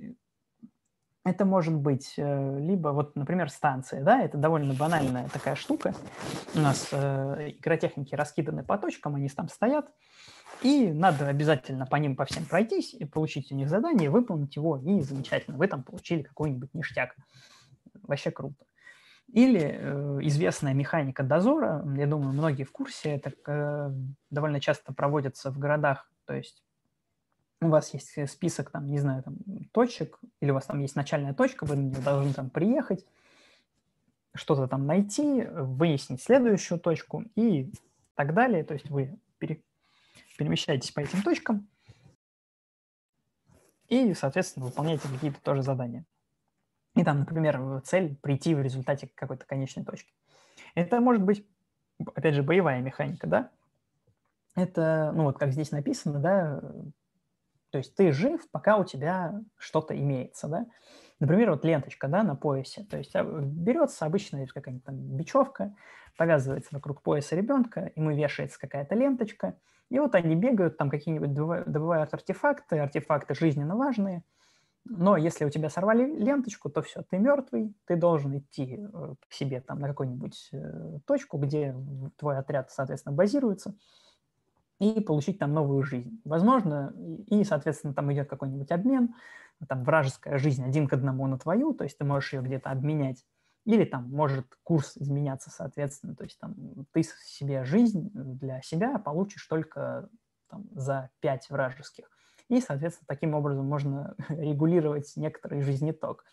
Это 1.24 1.44
может 1.44 1.74
быть 1.74 2.14
э, 2.16 2.58
либо, 2.60 2.88
вот, 2.88 3.14
например, 3.14 3.50
станция, 3.50 4.02
да, 4.02 4.22
это 4.22 4.38
довольно 4.38 4.72
банальная 4.72 5.28
такая 5.28 5.54
штука. 5.54 5.94
У 6.54 6.60
нас 6.60 6.88
э, 6.92 7.50
игротехники 7.58 8.14
раскиданы 8.14 8.64
по 8.64 8.78
точкам, 8.78 9.16
они 9.16 9.28
там 9.28 9.50
стоят, 9.50 9.90
и 10.62 10.90
надо 10.90 11.28
обязательно 11.28 11.84
по 11.84 11.96
ним 11.96 12.16
по 12.16 12.24
всем 12.24 12.46
пройтись 12.46 12.94
и 12.94 13.04
получить 13.04 13.52
у 13.52 13.54
них 13.54 13.68
задание, 13.68 14.08
выполнить 14.08 14.56
его, 14.56 14.78
и 14.78 15.02
замечательно, 15.02 15.58
вы 15.58 15.68
там 15.68 15.82
получили 15.82 16.22
какой-нибудь 16.22 16.72
ништяк. 16.72 17.14
Вообще 18.02 18.30
круто. 18.30 18.64
Или 19.28 19.60
э, 19.60 20.18
известная 20.22 20.72
механика 20.72 21.22
дозора, 21.22 21.84
я 21.98 22.06
думаю, 22.06 22.32
многие 22.32 22.64
в 22.64 22.72
курсе, 22.72 23.10
это 23.10 23.32
э, 23.46 23.90
довольно 24.30 24.58
часто 24.58 24.94
проводится 24.94 25.50
в 25.50 25.58
городах, 25.58 26.10
то 26.24 26.34
есть 26.34 26.64
у 27.61 27.68
вас 27.68 27.92
есть 27.92 28.30
список, 28.30 28.70
там, 28.70 28.86
не 28.90 28.98
знаю, 28.98 29.22
там, 29.22 29.36
точек, 29.72 30.18
или 30.40 30.50
у 30.50 30.54
вас 30.54 30.66
там 30.66 30.80
есть 30.80 30.96
начальная 30.96 31.34
точка, 31.34 31.64
вы 31.64 31.76
должны 31.76 32.32
там 32.32 32.48
приехать, 32.48 33.04
что-то 34.34 34.66
там 34.66 34.86
найти, 34.86 35.42
выяснить 35.44 36.22
следующую 36.22 36.80
точку 36.80 37.24
и 37.34 37.70
так 38.14 38.32
далее. 38.32 38.64
То 38.64 38.74
есть 38.74 38.88
вы 38.88 39.18
пере, 39.38 39.62
перемещаетесь 40.38 40.90
по 40.90 41.00
этим 41.00 41.22
точкам 41.22 41.68
и, 43.88 44.14
соответственно, 44.14 44.66
выполняете 44.66 45.08
какие-то 45.08 45.40
тоже 45.42 45.62
задания. 45.62 46.06
И 46.94 47.04
там, 47.04 47.20
например, 47.20 47.82
цель 47.82 48.16
прийти 48.16 48.54
в 48.54 48.62
результате 48.62 49.08
к 49.08 49.14
какой-то 49.14 49.44
конечной 49.44 49.84
точке. 49.84 50.12
Это 50.74 51.00
может 51.00 51.22
быть, 51.22 51.46
опять 52.14 52.34
же, 52.34 52.42
боевая 52.42 52.80
механика, 52.80 53.26
да? 53.26 53.50
Это, 54.54 55.12
ну 55.14 55.24
вот 55.24 55.38
как 55.38 55.52
здесь 55.52 55.70
написано, 55.70 56.18
да, 56.18 56.62
то 57.70 57.78
есть 57.78 57.94
ты 57.94 58.12
жив, 58.12 58.48
пока 58.50 58.76
у 58.76 58.84
тебя 58.84 59.40
что-то 59.58 59.96
имеется, 59.98 60.48
да? 60.48 60.66
Например, 61.18 61.50
вот 61.50 61.64
ленточка, 61.64 62.08
да, 62.08 62.22
на 62.22 62.34
поясе. 62.34 62.84
То 62.84 62.96
есть 62.96 63.14
а, 63.14 63.22
берется 63.22 64.06
обычная 64.06 64.46
какая-нибудь 64.46 64.84
там 64.84 64.96
бечевка, 64.96 65.74
повязывается 66.16 66.70
вокруг 66.72 67.02
пояса 67.02 67.36
ребенка, 67.36 67.92
ему 67.94 68.10
вешается 68.10 68.58
какая-то 68.58 68.94
ленточка, 68.94 69.56
и 69.90 69.98
вот 69.98 70.14
они 70.14 70.34
бегают, 70.34 70.76
там 70.76 70.88
какие-нибудь 70.88 71.34
добывают 71.34 72.14
артефакты, 72.14 72.78
артефакты 72.78 73.34
жизненно 73.34 73.76
важные, 73.76 74.22
но 74.84 75.16
если 75.16 75.44
у 75.44 75.50
тебя 75.50 75.68
сорвали 75.68 76.04
ленточку, 76.04 76.70
то 76.70 76.82
все, 76.82 77.02
ты 77.02 77.18
мертвый, 77.18 77.74
ты 77.86 77.96
должен 77.96 78.38
идти 78.38 78.78
э, 78.80 79.14
к 79.28 79.32
себе 79.32 79.60
там 79.60 79.78
на 79.78 79.88
какую-нибудь 79.88 80.48
э, 80.52 80.98
точку, 81.06 81.38
где 81.38 81.76
твой 82.16 82.38
отряд, 82.38 82.70
соответственно, 82.70 83.14
базируется, 83.14 83.74
и 84.81 85.01
получить 85.01 85.39
там 85.39 85.53
новую 85.53 85.83
жизнь. 85.85 86.20
Возможно, 86.24 86.93
и, 87.26 87.45
соответственно, 87.45 87.95
там 87.95 88.12
идет 88.12 88.28
какой-нибудь 88.28 88.72
обмен, 88.72 89.14
там 89.68 89.85
вражеская 89.85 90.39
жизнь 90.39 90.64
один 90.64 90.89
к 90.89 90.93
одному 90.95 91.26
на 91.26 91.39
твою, 91.39 91.74
то 91.74 91.85
есть 91.85 91.99
ты 91.99 92.05
можешь 92.05 92.33
ее 92.33 92.41
где-то 92.41 92.70
обменять, 92.70 93.24
или 93.66 93.85
там 93.85 94.11
может 94.11 94.47
курс 94.62 94.97
изменяться, 94.97 95.51
соответственно, 95.51 96.16
то 96.16 96.24
есть 96.24 96.39
там 96.41 96.55
ты 96.93 97.03
себе 97.03 97.64
жизнь 97.64 98.11
для 98.14 98.62
себя 98.62 98.99
получишь 98.99 99.47
только 99.47 100.09
там, 100.49 100.64
за 100.72 101.11
5 101.20 101.51
вражеских. 101.51 102.11
И, 102.49 102.61
соответственно, 102.61 103.07
таким 103.07 103.35
образом 103.35 103.66
можно 103.66 104.16
регулировать 104.31 105.12
некоторый 105.16 105.61
жизнеток. 105.61 106.24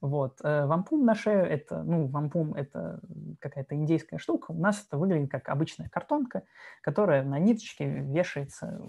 Вот. 0.00 0.38
Э, 0.42 0.66
вампум 0.66 1.04
на 1.04 1.14
шею– 1.14 1.44
это, 1.50 1.82
ну, 1.82 2.06
вампум– 2.06 2.54
это 2.56 3.00
какая-то 3.40 3.74
индейская 3.74 4.18
штука. 4.18 4.52
У 4.52 4.58
нас 4.58 4.84
это 4.86 4.96
выглядит 4.96 5.30
как 5.30 5.48
обычная 5.48 5.88
картонка, 5.88 6.44
которая 6.82 7.22
на 7.24 7.38
ниточке 7.38 7.86
вешается 7.86 8.82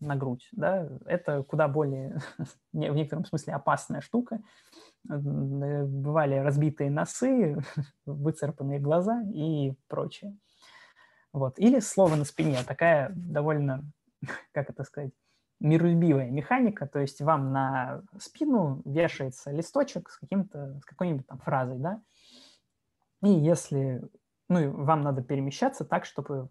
на 0.00 0.16
грудь. 0.16 0.48
Да? 0.52 0.88
Это 1.06 1.42
куда 1.42 1.68
более, 1.68 2.20
в 2.72 2.76
некотором 2.76 3.24
смысле, 3.24 3.54
опасная 3.54 4.00
штука. 4.00 4.40
Бывали 5.04 6.36
разбитые 6.36 6.90
носы, 6.90 7.56
выцарапанные 8.06 8.80
глаза 8.80 9.22
и 9.32 9.74
прочее. 9.88 10.36
Вот. 11.32 11.58
Или 11.58 11.80
слово 11.80 12.16
на 12.16 12.24
спине, 12.24 12.58
такая 12.66 13.12
довольно, 13.14 13.84
как 14.52 14.70
это 14.70 14.84
сказать, 14.84 15.12
миролюбивая 15.60 16.30
механика, 16.30 16.86
то 16.86 16.98
есть 16.98 17.20
вам 17.20 17.52
на 17.52 18.02
спину 18.18 18.82
вешается 18.84 19.50
листочек 19.50 20.10
с, 20.10 20.18
каким-то, 20.18 20.80
с 20.80 20.84
какой-нибудь 20.84 21.26
там 21.26 21.38
фразой, 21.38 21.78
да, 21.78 22.02
и 23.22 23.28
если, 23.28 24.02
ну, 24.48 24.70
вам 24.70 25.02
надо 25.02 25.22
перемещаться 25.22 25.84
так, 25.84 26.06
чтобы 26.06 26.48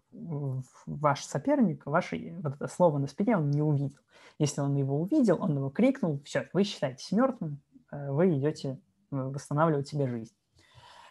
ваш 0.86 1.24
соперник, 1.24 1.84
ваше 1.86 2.36
вот 2.42 2.54
это 2.54 2.68
слово 2.68 2.98
на 2.98 3.08
спине 3.08 3.36
он 3.36 3.50
не 3.50 3.62
увидел. 3.62 3.98
Если 4.38 4.60
он 4.60 4.74
его 4.76 5.00
увидел, 5.00 5.42
он 5.42 5.56
его 5.56 5.70
крикнул, 5.70 6.22
все, 6.24 6.48
вы 6.52 6.62
считаетесь 6.62 7.10
мертвым, 7.12 7.60
э, 7.92 8.10
вы 8.10 8.38
идете 8.38 8.80
э, 9.10 9.16
восстанавливать 9.16 9.88
себе 9.88 10.06
жизнь. 10.06 10.34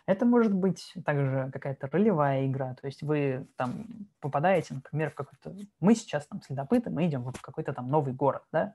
Это 0.10 0.26
может 0.26 0.51
быть 0.51 0.91
также 1.05 1.51
какая-то 1.53 1.86
ролевая 1.86 2.47
игра, 2.47 2.74
то 2.74 2.88
есть 2.88 3.03
вы 3.03 3.47
там 3.57 3.86
попадаете, 4.20 4.74
например, 4.74 5.12
в 5.12 5.14
какой-то... 5.14 5.55
Мы 5.80 5.93
сейчас 5.93 6.26
там 6.26 6.41
следопыты, 6.41 6.89
мы 6.89 7.05
идем 7.05 7.22
в 7.22 7.39
какой-то 7.39 7.74
там 7.74 7.89
новый 7.89 8.12
город, 8.12 8.41
да? 8.51 8.74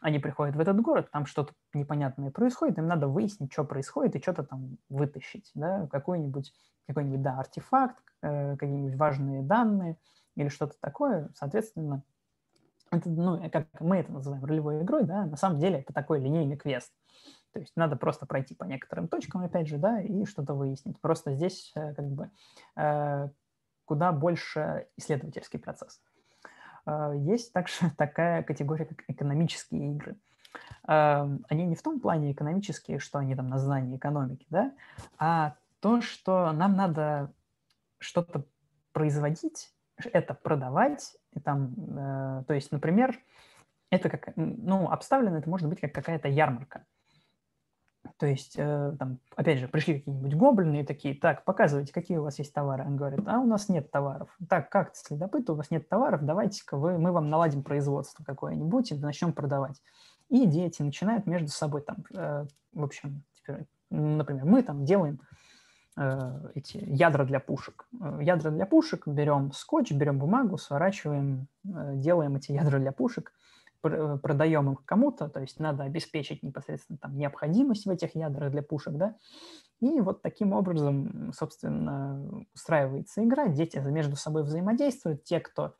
Они 0.00 0.20
приходят 0.20 0.54
в 0.54 0.60
этот 0.60 0.80
город, 0.80 1.10
там 1.10 1.26
что-то 1.26 1.54
непонятное 1.74 2.30
происходит, 2.30 2.78
им 2.78 2.86
надо 2.86 3.08
выяснить, 3.08 3.52
что 3.52 3.64
происходит, 3.64 4.14
и 4.14 4.22
что-то 4.22 4.44
там 4.44 4.78
вытащить, 4.88 5.50
да? 5.54 5.88
Какой-нибудь, 5.90 6.54
какой-нибудь, 6.86 7.20
да, 7.20 7.40
артефакт, 7.40 8.04
э, 8.22 8.56
какие-нибудь 8.56 8.96
важные 8.96 9.42
данные 9.42 9.96
или 10.36 10.46
что-то 10.46 10.76
такое, 10.80 11.30
соответственно, 11.34 12.04
это, 12.92 13.10
ну, 13.10 13.50
как 13.50 13.66
мы 13.80 13.96
это 13.96 14.12
называем 14.12 14.44
ролевой 14.44 14.82
игрой, 14.82 15.02
да, 15.02 15.26
на 15.26 15.36
самом 15.36 15.58
деле 15.58 15.80
это 15.80 15.92
такой 15.92 16.20
линейный 16.20 16.56
квест. 16.56 16.92
То 17.56 17.60
есть 17.60 17.72
надо 17.74 17.96
просто 17.96 18.26
пройти 18.26 18.54
по 18.54 18.64
некоторым 18.64 19.08
точкам, 19.08 19.42
опять 19.42 19.66
же, 19.66 19.78
да, 19.78 20.02
и 20.02 20.26
что-то 20.26 20.52
выяснить. 20.52 21.00
Просто 21.00 21.32
здесь 21.32 21.72
э, 21.74 21.94
как 21.94 22.04
бы 22.04 22.30
э, 22.76 23.30
куда 23.86 24.12
больше 24.12 24.88
исследовательский 24.98 25.58
процесс. 25.58 26.02
Э, 26.84 27.14
есть 27.16 27.54
также 27.54 27.74
такая 27.96 28.42
категория, 28.42 28.84
как 28.84 29.04
экономические 29.08 29.92
игры. 29.92 30.16
Они 30.82 31.64
не 31.64 31.76
в 31.76 31.82
том 31.82 31.98
плане 31.98 32.32
экономические, 32.32 32.98
что 32.98 33.18
они 33.18 33.34
там 33.34 33.48
на 33.48 33.58
знании 33.58 33.96
экономики, 33.96 34.46
да, 34.50 34.72
а 35.18 35.56
то, 35.80 36.02
что 36.02 36.52
нам 36.52 36.76
надо 36.76 37.32
что-то 37.98 38.44
производить, 38.92 39.72
это 40.12 40.34
продавать, 40.34 41.16
и 41.32 41.40
там, 41.40 41.74
то 42.46 42.54
есть, 42.54 42.70
например, 42.72 43.18
это 43.90 44.08
как, 44.08 44.32
ну, 44.36 44.90
обставлено 44.90 45.38
это 45.38 45.50
может 45.50 45.68
быть 45.68 45.80
как 45.80 45.92
какая-то 45.92 46.28
ярмарка. 46.28 46.86
То 48.18 48.26
есть, 48.26 48.54
э, 48.56 48.92
там, 48.98 49.18
опять 49.34 49.58
же, 49.58 49.68
пришли 49.68 49.98
какие-нибудь 49.98 50.34
гоблины 50.34 50.80
и 50.80 50.86
такие, 50.86 51.14
так, 51.14 51.44
показывайте, 51.44 51.92
какие 51.92 52.16
у 52.16 52.22
вас 52.22 52.38
есть 52.38 52.52
товары. 52.54 52.84
Он 52.84 52.96
говорит, 52.96 53.20
а 53.26 53.40
у 53.40 53.46
нас 53.46 53.68
нет 53.68 53.90
товаров. 53.90 54.34
Так, 54.48 54.70
как 54.70 54.96
следопыт, 54.96 55.50
у 55.50 55.54
вас 55.54 55.70
нет 55.70 55.88
товаров, 55.88 56.24
давайте-ка 56.24 56.78
вы, 56.78 56.98
мы 56.98 57.12
вам 57.12 57.28
наладим 57.28 57.62
производство 57.62 58.24
какое-нибудь 58.24 58.90
и 58.90 58.94
начнем 58.94 59.32
продавать. 59.32 59.82
И 60.30 60.46
дети 60.46 60.80
начинают 60.80 61.26
между 61.26 61.48
собой 61.48 61.82
там, 61.82 61.96
э, 62.14 62.46
в 62.72 62.84
общем, 62.84 63.22
теперь, 63.34 63.66
например, 63.90 64.46
мы 64.46 64.62
там 64.62 64.86
делаем 64.86 65.20
э, 65.98 66.50
эти 66.54 66.78
ядра 66.78 67.24
для 67.24 67.38
пушек. 67.38 67.86
Ядра 68.18 68.50
для 68.50 68.64
пушек, 68.64 69.06
берем 69.06 69.52
скотч, 69.52 69.92
берем 69.92 70.18
бумагу, 70.18 70.56
сворачиваем, 70.56 71.48
делаем 71.64 72.36
эти 72.36 72.52
ядра 72.52 72.78
для 72.78 72.92
пушек– 72.92 73.32
продаем 73.80 74.72
их 74.72 74.84
кому-то, 74.84 75.28
то 75.28 75.40
есть 75.40 75.60
надо 75.60 75.84
обеспечить 75.84 76.42
непосредственно 76.42 76.98
там 76.98 77.16
необходимость 77.16 77.86
в 77.86 77.90
этих 77.90 78.14
ядрах 78.14 78.50
для 78.50 78.62
пушек, 78.62 78.94
да, 78.94 79.16
и 79.80 80.00
вот 80.00 80.22
таким 80.22 80.52
образом, 80.52 81.32
собственно, 81.32 82.44
устраивается 82.54 83.22
игра, 83.24 83.48
дети 83.48 83.78
между 83.78 84.16
собой 84.16 84.42
взаимодействуют, 84.42 85.24
те, 85.24 85.40
кто 85.40 85.74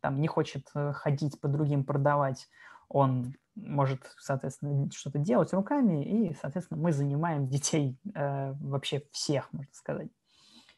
там 0.00 0.20
не 0.20 0.26
хочет 0.26 0.66
э, 0.74 0.92
ходить 0.92 1.40
по 1.40 1.48
другим 1.48 1.84
продавать, 1.84 2.48
он 2.88 3.34
может, 3.54 4.00
соответственно, 4.18 4.90
что-то 4.90 5.18
делать 5.18 5.52
руками, 5.52 6.04
и, 6.04 6.34
соответственно, 6.40 6.80
мы 6.80 6.92
занимаем 6.92 7.48
детей 7.48 7.98
э, 8.14 8.52
вообще 8.54 9.02
всех, 9.12 9.52
можно 9.52 9.72
сказать. 9.72 10.08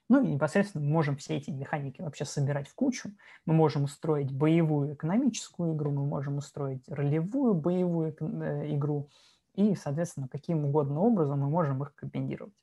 Ну 0.08 0.22
и 0.22 0.28
непосредственно 0.28 0.84
мы 0.84 0.90
можем 0.90 1.16
все 1.16 1.36
эти 1.36 1.50
механики 1.50 2.02
вообще 2.02 2.24
собирать 2.24 2.68
в 2.68 2.74
кучу. 2.74 3.10
Мы 3.46 3.54
можем 3.54 3.84
устроить 3.84 4.30
боевую 4.30 4.94
экономическую 4.94 5.74
игру, 5.74 5.92
мы 5.92 6.04
можем 6.04 6.36
устроить 6.36 6.86
ролевую 6.88 7.54
боевую 7.54 8.14
э, 8.20 8.74
игру, 8.74 9.08
и, 9.54 9.74
соответственно, 9.74 10.28
каким 10.28 10.64
угодно 10.64 11.00
образом 11.00 11.40
мы 11.40 11.48
можем 11.48 11.82
их 11.82 11.94
комбинировать. 11.94 12.54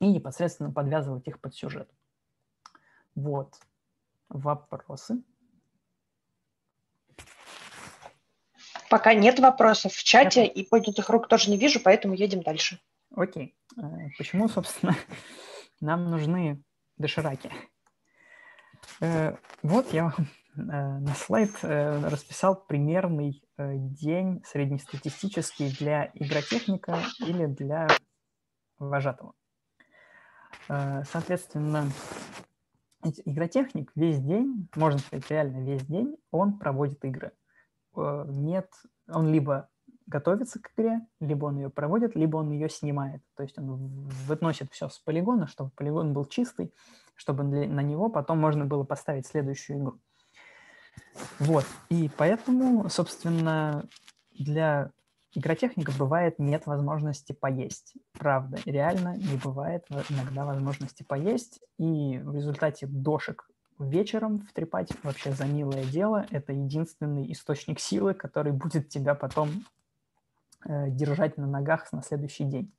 И 0.00 0.08
непосредственно 0.08 0.72
подвязывать 0.72 1.28
их 1.28 1.40
под 1.40 1.54
сюжет. 1.54 1.88
Вот. 3.14 3.54
Вопросы? 4.28 5.22
Пока 8.90 9.14
нет 9.14 9.38
вопросов 9.38 9.92
в 9.92 10.02
чате, 10.02 10.44
и 10.46 10.68
поднятых 10.68 11.08
рук 11.08 11.28
тоже 11.28 11.50
не 11.50 11.56
вижу, 11.56 11.80
поэтому 11.80 12.14
едем 12.14 12.42
дальше. 12.42 12.80
Окей. 13.14 13.54
Э, 13.76 14.08
почему, 14.18 14.48
собственно, 14.48 14.96
нам 15.82 16.10
нужны 16.10 16.62
дошираки? 16.96 17.50
Э, 19.00 19.36
вот 19.62 19.92
я 19.92 20.04
вам 20.04 20.14
э, 20.56 20.98
на 20.98 21.14
слайд 21.14 21.50
расписал 21.62 22.64
примерный 22.64 23.42
день 23.58 24.42
среднестатистический 24.46 25.70
для 25.78 26.10
игротехника 26.14 26.98
или 27.20 27.46
для 27.46 27.86
вожатого. 28.78 29.34
Соответственно, 30.66 31.88
игротехник 33.24 33.90
весь 33.94 34.20
день, 34.20 34.68
можно 34.74 34.98
сказать, 34.98 35.30
реально 35.30 35.64
весь 35.64 35.84
день, 35.86 36.16
он 36.30 36.58
проводит 36.58 37.04
игры. 37.04 37.32
Э, 37.96 38.24
нет, 38.28 38.70
он 39.08 39.32
либо 39.32 39.68
готовится 40.12 40.60
к 40.60 40.70
игре, 40.76 41.00
либо 41.20 41.46
он 41.46 41.56
ее 41.56 41.70
проводит, 41.70 42.14
либо 42.14 42.36
он 42.36 42.50
ее 42.50 42.68
снимает. 42.68 43.22
То 43.36 43.42
есть 43.42 43.58
он 43.58 44.08
выносит 44.26 44.70
все 44.72 44.88
с 44.88 44.98
полигона, 44.98 45.46
чтобы 45.46 45.70
полигон 45.70 46.12
был 46.12 46.26
чистый, 46.26 46.72
чтобы 47.14 47.42
на 47.44 47.80
него 47.80 48.10
потом 48.10 48.38
можно 48.38 48.66
было 48.66 48.84
поставить 48.84 49.26
следующую 49.26 49.78
игру. 49.78 50.00
Вот. 51.38 51.64
И 51.88 52.10
поэтому, 52.16 52.88
собственно, 52.88 53.84
для 54.38 54.90
игротехника 55.34 55.92
бывает 55.98 56.38
нет 56.38 56.66
возможности 56.66 57.32
поесть. 57.32 57.94
Правда, 58.12 58.58
реально 58.66 59.16
не 59.16 59.36
бывает 59.36 59.86
иногда 60.10 60.44
возможности 60.44 61.02
поесть. 61.02 61.60
И 61.78 62.18
в 62.18 62.34
результате 62.34 62.86
дошек 62.86 63.48
вечером 63.78 64.40
втрепать 64.40 64.90
вообще 65.02 65.32
за 65.32 65.46
милое 65.46 65.84
дело. 65.84 66.26
Это 66.30 66.52
единственный 66.52 67.30
источник 67.32 67.80
силы, 67.80 68.14
который 68.14 68.52
будет 68.52 68.88
тебя 68.88 69.14
потом 69.14 69.48
держать 70.66 71.36
на 71.36 71.46
ногах 71.46 71.92
на 71.92 72.02
следующий 72.02 72.44
день. 72.44 72.72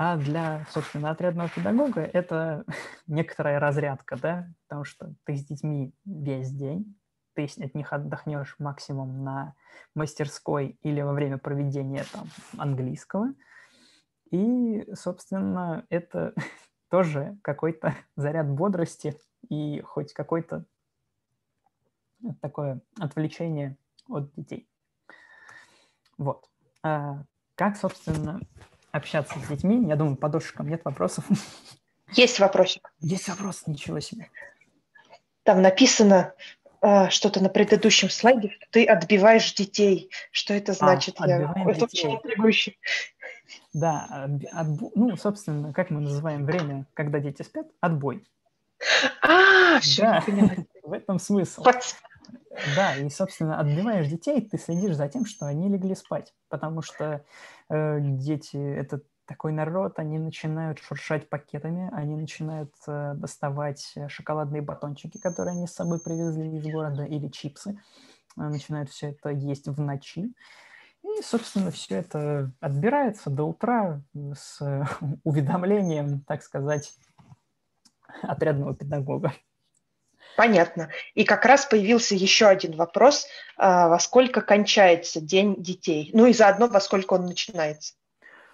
А 0.00 0.16
для, 0.16 0.64
собственно, 0.70 1.10
отрядного 1.10 1.48
педагога 1.48 2.02
это 2.02 2.64
некоторая 3.08 3.58
разрядка, 3.58 4.16
да, 4.16 4.48
потому 4.68 4.84
что 4.84 5.12
ты 5.24 5.36
с 5.36 5.44
детьми 5.44 5.92
весь 6.04 6.52
день, 6.52 6.96
ты 7.34 7.48
от 7.60 7.74
них 7.74 7.92
отдохнешь 7.92 8.54
максимум 8.60 9.24
на 9.24 9.54
мастерской 9.96 10.78
или 10.82 11.00
во 11.00 11.12
время 11.12 11.36
проведения 11.38 12.04
там 12.12 12.28
английского. 12.56 13.34
И, 14.30 14.86
собственно, 14.94 15.84
это 15.88 16.32
тоже 16.90 17.36
какой-то 17.42 17.94
заряд 18.16 18.48
бодрости 18.48 19.18
и 19.48 19.80
хоть 19.80 20.12
какое-то 20.12 20.64
такое 22.40 22.80
отвлечение 23.00 23.76
от 24.08 24.32
детей. 24.34 24.68
Вот. 26.18 26.47
А 26.82 27.22
как, 27.54 27.76
собственно, 27.76 28.40
общаться 28.92 29.38
с 29.38 29.48
детьми? 29.48 29.86
Я 29.86 29.96
думаю, 29.96 30.16
по 30.16 30.28
дошкам 30.28 30.68
нет 30.68 30.82
вопросов. 30.84 31.24
Есть 32.12 32.38
вопросик. 32.38 32.92
Есть 33.00 33.28
вопрос, 33.28 33.64
ничего 33.66 34.00
себе. 34.00 34.30
Там 35.42 35.62
написано 35.62 36.34
э, 36.80 37.08
что-то 37.10 37.42
на 37.42 37.48
предыдущем 37.48 38.10
слайде, 38.10 38.50
что 38.50 38.66
ты 38.70 38.84
отбиваешь 38.84 39.52
детей. 39.54 40.10
Что 40.30 40.54
это 40.54 40.72
а, 40.72 40.74
значит? 40.74 41.16
А, 41.18 41.28
Я... 41.28 41.54
Это 41.66 41.84
очень 41.84 42.14
интригующе. 42.14 42.76
Да, 43.72 44.28
отб... 44.52 44.92
ну, 44.94 45.16
собственно, 45.16 45.72
как 45.72 45.90
мы 45.90 46.00
называем 46.00 46.44
время, 46.44 46.86
когда 46.94 47.18
дети 47.18 47.42
спят? 47.42 47.66
Отбой. 47.80 48.24
А, 49.22 49.80
все, 49.80 50.02
да, 50.02 50.24
в 50.82 50.92
этом 50.92 51.18
смысл. 51.18 51.62
Да, 52.74 52.96
и, 52.96 53.08
собственно, 53.08 53.60
отбиваешь 53.60 54.08
детей, 54.08 54.40
ты 54.40 54.58
следишь 54.58 54.96
за 54.96 55.08
тем, 55.08 55.24
что 55.26 55.46
они 55.46 55.68
легли 55.68 55.94
спать, 55.94 56.34
потому 56.48 56.82
что 56.82 57.24
э, 57.68 57.98
дети— 58.00 58.56
это 58.76 59.00
такой 59.26 59.52
народ, 59.52 59.98
они 59.98 60.18
начинают 60.18 60.78
шуршать 60.78 61.28
пакетами, 61.28 61.90
они 61.92 62.16
начинают 62.16 62.72
э, 62.86 63.12
доставать 63.14 63.94
шоколадные 64.08 64.62
батончики, 64.62 65.18
которые 65.18 65.52
они 65.52 65.66
с 65.66 65.74
собой 65.74 66.00
привезли 66.00 66.56
из 66.56 66.64
города, 66.64 67.04
или 67.04 67.28
чипсы, 67.28 67.78
э, 68.36 68.40
начинают 68.40 68.90
все 68.90 69.10
это 69.10 69.28
есть 69.30 69.68
в 69.68 69.80
ночи. 69.80 70.32
И, 71.02 71.22
собственно, 71.22 71.70
все 71.70 71.96
это 71.96 72.50
отбирается 72.60 73.30
до 73.30 73.44
утра 73.44 74.02
с 74.34 74.60
уведомлением, 75.24 76.22
так 76.22 76.42
сказать, 76.42 76.92
отрядного 78.22 78.74
педагога. 78.74 79.32
Понятно. 80.38 80.90
И 81.16 81.24
как 81.24 81.44
раз 81.44 81.66
появился 81.66 82.14
еще 82.14 82.46
один 82.46 82.76
вопрос, 82.76 83.26
а, 83.56 83.88
во 83.88 83.98
сколько 83.98 84.40
кончается 84.40 85.20
день 85.20 85.60
детей? 85.60 86.10
Ну 86.14 86.26
и 86.26 86.32
заодно, 86.32 86.68
во 86.68 86.80
сколько 86.80 87.14
он 87.14 87.26
начинается? 87.26 87.94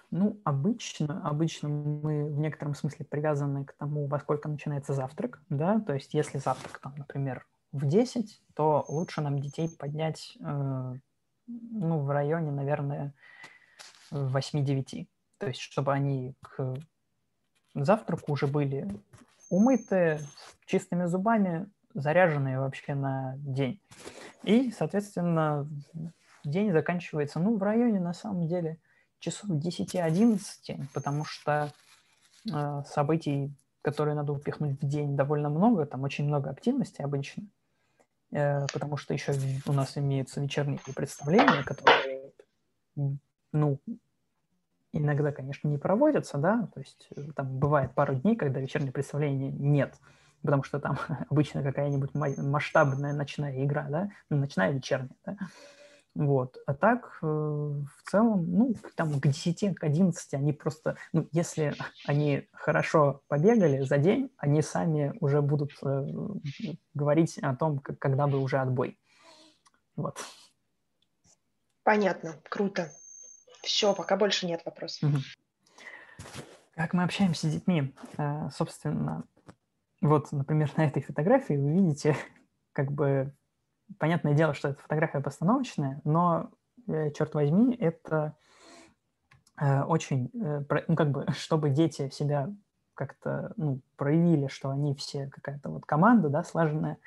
Ну, 0.09 0.41
обычно, 0.45 1.21
обычно 1.23 1.69
мы 1.69 2.25
в 2.25 2.39
некотором 2.39 2.73
смысле 2.73 3.05
привязаны 3.05 3.65
к 3.65 3.73
тому, 3.73 4.07
во 4.07 4.19
сколько 4.19 4.49
начинается 4.49 4.93
завтрак, 4.93 5.39
да, 5.49 5.79
то 5.79 5.93
есть 5.93 6.15
если 6.15 6.39
завтрак, 6.39 6.79
там, 6.79 6.95
например, 6.97 7.45
в 7.71 7.87
10, 7.87 8.41
то 8.55 8.83
лучше 8.87 9.21
нам 9.21 9.37
детей 9.37 9.69
поднять, 9.69 10.35
э, 10.39 10.93
ну, 11.45 11.99
в 11.99 12.09
районе, 12.09 12.49
наверное, 12.49 13.13
8-9, 14.09 15.05
то 15.37 15.47
есть 15.47 15.59
чтобы 15.59 15.93
они 15.93 16.33
к 16.41 16.73
завтраку 17.75 18.31
уже 18.31 18.47
были 18.47 18.89
умытые, 19.51 20.19
чистыми 20.65 21.05
зубами, 21.05 21.69
заряженные 21.95 22.59
вообще 22.59 22.93
на 22.93 23.35
день. 23.37 23.79
И, 24.43 24.71
соответственно, 24.71 25.67
день 26.43 26.71
заканчивается, 26.71 27.39
ну, 27.39 27.57
в 27.57 27.63
районе, 27.63 27.99
на 27.99 28.13
самом 28.13 28.47
деле, 28.47 28.77
часов 29.19 29.49
10-11, 29.49 30.39
потому 30.93 31.25
что 31.25 31.73
э, 32.51 32.83
событий, 32.85 33.51
которые 33.81 34.15
надо 34.15 34.33
упихнуть 34.33 34.79
в 34.81 34.87
день, 34.87 35.15
довольно 35.15 35.49
много, 35.49 35.85
там 35.85 36.03
очень 36.03 36.25
много 36.25 36.49
активности 36.49 37.01
обычно, 37.01 37.43
э, 38.31 38.67
потому 38.71 38.97
что 38.97 39.13
еще 39.13 39.33
у 39.65 39.73
нас 39.73 39.97
имеются 39.97 40.41
вечерние 40.41 40.79
представления, 40.95 41.63
которые, 41.63 42.31
ну, 43.51 43.79
иногда, 44.91 45.31
конечно, 45.31 45.67
не 45.67 45.77
проводятся, 45.77 46.37
да, 46.37 46.67
то 46.73 46.79
есть 46.79 47.07
э, 47.15 47.21
там 47.35 47.57
бывает 47.57 47.93
пару 47.93 48.15
дней, 48.15 48.35
когда 48.35 48.59
вечернее 48.59 48.91
представление 48.91 49.51
нет, 49.51 49.95
потому 50.45 50.63
что 50.63 50.79
там 50.79 50.97
обычно 51.29 51.63
какая-нибудь 51.63 52.13
масштабная 52.13 53.13
ночная 53.13 53.63
игра, 53.63 53.87
да, 53.89 54.09
ну, 54.29 54.37
ночная 54.37 54.71
вечерняя, 54.71 55.15
да, 55.25 55.37
вот. 56.15 56.57
А 56.65 56.73
так, 56.73 57.19
э, 57.21 57.25
в 57.25 58.09
целом, 58.09 58.45
ну, 58.49 58.75
там 58.95 59.19
к 59.19 59.27
10, 59.27 59.75
к 59.77 59.83
11 59.83 60.33
они 60.33 60.53
просто, 60.53 60.95
ну, 61.11 61.27
если 61.33 61.75
они 62.05 62.47
хорошо 62.53 63.21
побегали 63.27 63.83
за 63.83 63.97
день, 63.97 64.31
они 64.37 64.61
сами 64.61 65.13
уже 65.19 65.41
будут 65.41 65.73
э, 65.83 66.07
говорить 66.93 67.37
о 67.39 67.53
том, 67.53 67.79
как, 67.79 67.99
когда 67.99 68.27
бы 68.27 68.39
уже 68.39 68.59
отбой. 68.59 68.97
Вот. 69.97 70.17
Понятно, 71.83 72.35
круто. 72.49 72.91
Все, 73.61 73.93
пока 73.93 74.15
больше 74.15 74.47
нет 74.47 74.61
вопросов. 74.63 75.09
Угу. 75.09 75.19
Как 76.75 76.93
мы 76.93 77.03
общаемся 77.03 77.47
с 77.47 77.51
детьми? 77.51 77.93
Э, 78.17 78.49
собственно, 78.53 79.25
вот, 80.05 80.31
например, 80.31 80.71
на 80.77 80.85
этой 80.85 81.01
фотографии 81.01 81.55
вы 81.55 81.73
видите, 81.73 82.15
как 82.73 82.91
бы, 82.91 83.33
понятное 83.99 84.33
дело, 84.33 84.53
что 84.53 84.69
эта 84.69 84.81
фотография 84.81 85.19
постановочная, 85.19 86.01
но, 86.03 86.51
э, 86.87 87.11
черт 87.11 87.33
возьми, 87.33 87.75
это 87.75 88.37
э, 89.59 89.83
очень, 89.83 90.29
ну, 90.33 90.95
как 90.95 91.11
бы, 91.11 91.25
чтобы 91.35 91.69
дети 91.69 92.09
себя 92.09 92.53
как-то 92.93 93.53
ну, 93.57 93.81
проявили, 93.97 94.47
что 94.47 94.69
они 94.69 94.95
все 94.95 95.27
какая-то 95.27 95.69
вот 95.69 95.85
команда, 95.85 96.29
да, 96.29 96.43
слаженная, 96.43 96.97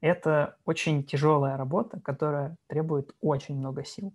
это 0.00 0.56
очень 0.64 1.04
тяжелая 1.04 1.56
работа, 1.56 2.00
которая 2.00 2.56
требует 2.68 3.14
очень 3.20 3.58
много 3.58 3.84
сил. 3.84 4.14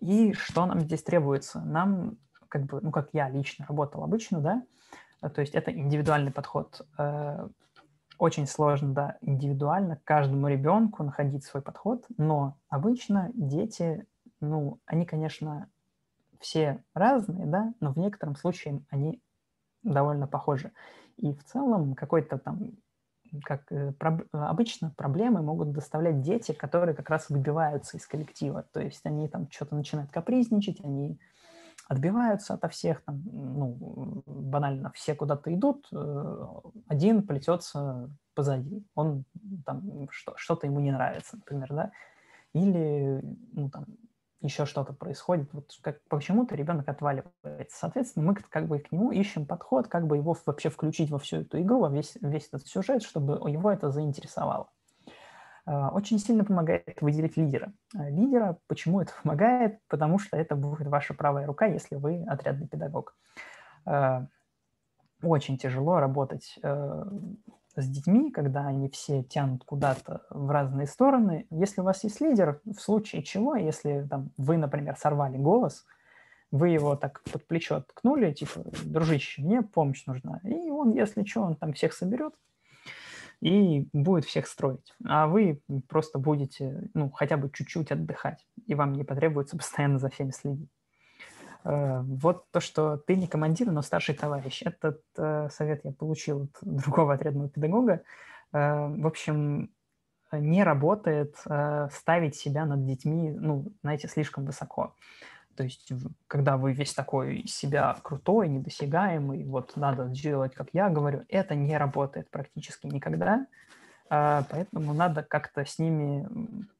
И 0.00 0.32
что 0.32 0.66
нам 0.66 0.80
здесь 0.80 1.02
требуется? 1.02 1.60
Нам, 1.60 2.16
как 2.48 2.64
бы, 2.64 2.80
ну, 2.80 2.90
как 2.90 3.10
я 3.12 3.28
лично 3.28 3.64
работал 3.68 4.02
обычно, 4.02 4.40
да, 4.40 4.62
э, 4.62 5.03
то 5.20 5.40
есть 5.40 5.54
это 5.54 5.72
индивидуальный 5.72 6.32
подход. 6.32 6.86
Э, 6.98 7.48
очень 8.18 8.46
сложно, 8.46 8.94
да, 8.94 9.18
индивидуально 9.20 10.00
каждому 10.04 10.48
ребенку 10.48 11.02
находить 11.02 11.44
свой 11.44 11.62
подход, 11.62 12.04
но 12.16 12.56
обычно 12.68 13.30
дети, 13.34 14.06
ну, 14.40 14.80
они, 14.86 15.04
конечно, 15.04 15.68
все 16.40 16.84
разные, 16.94 17.46
да, 17.46 17.72
но 17.80 17.92
в 17.92 17.96
некотором 17.98 18.36
случае 18.36 18.82
они 18.90 19.20
довольно 19.82 20.26
похожи. 20.26 20.72
И 21.16 21.32
в 21.32 21.44
целом 21.44 21.94
какой-то 21.94 22.38
там, 22.38 22.72
как 23.42 23.70
э, 23.72 23.92
проб, 23.92 24.22
обычно 24.32 24.90
проблемы 24.96 25.42
могут 25.42 25.72
доставлять 25.72 26.20
дети, 26.20 26.52
которые 26.52 26.94
как 26.94 27.10
раз 27.10 27.30
выбиваются 27.30 27.96
из 27.96 28.06
коллектива. 28.06 28.64
То 28.72 28.80
есть 28.80 29.00
они 29.04 29.28
там 29.28 29.50
что-то 29.50 29.74
начинают 29.74 30.10
капризничать, 30.10 30.80
они 30.84 31.18
отбиваются 31.88 32.54
ото 32.54 32.68
всех, 32.68 33.02
там, 33.04 33.22
ну, 33.24 34.22
банально, 34.26 34.90
все 34.94 35.14
куда-то 35.14 35.54
идут, 35.54 35.86
э, 35.92 36.46
один 36.88 37.26
плетется 37.26 38.10
позади, 38.34 38.84
он 38.94 39.24
там, 39.64 40.08
что, 40.10 40.34
что-то 40.36 40.66
ему 40.66 40.80
не 40.80 40.92
нравится, 40.92 41.36
например, 41.36 41.68
да, 41.72 41.92
или, 42.52 43.20
ну, 43.52 43.70
там, 43.70 43.86
еще 44.40 44.66
что-то 44.66 44.92
происходит, 44.92 45.52
вот 45.52 45.70
как 45.80 46.02
почему-то 46.08 46.54
ребенок 46.54 46.88
отваливается. 46.88 47.78
Соответственно, 47.78 48.26
мы 48.26 48.34
как 48.34 48.66
бы 48.66 48.78
к 48.78 48.92
нему 48.92 49.10
ищем 49.10 49.46
подход, 49.46 49.88
как 49.88 50.06
бы 50.06 50.16
его 50.16 50.36
вообще 50.44 50.68
включить 50.68 51.10
во 51.10 51.18
всю 51.18 51.38
эту 51.38 51.60
игру, 51.62 51.80
во 51.80 51.88
весь, 51.88 52.16
весь 52.20 52.48
этот 52.48 52.66
сюжет, 52.66 53.02
чтобы 53.02 53.34
его 53.50 53.70
это 53.70 53.90
заинтересовало. 53.90 54.68
А, 55.66 55.90
очень 55.90 56.18
сильно 56.18 56.44
помогает 56.44 57.00
выделить 57.00 57.36
лидера. 57.36 57.72
А, 57.94 58.08
лидера, 58.10 58.58
почему 58.66 59.00
это 59.00 59.12
помогает? 59.22 59.80
Потому 59.88 60.18
что 60.18 60.36
это 60.36 60.56
будет 60.56 60.86
ваша 60.86 61.14
правая 61.14 61.46
рука, 61.46 61.66
если 61.66 61.96
вы 61.96 62.24
отрядный 62.26 62.68
педагог. 62.68 63.16
А, 63.86 64.26
очень 65.22 65.56
тяжело 65.56 66.00
работать 66.00 66.58
с 67.76 67.88
детьми, 67.88 68.30
когда 68.30 68.66
они 68.66 68.90
все 68.90 69.22
тянут 69.22 69.64
куда-то 69.64 70.20
в 70.28 70.50
разные 70.50 70.86
стороны. 70.86 71.46
Если 71.50 71.80
у 71.80 71.84
вас 71.84 72.04
есть 72.04 72.20
лидер, 72.20 72.60
в 72.66 72.78
случае 72.78 73.22
чего, 73.22 73.56
если 73.56 74.06
там, 74.08 74.30
вы, 74.36 74.58
например, 74.58 74.96
сорвали 74.98 75.38
голос, 75.38 75.86
вы 76.50 76.68
его 76.68 76.94
так 76.94 77.22
под 77.32 77.46
плечо 77.46 77.80
ткнули, 77.80 78.32
типа, 78.32 78.64
дружище, 78.84 79.42
мне 79.42 79.62
помощь 79.62 80.04
нужна. 80.04 80.40
И 80.44 80.68
он, 80.70 80.92
если 80.92 81.24
что, 81.24 81.40
он 81.40 81.56
там 81.56 81.72
всех 81.72 81.94
соберет, 81.94 82.34
и 83.44 83.86
будет 83.92 84.24
всех 84.24 84.46
строить. 84.46 84.94
А 85.04 85.26
вы 85.26 85.60
просто 85.86 86.18
будете, 86.18 86.88
ну, 86.94 87.10
хотя 87.10 87.36
бы 87.36 87.50
чуть-чуть 87.52 87.92
отдыхать, 87.92 88.46
и 88.66 88.74
вам 88.74 88.94
не 88.94 89.04
потребуется 89.04 89.56
постоянно 89.58 89.98
за 89.98 90.08
всеми 90.08 90.30
следить. 90.30 90.70
Э, 91.64 92.00
вот 92.00 92.50
то, 92.50 92.60
что 92.60 92.96
ты 92.96 93.16
не 93.16 93.26
командир, 93.26 93.70
но 93.70 93.82
старший 93.82 94.14
товарищ. 94.14 94.62
Этот 94.64 95.02
э, 95.18 95.50
совет 95.50 95.82
я 95.84 95.92
получил 95.92 96.44
от 96.44 96.56
другого 96.62 97.12
отрядного 97.12 97.50
педагога. 97.50 98.02
Э, 98.52 98.88
в 98.88 99.06
общем, 99.06 99.70
не 100.32 100.64
работает 100.64 101.36
ставить 101.92 102.34
себя 102.34 102.66
над 102.66 102.84
детьми, 102.84 103.30
ну, 103.30 103.66
знаете, 103.82 104.08
слишком 104.08 104.44
высоко. 104.44 104.96
То 105.56 105.64
есть, 105.64 105.90
когда 106.26 106.56
вы 106.56 106.72
весь 106.72 106.94
такой 106.94 107.38
из 107.40 107.54
себя 107.54 107.96
крутой, 108.02 108.48
недосягаемый, 108.48 109.44
вот 109.44 109.76
надо 109.76 110.08
сделать, 110.14 110.54
как 110.54 110.68
я 110.72 110.88
говорю, 110.90 111.24
это 111.28 111.54
не 111.54 111.76
работает 111.76 112.30
практически 112.30 112.86
никогда. 112.86 113.46
А, 114.10 114.44
поэтому 114.50 114.92
надо 114.92 115.22
как-то 115.22 115.64
с 115.64 115.78
ними 115.78 116.28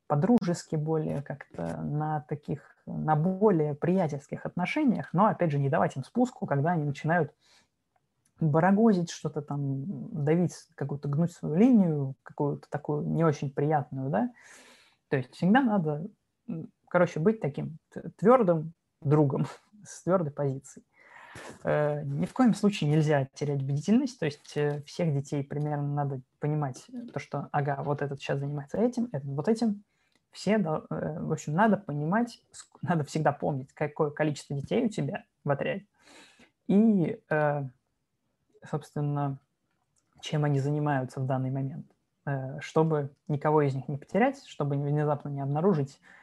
по-дружески 0.07 0.77
более, 0.77 1.23
как-то 1.23 1.81
на 1.83 2.21
таких, 2.29 2.61
на 2.87 3.17
более 3.17 3.75
приятельских 3.75 4.45
отношениях, 4.45 5.09
но, 5.13 5.27
опять 5.27 5.51
же, 5.51 5.59
не 5.59 5.71
давать 5.71 5.97
им 5.97 6.05
спуску, 6.05 6.47
когда 6.47 6.73
они 6.73 6.85
начинают 6.85 7.33
барагозить 8.41 9.11
что-то 9.11 9.43
там, 9.43 9.85
давить, 10.25 10.55
какую-то 10.75 11.09
гнуть 11.09 11.33
свою 11.33 11.55
линию, 11.55 12.15
какую-то 12.23 12.69
такую 12.69 13.07
не 13.07 13.25
очень 13.25 13.51
приятную, 13.51 14.11
да. 14.11 14.31
То 15.09 15.17
есть 15.17 15.33
всегда 15.33 15.63
надо 15.63 16.07
короче, 16.95 17.19
быть 17.19 17.41
таким 17.41 17.79
твердым 18.19 18.73
другом 19.01 19.49
с 19.85 20.05
твердой 20.05 20.31
позицией. 20.31 20.87
Э, 21.65 22.05
ни 22.05 22.25
в 22.25 22.33
коем 22.33 22.55
случае 22.55 22.89
нельзя 22.89 23.27
терять 23.35 23.65
бдительность, 23.65 24.21
то 24.21 24.27
есть 24.27 24.57
э, 24.57 24.81
всех 24.83 25.13
детей 25.13 25.43
примерно 25.43 25.93
надо 25.93 26.21
понимать 26.39 26.87
то, 27.13 27.19
что, 27.19 27.49
ага, 27.51 27.83
вот 27.83 28.01
этот 28.01 28.21
сейчас 28.21 28.39
занимается 28.39 28.79
этим, 28.79 29.09
этот 29.11 29.25
вот 29.25 29.49
этим. 29.49 29.83
Все, 30.31 30.53
э, 30.53 30.61
в 30.61 31.33
общем, 31.33 31.55
надо 31.55 31.79
понимать, 31.79 32.41
надо 32.83 33.03
всегда 33.03 33.33
помнить, 33.33 33.73
какое 33.73 34.11
количество 34.11 34.55
детей 34.55 34.87
у 34.87 34.89
тебя 34.89 35.25
в 35.43 35.51
отряде, 35.51 35.87
и, 36.69 37.21
собственно, 38.71 39.41
чем 40.21 40.45
они 40.45 40.61
занимаются 40.61 41.19
в 41.19 41.27
данный 41.27 41.51
момент, 41.51 41.87
чтобы 42.61 43.11
никого 43.27 43.63
из 43.63 43.75
них 43.75 43.89
не 43.89 43.99
потерять, 43.99 44.43
чтобы 44.47 44.77
внезапно 44.77 45.29
не 45.29 45.41
обнаружить 45.41 45.99
Э, 45.99 46.23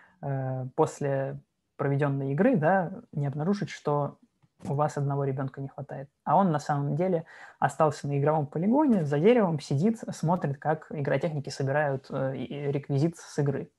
после 0.76 1.40
проведенной 1.78 2.34
игры, 2.34 2.58
да, 2.58 2.92
не 3.12 3.26
обнаружить, 3.26 3.70
что 3.70 4.20
у 4.64 4.74
вас 4.74 4.98
одного 4.98 5.24
ребенка 5.24 5.62
не 5.62 5.68
хватает. 5.68 6.10
А 6.24 6.36
он 6.36 6.52
на 6.52 6.60
самом 6.60 6.96
деле 6.96 7.26
остался 7.60 8.08
на 8.08 8.20
игровом 8.20 8.48
полигоне, 8.48 9.06
за 9.06 9.20
деревом 9.20 9.60
сидит, 9.60 10.00
смотрит, 10.12 10.58
как 10.58 10.88
игротехники 10.92 11.50
собирают 11.50 12.06
э, 12.10 12.34
реквизит 12.72 13.18
с 13.18 13.40
игры. 13.40 13.72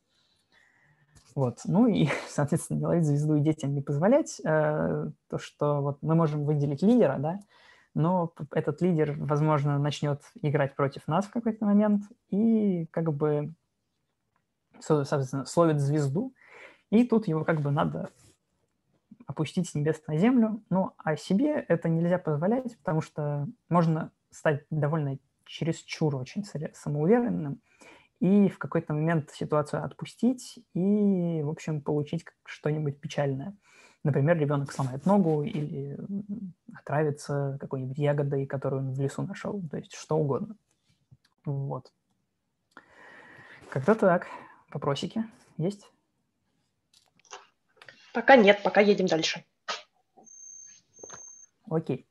Вот. 1.34 1.60
Ну 1.64 1.86
и, 1.86 2.08
соответственно, 2.28 2.78
не 2.78 2.86
ловить 2.86 3.06
звезду 3.06 3.36
и 3.36 3.40
детям 3.40 3.74
не 3.74 3.82
позволять. 3.82 4.40
Э, 4.44 5.10
то, 5.28 5.38
что 5.38 5.80
вот 5.80 5.98
мы 6.02 6.14
можем 6.14 6.44
выделить 6.44 6.82
лидера, 6.82 7.16
да, 7.18 7.38
но 7.94 8.32
этот 8.52 8.80
лидер, 8.80 9.14
возможно, 9.18 9.78
начнет 9.78 10.22
играть 10.40 10.74
против 10.74 11.06
нас 11.06 11.26
в 11.26 11.30
какой-то 11.30 11.64
момент, 11.64 12.02
и 12.30 12.86
как 12.86 13.12
бы 13.12 13.52
соответственно, 14.82 15.46
словит 15.46 15.80
звезду, 15.80 16.34
и 16.90 17.06
тут 17.06 17.28
его 17.28 17.44
как 17.44 17.60
бы 17.60 17.70
надо 17.70 18.10
опустить 19.26 19.68
с 19.68 19.74
небес 19.74 20.02
на 20.06 20.16
землю. 20.16 20.62
Ну, 20.70 20.92
а 20.98 21.16
себе 21.16 21.64
это 21.68 21.88
нельзя 21.88 22.18
позволять, 22.18 22.76
потому 22.78 23.00
что 23.00 23.46
можно 23.68 24.10
стать 24.30 24.64
довольно 24.70 25.18
чересчур 25.44 26.16
очень 26.16 26.44
самоуверенным 26.74 27.60
и 28.20 28.48
в 28.48 28.58
какой-то 28.58 28.94
момент 28.94 29.30
ситуацию 29.30 29.84
отпустить 29.84 30.60
и, 30.74 31.42
в 31.42 31.48
общем, 31.48 31.80
получить 31.80 32.24
что-нибудь 32.44 33.00
печальное. 33.00 33.54
Например, 34.04 34.36
ребенок 34.36 34.72
сломает 34.72 35.06
ногу 35.06 35.42
или 35.42 35.98
отравится 36.74 37.56
какой-нибудь 37.60 37.98
ягодой, 37.98 38.46
которую 38.46 38.82
он 38.82 38.92
в 38.92 39.00
лесу 39.00 39.22
нашел. 39.22 39.62
То 39.70 39.76
есть 39.76 39.94
что 39.94 40.16
угодно. 40.16 40.56
Вот. 41.44 41.92
Как-то 43.68 43.94
так. 43.94 44.26
Вопросики 44.72 45.24
есть? 45.58 45.90
Пока 48.12 48.36
нет, 48.36 48.62
пока 48.62 48.80
едем 48.80 49.06
дальше. 49.06 49.44
Окей. 51.68 52.06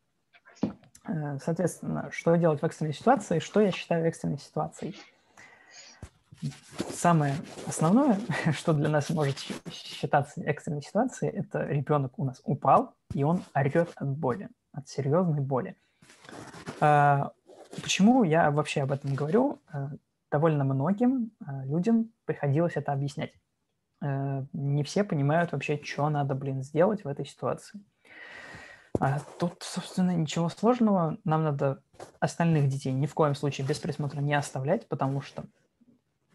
Э, 1.08 1.38
соответственно, 1.44 2.10
что 2.12 2.36
делать 2.36 2.62
в 2.62 2.66
экстренной 2.66 2.94
ситуации? 2.94 3.40
Что 3.40 3.62
я 3.62 3.72
считаю 3.72 4.06
экстренной 4.08 4.40
ситуацией? 4.40 4.96
Самое 6.92 7.36
основное, 7.68 8.20
что 8.54 8.74
для 8.74 8.90
нас 8.90 9.10
может 9.10 9.38
считаться 9.72 10.42
экстренной 10.42 10.82
ситуацией, 10.82 11.32
это 11.32 11.64
ребенок 11.66 12.18
у 12.18 12.26
нас 12.26 12.42
упал, 12.44 12.96
и 13.14 13.24
он 13.24 13.44
орет 13.54 13.92
от 13.96 14.08
боли, 14.08 14.50
от 14.72 14.88
серьезной 14.88 15.42
боли. 15.42 15.76
Э, 16.80 17.30
почему 17.82 18.24
я 18.24 18.50
вообще 18.50 18.82
об 18.82 18.92
этом 18.92 19.14
говорю? 19.14 19.60
Довольно 20.32 20.64
многим 20.64 21.32
э, 21.42 21.66
людям 21.66 22.12
приходилось 22.26 22.78
это 22.78 22.94
объяснять. 22.94 23.34
Э, 24.02 24.46
не 24.54 24.84
все 24.84 25.04
понимают 25.04 25.52
вообще, 25.52 25.80
что 25.84 26.10
надо, 26.10 26.36
блин, 26.36 26.64
сделать 26.64 27.04
в 27.04 27.08
этой 27.08 27.26
ситуации. 27.26 27.82
А 29.00 29.20
тут, 29.40 29.58
собственно, 29.62 30.12
ничего 30.12 30.48
сложного. 30.50 31.18
Нам 31.24 31.44
надо 31.44 31.82
остальных 32.20 32.68
детей 32.70 32.94
ни 32.94 33.08
в 33.08 33.14
коем 33.14 33.36
случае 33.36 33.68
без 33.68 33.80
присмотра 33.80 34.22
не 34.22 34.34
оставлять, 34.34 34.88
потому 34.88 35.22
что 35.22 35.44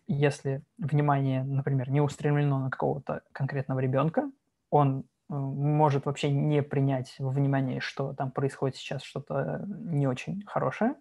если 0.08 0.62
внимание, 0.78 1.42
например, 1.42 1.90
не 1.90 2.00
устремлено 2.00 2.58
на 2.58 2.70
какого-то 2.70 3.22
конкретного 3.32 3.80
ребенка, 3.80 4.30
он 4.70 5.00
э, 5.00 5.34
может 5.34 6.06
вообще 6.06 6.30
не 6.30 6.62
принять 6.62 7.14
во 7.18 7.30
внимание, 7.30 7.80
что 7.80 8.12
там 8.12 8.30
происходит 8.30 8.76
сейчас 8.76 9.02
что-то 9.02 9.64
не 9.66 10.06
очень 10.06 10.42
хорошее, 10.46 10.94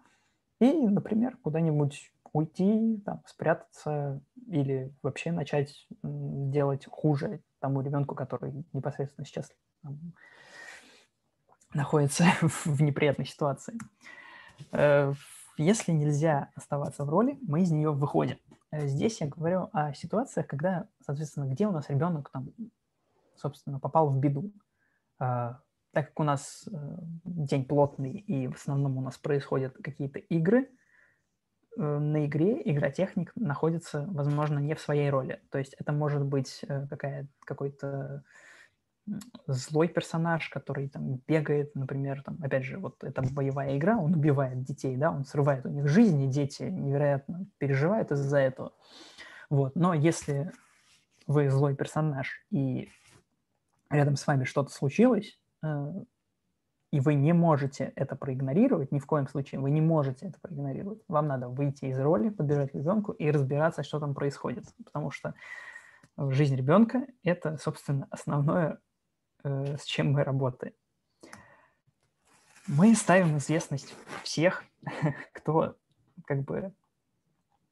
и, 0.60 0.72
например, 0.72 1.38
куда-нибудь 1.42 2.12
уйти, 2.36 3.02
там, 3.06 3.24
спрятаться 3.26 4.22
или 4.48 4.94
вообще 5.02 5.32
начать 5.32 5.88
делать 6.04 6.86
хуже 6.86 7.42
тому 7.60 7.80
ребенку, 7.80 8.14
который 8.14 8.66
непосредственно 8.74 9.26
сейчас 9.26 9.50
там, 9.82 9.98
находится 11.74 12.26
в 12.42 12.82
неприятной 12.82 13.26
ситуации. 13.26 13.78
Э, 14.74 15.14
если 15.58 15.94
нельзя 15.94 16.50
оставаться 16.56 17.06
в 17.06 17.10
роли, 17.10 17.40
мы 17.42 17.62
из 17.62 17.72
нее 17.72 17.94
выходим. 17.94 18.38
Э, 18.70 18.86
здесь 18.86 19.22
я 19.22 19.28
говорю 19.28 19.70
о 19.72 19.94
ситуациях, 19.94 20.46
когда, 20.48 20.90
соответственно, 21.06 21.46
где 21.46 21.68
у 21.68 21.72
нас 21.72 21.90
ребенок 21.90 22.30
там, 22.32 22.50
собственно, 23.38 23.80
попал 23.80 24.10
в 24.10 24.20
беду. 24.20 24.52
Э, 25.22 25.54
так 25.94 26.10
как 26.10 26.20
у 26.20 26.24
нас 26.24 26.68
день 27.24 27.64
плотный 27.64 28.12
и 28.12 28.50
в 28.50 28.56
основном 28.56 28.98
у 28.98 29.02
нас 29.02 29.18
происходят 29.18 29.78
какие-то 29.82 30.20
игры– 30.20 30.70
на 31.76 32.26
игре 32.26 32.62
игротехник 32.64 33.32
находится, 33.36 34.06
возможно, 34.08 34.60
не 34.60 34.76
в 34.76 34.80
своей 34.80 35.10
роли. 35.10 35.42
То 35.52 35.58
есть 35.58 35.76
это 35.80 35.92
может 35.92 36.24
быть 36.24 36.62
какая, 36.90 37.28
какой-то 37.42 38.24
злой 39.48 39.88
персонаж, 39.88 40.50
который 40.50 40.90
там 40.90 41.22
бегает, 41.28 41.76
например, 41.76 42.24
там, 42.24 42.40
опять 42.42 42.64
же, 42.64 42.80
вот 42.80 43.04
это 43.04 43.22
боевая 43.22 43.78
игра, 43.78 43.98
он 43.98 44.16
убивает 44.16 44.64
детей, 44.64 44.98
да, 44.98 45.12
он 45.12 45.26
срывает 45.26 45.66
у 45.66 45.70
них 45.70 45.88
жизни, 45.88 46.26
дети 46.26 46.64
невероятно 46.64 47.46
переживают 47.60 48.12
из-за 48.12 48.40
этого. 48.40 48.74
Вот. 49.50 49.76
Но 49.76 49.94
если 49.94 50.52
вы 51.28 51.50
злой 51.50 51.76
персонаж 51.76 52.46
и 52.50 52.90
рядом 53.90 54.16
с 54.16 54.26
вами 54.26 54.44
что-то 54.44 54.72
случилось, 54.72 55.38
э, 55.64 55.94
и 56.92 57.00
вы 57.00 57.16
не 57.16 57.34
можете 57.34 57.92
это 57.96 58.16
проигнорировать, 58.16 58.92
ни 58.92 59.00
в 59.00 59.06
коем 59.06 59.28
случае 59.28 59.60
вы 59.60 59.72
не 59.72 59.82
можете 59.82 60.28
это 60.28 60.40
проигнорировать. 60.40 61.02
Вам 61.08 61.28
надо 61.28 61.50
выйти 61.50 61.86
из 61.86 62.00
роли, 62.00 62.30
подбежать 62.30 62.72
к 62.72 62.76
ребенку 62.76 63.12
и 63.12 63.30
разбираться, 63.32 63.84
что 63.84 64.00
там 64.00 64.14
происходит. 64.14 64.66
Потому 64.84 65.12
что 65.12 65.34
жизнь 66.18 66.56
ребенка– 66.56 67.06
это, 67.24 67.58
собственно, 67.58 68.08
основное 68.10 68.80
Э, 69.46 69.78
с 69.78 69.86
чем 69.86 70.12
мы 70.12 70.24
работаем. 70.24 70.74
Мы 72.68 72.96
ставим 72.96 73.38
известность 73.38 73.94
всех, 74.24 74.64
кто 75.34 75.78
как 76.26 76.42
бы 76.42 76.74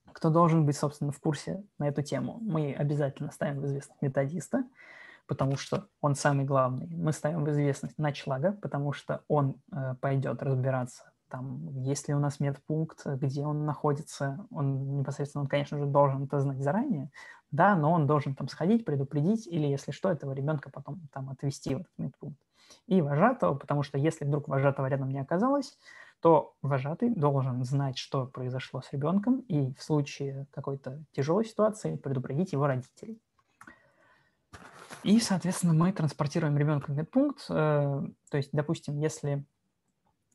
кто 0.06 0.30
должен 0.30 0.68
быть, 0.68 0.78
собственно, 0.78 1.12
в 1.12 1.20
курсе 1.20 1.64
на 1.80 1.88
эту 1.88 2.04
тему. 2.04 2.38
Мы 2.42 2.72
обязательно 2.72 3.32
ставим 3.32 3.60
в 3.60 3.66
известность 3.66 4.00
методиста, 4.04 4.64
потому 5.28 5.58
что 5.58 5.88
он 6.02 6.16
самый 6.16 6.46
главный. 6.46 6.88
Мы 6.88 7.14
ставим 7.14 7.44
в 7.46 7.50
известность 7.50 7.98
начлага, 7.98 8.52
потому 8.54 8.94
что 8.94 9.24
он 9.28 9.56
э, 9.72 9.96
пойдет 10.02 10.44
разбираться, 10.44 11.14
там, 11.34 11.68
есть 11.80 12.08
ли 12.08 12.14
у 12.14 12.20
нас 12.20 12.40
медпункт, 12.40 13.08
где 13.08 13.44
он 13.44 13.66
находится. 13.66 14.46
Он 14.52 15.00
непосредственно, 15.00 15.42
он, 15.42 15.48
конечно 15.48 15.80
же, 15.80 15.88
должен 15.88 16.26
это 16.26 16.40
знать 16.40 16.62
заранее, 16.62 17.10
да, 17.50 17.76
но 17.76 17.92
он 17.92 18.06
должен 18.06 18.36
там 18.36 18.48
сходить, 18.48 18.86
предупредить, 18.86 19.48
или, 19.48 19.66
если 19.66 19.92
что, 19.92 20.12
этого 20.12 20.34
ребенка 20.34 20.70
потом 20.70 21.02
там 21.12 21.32
отвезти 21.32 21.74
в 21.74 21.80
этот 21.80 21.94
медпункт. 21.98 22.40
И 22.86 23.02
вожатого, 23.02 23.56
потому 23.56 23.82
что 23.82 23.98
если 23.98 24.26
вдруг 24.26 24.48
вожатого 24.48 24.86
рядом 24.86 25.10
не 25.10 25.20
оказалось, 25.20 25.76
то 26.20 26.54
вожатый 26.62 27.10
должен 27.10 27.64
знать, 27.64 27.98
что 27.98 28.28
произошло 28.28 28.84
с 28.84 28.94
ребенком, 28.94 29.40
и 29.48 29.74
в 29.74 29.82
случае 29.82 30.46
какой-то 30.52 31.04
тяжелой 31.14 31.46
ситуации 31.46 31.96
предупредить 31.96 32.54
его 32.54 32.68
родителей. 32.68 33.20
И, 35.04 35.20
соответственно, 35.20 35.74
мы 35.74 35.92
транспортируем 35.92 36.58
ребенка 36.58 36.92
в 36.92 36.96
медпункт. 36.96 37.46
Э, 37.50 38.04
то 38.30 38.38
есть, 38.38 38.50
допустим, 38.54 39.00
если 39.00 39.46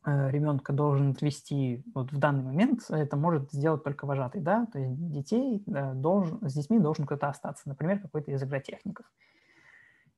Э, 0.08 0.30
ребенка 0.30 0.72
должен 0.72 1.10
отвести 1.10 1.82
вот 1.94 2.12
в 2.12 2.18
данный 2.18 2.42
момент, 2.42 2.82
это 2.88 3.16
может 3.16 3.52
сделать 3.52 3.82
только 3.82 4.06
вожатый, 4.06 4.40
да, 4.40 4.66
то 4.72 4.78
есть 4.78 5.10
детей 5.10 5.62
э, 5.66 5.92
должен, 5.92 6.48
с 6.48 6.54
детьми 6.54 6.78
должен 6.78 7.04
кто-то 7.04 7.28
остаться, 7.28 7.68
например, 7.68 8.00
какой-то 8.00 8.30
из 8.30 8.42
игротехников. 8.42 9.04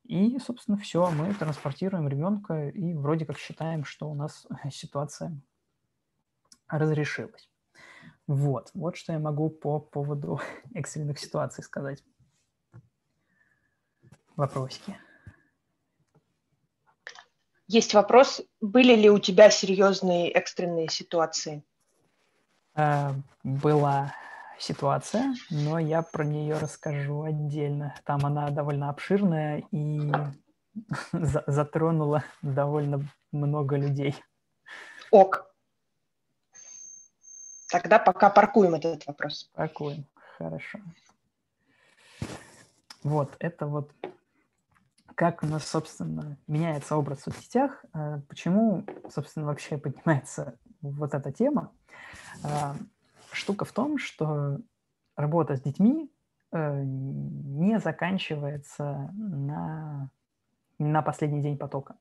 И, 0.04 0.38
собственно, 0.38 0.76
все, 0.76 1.10
мы 1.10 1.32
транспортируем 1.34 2.08
ребенка 2.08 2.68
и 2.68 2.94
вроде 2.94 3.24
как 3.26 3.38
считаем, 3.38 3.84
что 3.84 4.08
у 4.10 4.14
нас 4.14 4.46
ситуация 4.70 5.36
разрешилась. 6.68 7.50
Вот, 8.26 8.70
вот 8.74 8.96
что 8.96 9.12
я 9.12 9.18
могу 9.18 9.50
по 9.50 9.80
поводу 9.80 10.40
экстренных 10.74 11.18
ситуаций 11.18 11.64
сказать. 11.64 12.04
Вопросики. 14.40 14.98
Есть 17.66 17.92
вопрос, 17.92 18.40
были 18.62 18.94
ли 18.94 19.10
у 19.10 19.18
тебя 19.18 19.50
серьезные 19.50 20.30
экстренные 20.30 20.88
ситуации? 20.88 21.62
Э, 22.74 23.10
была 23.44 24.14
ситуация, 24.58 25.34
но 25.50 25.78
я 25.78 26.00
про 26.00 26.24
нее 26.24 26.56
расскажу 26.56 27.24
отдельно. 27.24 27.94
Там 28.06 28.24
она 28.24 28.48
довольно 28.48 28.88
обширная 28.88 29.62
и 29.72 30.10
затронула 31.12 32.24
довольно 32.40 33.06
много 33.32 33.76
людей. 33.76 34.16
Ок. 35.10 35.54
Тогда 37.68 37.98
пока 37.98 38.30
паркуем 38.30 38.74
этот 38.74 39.06
вопрос. 39.06 39.50
Паркуем, 39.52 40.06
хорошо. 40.38 40.78
Вот, 43.02 43.34
это 43.38 43.66
вот 43.66 43.90
как 45.20 45.42
у 45.42 45.46
нас, 45.46 45.68
собственно, 45.68 46.38
меняется 46.46 46.96
образ 46.96 47.18
в 47.18 47.24
соцсетях, 47.24 47.84
э, 47.92 48.22
почему, 48.26 48.86
собственно, 49.10 49.44
вообще 49.44 49.76
поднимается 49.76 50.56
вот 50.80 51.12
эта 51.12 51.30
тема. 51.30 51.72
Э, 52.42 52.72
штука 53.30 53.66
в 53.66 53.72
том, 53.72 53.98
что 53.98 54.60
работа 55.16 55.56
с 55.56 55.60
детьми 55.60 56.10
э, 56.52 56.82
не 56.84 57.78
заканчивается 57.78 59.12
на, 59.12 60.08
на 60.78 61.02
последний 61.02 61.42
день 61.42 61.58
потока. 61.58 61.96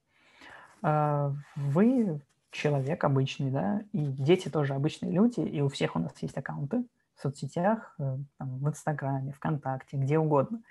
Вы 0.82 2.22
человек 2.52 3.04
обычный, 3.04 3.52
да, 3.52 3.82
и 3.92 4.00
дети 4.00 4.48
тоже 4.48 4.76
обычные 4.76 5.12
люди, 5.12 5.42
и 5.42 5.60
у 5.60 5.68
всех 5.68 5.98
у 5.98 6.00
нас 6.00 6.14
есть 6.22 6.38
аккаунты 6.38 6.86
в 7.16 7.22
соцсетях, 7.22 7.98
там, 7.98 8.28
в 8.38 8.70
Инстаграме, 8.70 9.34
ВКонтакте, 9.34 9.98
где 9.98 10.18
угодно. 10.18 10.62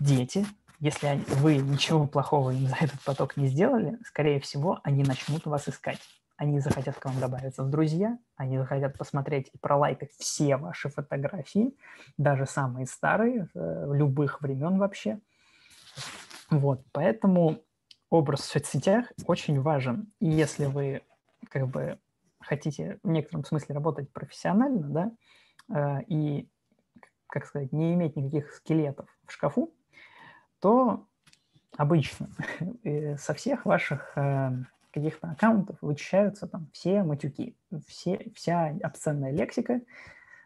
Дети 0.00 0.44
если 0.84 1.18
вы 1.36 1.56
ничего 1.56 2.06
плохого 2.06 2.50
им 2.50 2.66
за 2.66 2.76
этот 2.78 3.00
поток 3.06 3.38
не 3.38 3.46
сделали, 3.46 3.98
скорее 4.04 4.38
всего, 4.38 4.80
они 4.82 5.02
начнут 5.02 5.46
вас 5.46 5.66
искать. 5.66 5.98
Они 6.36 6.60
захотят 6.60 6.98
к 6.98 7.04
вам 7.06 7.18
добавиться 7.18 7.62
в 7.62 7.70
друзья, 7.70 8.18
они 8.36 8.58
захотят 8.58 8.98
посмотреть 8.98 9.48
и 9.54 9.56
пролайкать 9.56 10.10
все 10.18 10.58
ваши 10.58 10.90
фотографии, 10.90 11.74
даже 12.18 12.44
самые 12.44 12.84
старые, 12.84 13.48
э, 13.54 13.92
любых 13.94 14.42
времен 14.42 14.76
вообще. 14.76 15.20
Вот, 16.50 16.82
поэтому 16.92 17.62
образ 18.10 18.40
в 18.40 18.44
соцсетях 18.44 19.06
очень 19.26 19.62
важен. 19.62 20.12
И 20.20 20.28
если 20.28 20.66
вы 20.66 21.00
как 21.48 21.66
бы 21.66 21.98
хотите 22.40 22.98
в 23.02 23.08
некотором 23.08 23.46
смысле 23.46 23.74
работать 23.74 24.12
профессионально, 24.12 25.14
да, 25.70 25.98
э, 25.98 26.02
и, 26.08 26.50
как 27.28 27.46
сказать, 27.46 27.72
не 27.72 27.94
иметь 27.94 28.16
никаких 28.16 28.52
скелетов 28.52 29.08
в 29.26 29.32
шкафу, 29.32 29.72
то 30.64 31.04
обычно 31.76 32.30
со 33.18 33.34
всех 33.34 33.66
ваших 33.66 34.16
э, 34.16 34.50
каких-то 34.90 35.32
аккаунтов 35.32 35.76
вычищаются 35.82 36.46
там 36.46 36.70
все 36.72 37.02
матюки, 37.02 37.54
все, 37.86 38.30
вся 38.34 38.74
обсценная 38.82 39.30
лексика 39.30 39.82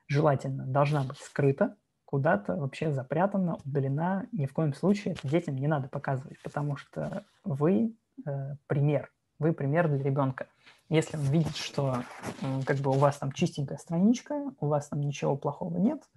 желательно 0.08 0.66
должна 0.66 1.04
быть 1.04 1.18
скрыта, 1.18 1.76
куда-то 2.04 2.56
вообще 2.56 2.90
запрятана, 2.90 3.58
удалена. 3.64 4.26
Ни 4.32 4.46
в 4.46 4.52
коем 4.52 4.74
случае 4.74 5.14
это 5.14 5.28
детям 5.28 5.54
не 5.54 5.68
надо 5.68 5.86
показывать, 5.86 6.42
потому 6.42 6.76
что 6.76 7.22
вы 7.44 7.94
э, 8.26 8.56
пример, 8.66 9.12
вы 9.38 9.52
пример 9.52 9.86
для 9.86 10.02
ребенка. 10.02 10.48
Если 10.88 11.16
он 11.16 11.26
видит, 11.26 11.54
что 11.54 12.02
э, 12.42 12.62
как 12.66 12.78
бы 12.78 12.90
у 12.90 12.94
вас 12.94 13.18
там 13.18 13.30
чистенькая 13.30 13.78
страничка, 13.78 14.52
у 14.58 14.66
вас 14.66 14.88
там 14.88 15.00
ничего 15.00 15.36
плохого 15.36 15.78
нет– 15.78 16.02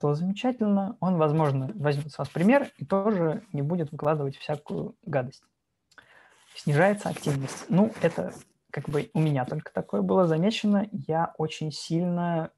то 0.00 0.14
замечательно. 0.14 0.96
Он, 1.00 1.16
возможно, 1.16 1.70
возьмет 1.74 2.10
с 2.10 2.18
вас 2.18 2.28
пример 2.28 2.70
и 2.78 2.86
тоже 2.86 3.42
не 3.52 3.60
будет 3.60 3.92
выкладывать 3.92 4.36
всякую 4.36 4.96
гадость. 5.04 5.44
Снижается 6.56 7.10
активность. 7.10 7.66
Ну, 7.68 7.92
это 8.00 8.32
как 8.70 8.88
бы 8.88 9.10
у 9.12 9.20
меня 9.20 9.44
только 9.44 9.72
такое 9.72 10.00
было 10.00 10.26
замечено. 10.26 10.88
Я 10.90 11.34
очень 11.36 11.70
сильно 11.70 12.50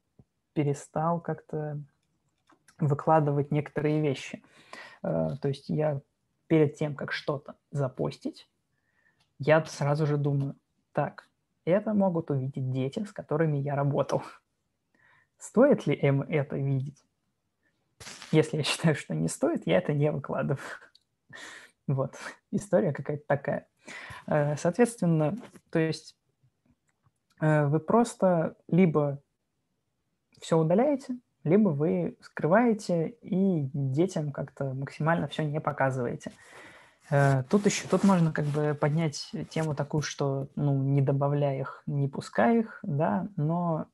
перестал 0.52 1.20
как-то 1.20 1.80
выкладывать 2.78 3.50
некоторые 3.50 4.00
вещи. 4.00 4.42
Э, 5.02 5.30
то 5.40 5.48
есть 5.48 5.68
я 5.68 6.00
перед 6.46 6.76
тем, 6.76 6.94
как 6.94 7.12
что-то 7.12 7.56
запостить, 7.70 8.48
я 9.38 9.64
сразу 9.64 10.06
же 10.06 10.16
думаю, 10.16 10.54
так, 10.92 11.28
это 11.64 11.92
могут 11.94 12.30
увидеть 12.30 12.70
дети, 12.70 13.04
с 13.04 13.12
которыми 13.12 13.58
я 13.58 13.74
работал. 13.74 14.22
Стоит 15.38 15.86
ли 15.86 15.94
им 15.94 16.22
это 16.22 16.56
видеть? 16.56 17.02
Если 18.30 18.58
я 18.58 18.62
считаю, 18.62 18.94
что 18.94 19.14
не 19.14 19.28
стоит, 19.28 19.66
я 19.66 19.78
это 19.78 19.92
не 19.92 20.10
выкладываю. 20.10 20.58
Вот, 21.88 22.14
история 22.52 22.92
какая-то 22.92 23.24
такая. 23.26 23.66
Э, 24.28 24.56
соответственно, 24.56 25.36
то 25.70 25.80
есть 25.80 26.16
э, 27.40 27.66
вы 27.66 27.80
просто 27.80 28.54
либо 28.68 29.20
все 30.40 30.56
удаляете, 30.56 31.16
либо 31.44 31.70
вы 31.70 32.16
скрываете 32.20 33.08
и 33.22 33.68
детям 33.74 34.30
как-то 34.30 34.74
максимально 34.74 35.26
все 35.26 35.44
не 35.44 35.60
показываете. 35.60 36.32
Э, 37.10 37.42
тут 37.50 37.66
еще, 37.66 37.88
тут 37.88 38.04
можно 38.04 38.32
как 38.32 38.46
бы 38.46 38.76
поднять 38.80 39.30
тему 39.50 39.74
такую, 39.74 40.02
что, 40.02 40.48
ну, 40.56 40.82
не 40.82 41.02
добавляя 41.02 41.60
их, 41.60 41.82
не 41.86 42.08
пускай 42.08 42.60
их, 42.60 42.78
да, 42.82 43.28
но 43.36 43.86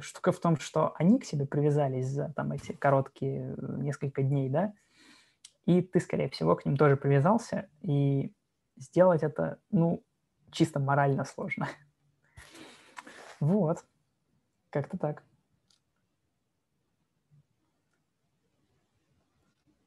штука 0.00 0.32
в 0.32 0.40
том, 0.40 0.58
что 0.58 0.94
они 0.96 1.18
к 1.18 1.24
себе 1.24 1.46
привязались 1.46 2.08
за 2.08 2.32
там 2.34 2.52
эти 2.52 2.72
короткие 2.72 3.54
э, 3.56 3.76
несколько 3.78 4.22
дней, 4.22 4.48
да, 4.48 4.74
и 5.64 5.82
ты, 5.82 6.00
скорее 6.00 6.28
всего, 6.30 6.54
к 6.54 6.64
ним 6.64 6.76
тоже 6.76 6.96
привязался, 6.96 7.68
и 7.82 8.32
сделать 8.76 9.22
это, 9.22 9.58
ну, 9.70 10.04
чисто 10.50 10.80
морально 10.80 11.24
сложно. 11.24 11.68
Вот. 13.38 13.84
Как-то 14.70 14.96
так. 14.96 15.22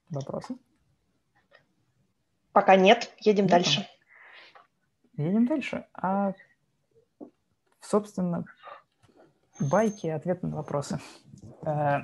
Вопросы? 0.10 0.56
Пока 2.52 2.76
нет. 2.76 3.12
Едем 3.18 3.46
нет. 3.46 3.52
дальше. 3.52 3.88
Едем 5.18 5.48
дальше. 5.48 5.88
А, 5.94 6.34
собственно, 7.82 8.46
байки 9.60 10.08
и 10.08 10.10
ответы 10.10 10.48
на 10.48 10.58
вопросы. 10.58 11.00
Э, 11.64 12.02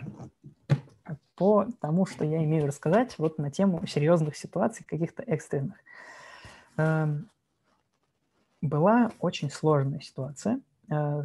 по 1.36 1.68
тому, 1.82 2.06
что 2.06 2.24
я 2.24 2.44
имею 2.44 2.68
рассказать 2.68 3.18
вот 3.18 3.38
на 3.38 3.52
тему 3.52 3.86
серьезных 3.86 4.38
ситуаций, 4.38 4.86
каких-то 4.86 5.22
экстренных. 5.24 5.76
Эм, 6.78 7.30
была 8.62 9.12
очень 9.20 9.52
сложная 9.52 10.00
ситуация. 10.00 10.62
Э, 10.90 11.24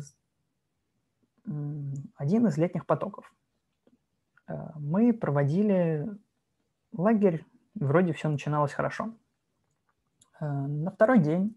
один 2.17 2.47
из 2.47 2.59
летних 2.59 2.87
потоков. 2.87 3.33
Э, 4.49 4.71
мы 4.77 5.13
проводили 5.13 6.09
лагерь, 6.93 7.45
вроде 7.75 8.13
все 8.13 8.29
начиналось 8.29 8.73
хорошо. 8.73 9.13
На 10.41 10.91
второй 10.91 11.19
день 11.19 11.55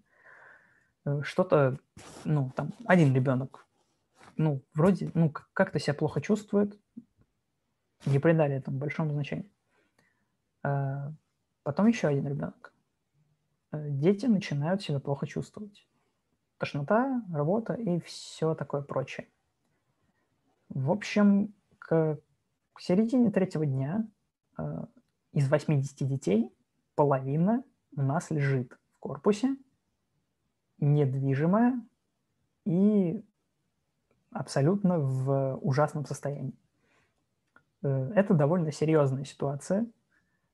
что-то, 1.22 1.78
ну, 2.26 2.52
там, 2.54 2.74
один 2.86 3.16
ребенок 3.16 3.66
ну, 4.38 4.64
вроде, 4.74 5.12
ну, 5.14 5.32
как-то 5.54 5.80
себя 5.80 5.94
плохо 5.94 6.22
чувствует, 6.22 6.80
не 8.06 8.20
придали 8.20 8.56
этому 8.56 8.78
большому 8.78 9.12
значению. 9.12 9.50
А, 10.64 11.14
потом 11.64 11.88
еще 11.88 12.08
один 12.08 12.28
ребенок. 12.28 12.74
Э, 13.72 13.90
дети 13.90 14.26
начинают 14.26 14.82
себя 14.82 15.00
плохо 15.00 15.28
чувствовать. 15.28 15.88
Тошнота, 16.58 17.24
работа 17.32 17.74
и 17.74 18.00
все 18.02 18.56
такое 18.56 18.82
прочее. 18.82 19.28
В 20.70 20.92
общем, 20.92 21.54
к, 21.80 22.20
середине 22.80 23.32
третьего 23.32 23.66
дня 23.66 24.08
э, 24.58 24.86
из 25.34 25.50
80 25.50 26.08
детей 26.08 26.56
половина 26.96 27.64
у 27.96 28.02
нас 28.02 28.32
лежит 28.32 28.78
в 28.94 29.00
корпусе, 29.00 29.56
недвижимая 30.80 31.82
и 32.66 33.24
абсолютно 34.34 35.00
в 35.00 35.58
ужасном 35.62 36.06
состоянии. 36.06 36.54
Э, 37.84 38.12
это 38.16 38.34
довольно 38.34 38.72
серьезная 38.72 39.26
ситуация. 39.26 39.86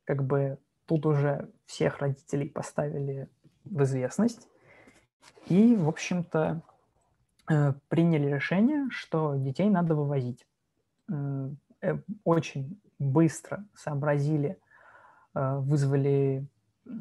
Как 0.03 0.23
бы 0.23 0.57
тут 0.85 1.05
уже 1.05 1.49
всех 1.65 1.99
родителей 1.99 2.49
поставили 2.49 3.29
в 3.65 3.83
известность. 3.83 4.47
И, 5.47 5.75
в 5.75 5.87
общем-то, 5.87 6.61
э, 7.49 7.73
приняли 7.87 8.27
решение, 8.33 8.89
что 8.89 9.35
детей 9.35 9.69
надо 9.69 9.95
вывозить. 9.95 10.45
Э, 11.09 11.49
очень 12.23 12.79
быстро 12.97 13.65
сообразили, 13.73 14.59
вызвали 15.33 16.45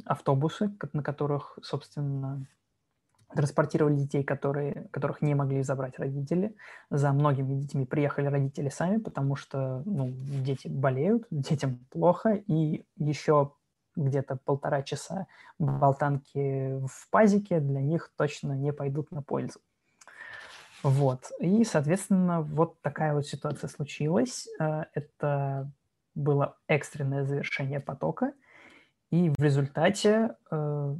автобусы, 0.04 0.72
на 0.92 1.02
которых, 1.02 1.58
собственно, 1.62 2.46
транспортировали 3.34 3.96
детей, 3.96 4.24
которые, 4.24 4.88
которых 4.90 5.22
не 5.22 5.34
могли 5.34 5.62
забрать 5.62 5.98
родители. 5.98 6.56
За 6.90 7.12
многими 7.12 7.54
детьми 7.54 7.84
приехали 7.84 8.26
родители 8.26 8.68
сами, 8.68 8.98
потому 8.98 9.36
что 9.36 9.82
ну, 9.84 10.10
дети 10.10 10.68
болеют, 10.68 11.26
детям 11.30 11.78
плохо, 11.90 12.34
и 12.34 12.84
еще 12.96 13.52
где-то 13.96 14.36
полтора 14.36 14.82
часа 14.82 15.26
болтанки 15.58 16.78
в 16.86 17.10
пазике 17.10 17.60
для 17.60 17.80
них 17.80 18.12
точно 18.16 18.52
не 18.52 18.72
пойдут 18.72 19.10
на 19.10 19.22
пользу. 19.22 19.60
Вот. 20.82 21.32
И, 21.40 21.64
соответственно, 21.64 22.42
вот 22.42 22.80
такая 22.80 23.12
вот 23.12 23.26
ситуация 23.26 23.68
случилась. 23.68 24.46
Э, 24.60 24.84
это 24.94 25.70
было 26.14 26.56
экстренное 26.68 27.24
завершение 27.24 27.80
потока. 27.80 28.32
И 29.10 29.30
в 29.30 29.42
результате 29.42 30.36
э, 30.50 30.96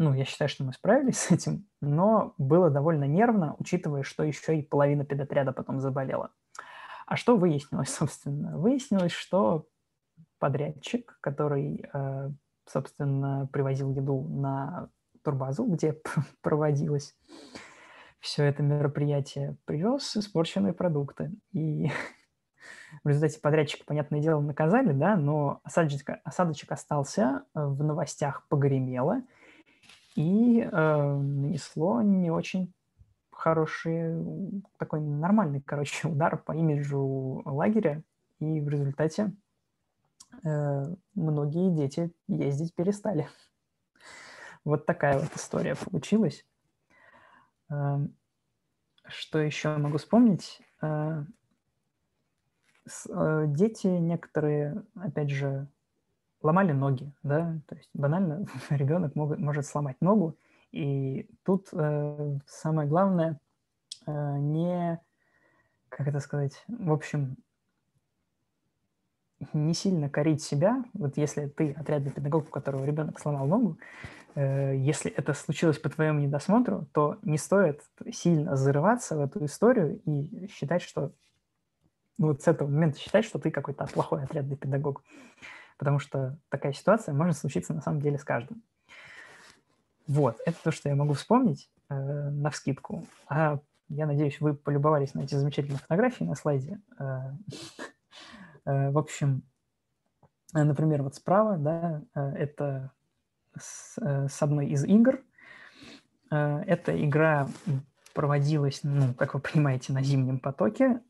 ну, 0.00 0.14
я 0.14 0.24
считаю, 0.24 0.48
что 0.48 0.64
мы 0.64 0.72
справились 0.72 1.18
с 1.18 1.30
этим, 1.30 1.66
но 1.82 2.32
было 2.38 2.70
довольно 2.70 3.04
нервно, 3.04 3.54
учитывая, 3.58 4.02
что 4.02 4.22
еще 4.22 4.58
и 4.58 4.62
половина 4.62 5.04
педотряда 5.04 5.52
потом 5.52 5.78
заболела. 5.78 6.30
А 7.06 7.16
что 7.16 7.36
выяснилось, 7.36 7.90
собственно? 7.94 8.56
Выяснилось, 8.56 9.12
что 9.12 9.66
подрядчик, 10.38 11.18
который, 11.20 11.84
э, 11.92 12.30
собственно, 12.64 13.46
привозил 13.52 13.92
еду 13.92 14.22
на 14.22 14.88
турбазу, 15.22 15.66
где 15.66 16.00
проводилось 16.40 17.14
все 18.20 18.44
это 18.44 18.62
мероприятие, 18.62 19.58
привез 19.66 20.16
испорченные 20.16 20.72
продукты. 20.72 21.30
И 21.52 21.90
в 23.04 23.08
результате 23.08 23.38
подрядчика, 23.38 23.84
понятное 23.84 24.22
дело, 24.22 24.40
наказали, 24.40 24.92
да, 24.92 25.16
но 25.16 25.60
осадочек, 25.62 26.20
осадочек 26.24 26.72
остался, 26.72 27.44
в 27.52 27.84
новостях 27.84 28.46
погремело– 28.48 29.20
и 30.14 30.60
э, 30.60 31.16
нанесло 31.16 32.02
не 32.02 32.30
очень 32.30 32.72
хороший, 33.30 34.62
такой 34.78 35.00
нормальный, 35.00 35.62
короче, 35.62 36.08
удар 36.08 36.36
по 36.38 36.52
имиджу 36.52 37.42
лагеря, 37.44 38.02
и 38.38 38.60
в 38.60 38.68
результате 38.68 39.34
э, 40.44 40.84
многие 41.14 41.74
дети 41.74 42.12
ездить 42.28 42.74
перестали. 42.74 43.28
Вот 44.62 44.84
такая 44.84 45.18
вот 45.18 45.34
история 45.34 45.74
получилась. 45.74 46.44
Э, 47.70 47.98
что 49.06 49.38
еще 49.38 49.74
могу 49.78 49.96
вспомнить? 49.96 50.60
Э, 50.82 51.24
э, 53.08 53.44
дети 53.48 53.86
некоторые, 53.86 54.84
опять 54.94 55.30
же, 55.30 55.66
ломали 56.42 56.72
ноги, 56.72 57.12
да, 57.22 57.58
то 57.66 57.76
есть 57.76 57.90
банально 57.94 58.46
ребенок 58.70 59.14
мог, 59.14 59.38
может 59.38 59.66
сломать 59.66 59.96
ногу, 60.00 60.36
и 60.72 61.28
тут 61.44 61.68
э, 61.72 62.38
самое 62.46 62.88
главное 62.88 63.40
э, 64.06 64.38
не, 64.38 65.00
как 65.88 66.08
это 66.08 66.20
сказать, 66.20 66.64
в 66.68 66.92
общем, 66.92 67.36
не 69.52 69.74
сильно 69.74 70.08
корить 70.08 70.42
себя, 70.42 70.84
вот 70.92 71.16
если 71.16 71.46
ты 71.46 71.72
отрядный 71.72 72.12
педагог, 72.12 72.48
у 72.48 72.50
которого 72.50 72.84
ребенок 72.84 73.18
сломал 73.18 73.46
ногу, 73.46 73.78
э, 74.34 74.76
если 74.76 75.10
это 75.10 75.34
случилось 75.34 75.78
по 75.78 75.88
твоему 75.88 76.20
недосмотру, 76.20 76.86
то 76.92 77.18
не 77.22 77.38
стоит 77.38 77.82
сильно 78.12 78.56
зарываться 78.56 79.16
в 79.16 79.20
эту 79.20 79.44
историю 79.44 80.00
и 80.04 80.46
считать, 80.48 80.82
что 80.82 81.12
ну, 82.18 82.28
вот 82.28 82.42
с 82.42 82.48
этого 82.48 82.68
момента 82.68 82.98
считать, 82.98 83.24
что 83.24 83.38
ты 83.38 83.50
какой-то 83.50 83.86
плохой 83.86 84.22
отрядный 84.22 84.56
педагог 84.56 85.02
потому 85.80 85.98
что 85.98 86.36
такая 86.50 86.74
ситуация 86.74 87.14
может 87.14 87.38
случиться 87.38 87.72
на 87.72 87.80
самом 87.80 88.02
деле 88.02 88.18
с 88.18 88.24
каждым. 88.24 88.62
Вот, 90.06 90.36
это 90.44 90.58
то, 90.62 90.70
что 90.72 90.90
я 90.90 90.94
могу 90.94 91.14
вспомнить 91.14 91.70
э, 91.88 91.94
на 91.94 92.50
вскидку. 92.50 93.06
А 93.26 93.60
я 93.88 94.06
надеюсь, 94.06 94.42
вы 94.42 94.52
полюбовались 94.52 95.14
на 95.14 95.20
эти 95.20 95.36
замечательные 95.36 95.78
фотографии 95.78 96.24
на 96.24 96.34
слайде. 96.34 96.82
Э, 96.98 97.32
э, 98.66 98.90
в 98.90 98.98
общем, 98.98 99.42
э, 100.54 100.62
например, 100.64 101.02
вот 101.02 101.14
справа, 101.14 101.56
да, 101.56 102.02
это 102.14 102.92
с, 103.58 103.96
одной 104.42 104.66
из 104.66 104.84
игр. 104.84 105.22
Эта 106.30 107.04
игра 107.04 107.48
проводилась, 108.12 108.80
ну, 108.82 109.14
как 109.14 109.32
вы 109.32 109.40
понимаете, 109.40 109.94
на 109.94 110.02
зимнем 110.02 110.40
потоке. 110.40 111.00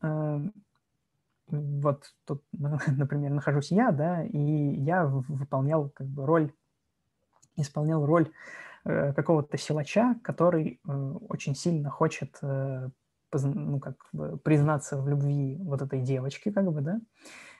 Вот 1.47 2.13
тут, 2.25 2.43
например, 2.51 3.31
нахожусь 3.31 3.71
я, 3.71 3.91
да, 3.91 4.23
и 4.23 4.39
я 4.39 5.05
выполнял 5.05 5.89
как 5.89 6.07
бы 6.07 6.25
роль, 6.25 6.53
исполнял 7.55 8.05
роль 8.05 8.31
э, 8.85 9.13
какого-то 9.13 9.57
силача, 9.57 10.15
который 10.23 10.79
э, 10.87 10.91
очень 11.29 11.55
сильно 11.55 11.89
хочет 11.89 12.37
э, 12.41 12.89
ну, 13.33 13.79
как 13.79 13.95
бы 14.11 14.37
признаться 14.37 15.01
в 15.01 15.07
любви 15.07 15.57
вот 15.61 15.81
этой 15.81 16.01
девочки, 16.01 16.51
как 16.51 16.71
бы, 16.71 16.81
да, 16.81 16.99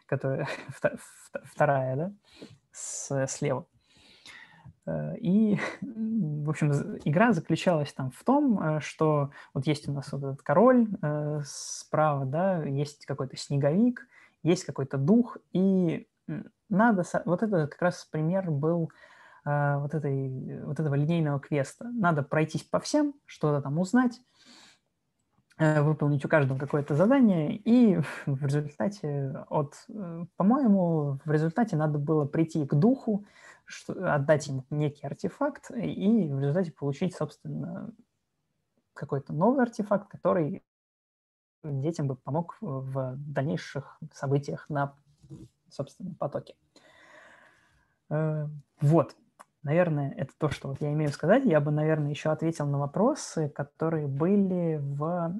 которая 0.06 0.48
вторая, 1.46 1.96
да, 1.96 2.14
с, 2.72 3.28
слева. 3.28 3.68
Э, 4.86 5.16
и, 5.18 5.60
в 5.82 6.50
общем, 6.50 6.72
игра 7.06 7.34
заключалась 7.34 7.94
там 7.94 8.12
в 8.12 8.24
том, 8.24 8.62
э, 8.62 8.80
что 8.82 9.32
вот 9.54 9.68
есть 9.68 9.88
у 9.88 9.94
нас 9.94 10.12
вот 10.12 10.24
этот 10.24 10.42
король 10.42 10.88
э, 11.02 11.42
справа, 11.46 12.26
да, 12.26 12.64
есть 12.64 13.06
какой-то 13.06 13.38
снеговик, 13.38 14.08
есть 14.44 14.66
какой-то 14.66 14.98
дух, 14.98 15.38
и 15.54 16.08
надо... 16.70 17.04
Вот 17.26 17.44
это 17.44 17.68
как 17.68 17.82
раз 17.82 18.08
пример 18.10 18.50
был 18.50 18.90
вот, 19.44 19.94
этой, 19.94 20.64
вот 20.64 20.80
этого 20.80 20.96
линейного 20.96 21.40
квеста. 21.40 21.86
Надо 21.92 22.24
пройтись 22.24 22.64
по 22.64 22.80
всем, 22.80 23.14
что-то 23.26 23.62
там 23.62 23.78
узнать, 23.80 24.22
выполнить 25.58 26.24
у 26.24 26.30
каждого 26.30 26.58
какое-то 26.58 26.96
задание, 26.96 27.56
и 27.58 28.00
в 28.26 28.46
результате 28.46 29.46
от... 29.50 29.76
По-моему, 30.38 31.20
в 31.26 31.32
результате 31.32 31.76
надо 31.76 32.00
было 32.00 32.26
прийти 32.26 32.66
к 32.66 32.74
духу, 32.74 33.26
что, 33.72 34.14
отдать 34.14 34.48
им 34.48 34.66
некий 34.70 35.06
артефакт 35.06 35.72
и 35.72 36.28
в 36.28 36.40
результате 36.40 36.72
получить, 36.72 37.16
собственно, 37.16 37.92
какой-то 38.94 39.34
новый 39.34 39.64
артефакт, 39.64 40.10
который 40.10 40.64
детям 41.64 42.08
бы 42.08 42.16
помог 42.16 42.58
в 42.62 43.16
дальнейших 43.18 44.00
событиях 44.14 44.70
на 44.70 44.96
собственном 45.70 46.16
потоке. 46.16 46.56
Э, 48.10 48.48
вот, 48.82 49.16
наверное, 49.64 50.12
это 50.12 50.34
то, 50.38 50.50
что 50.50 50.76
я 50.80 50.92
имею 50.94 51.12
сказать. 51.12 51.46
Я 51.46 51.62
бы, 51.62 51.72
наверное, 51.72 52.10
еще 52.10 52.30
ответил 52.30 52.68
на 52.68 52.80
вопросы, 52.80 53.50
которые 53.50 54.08
были 54.08 54.78
в 54.82 55.34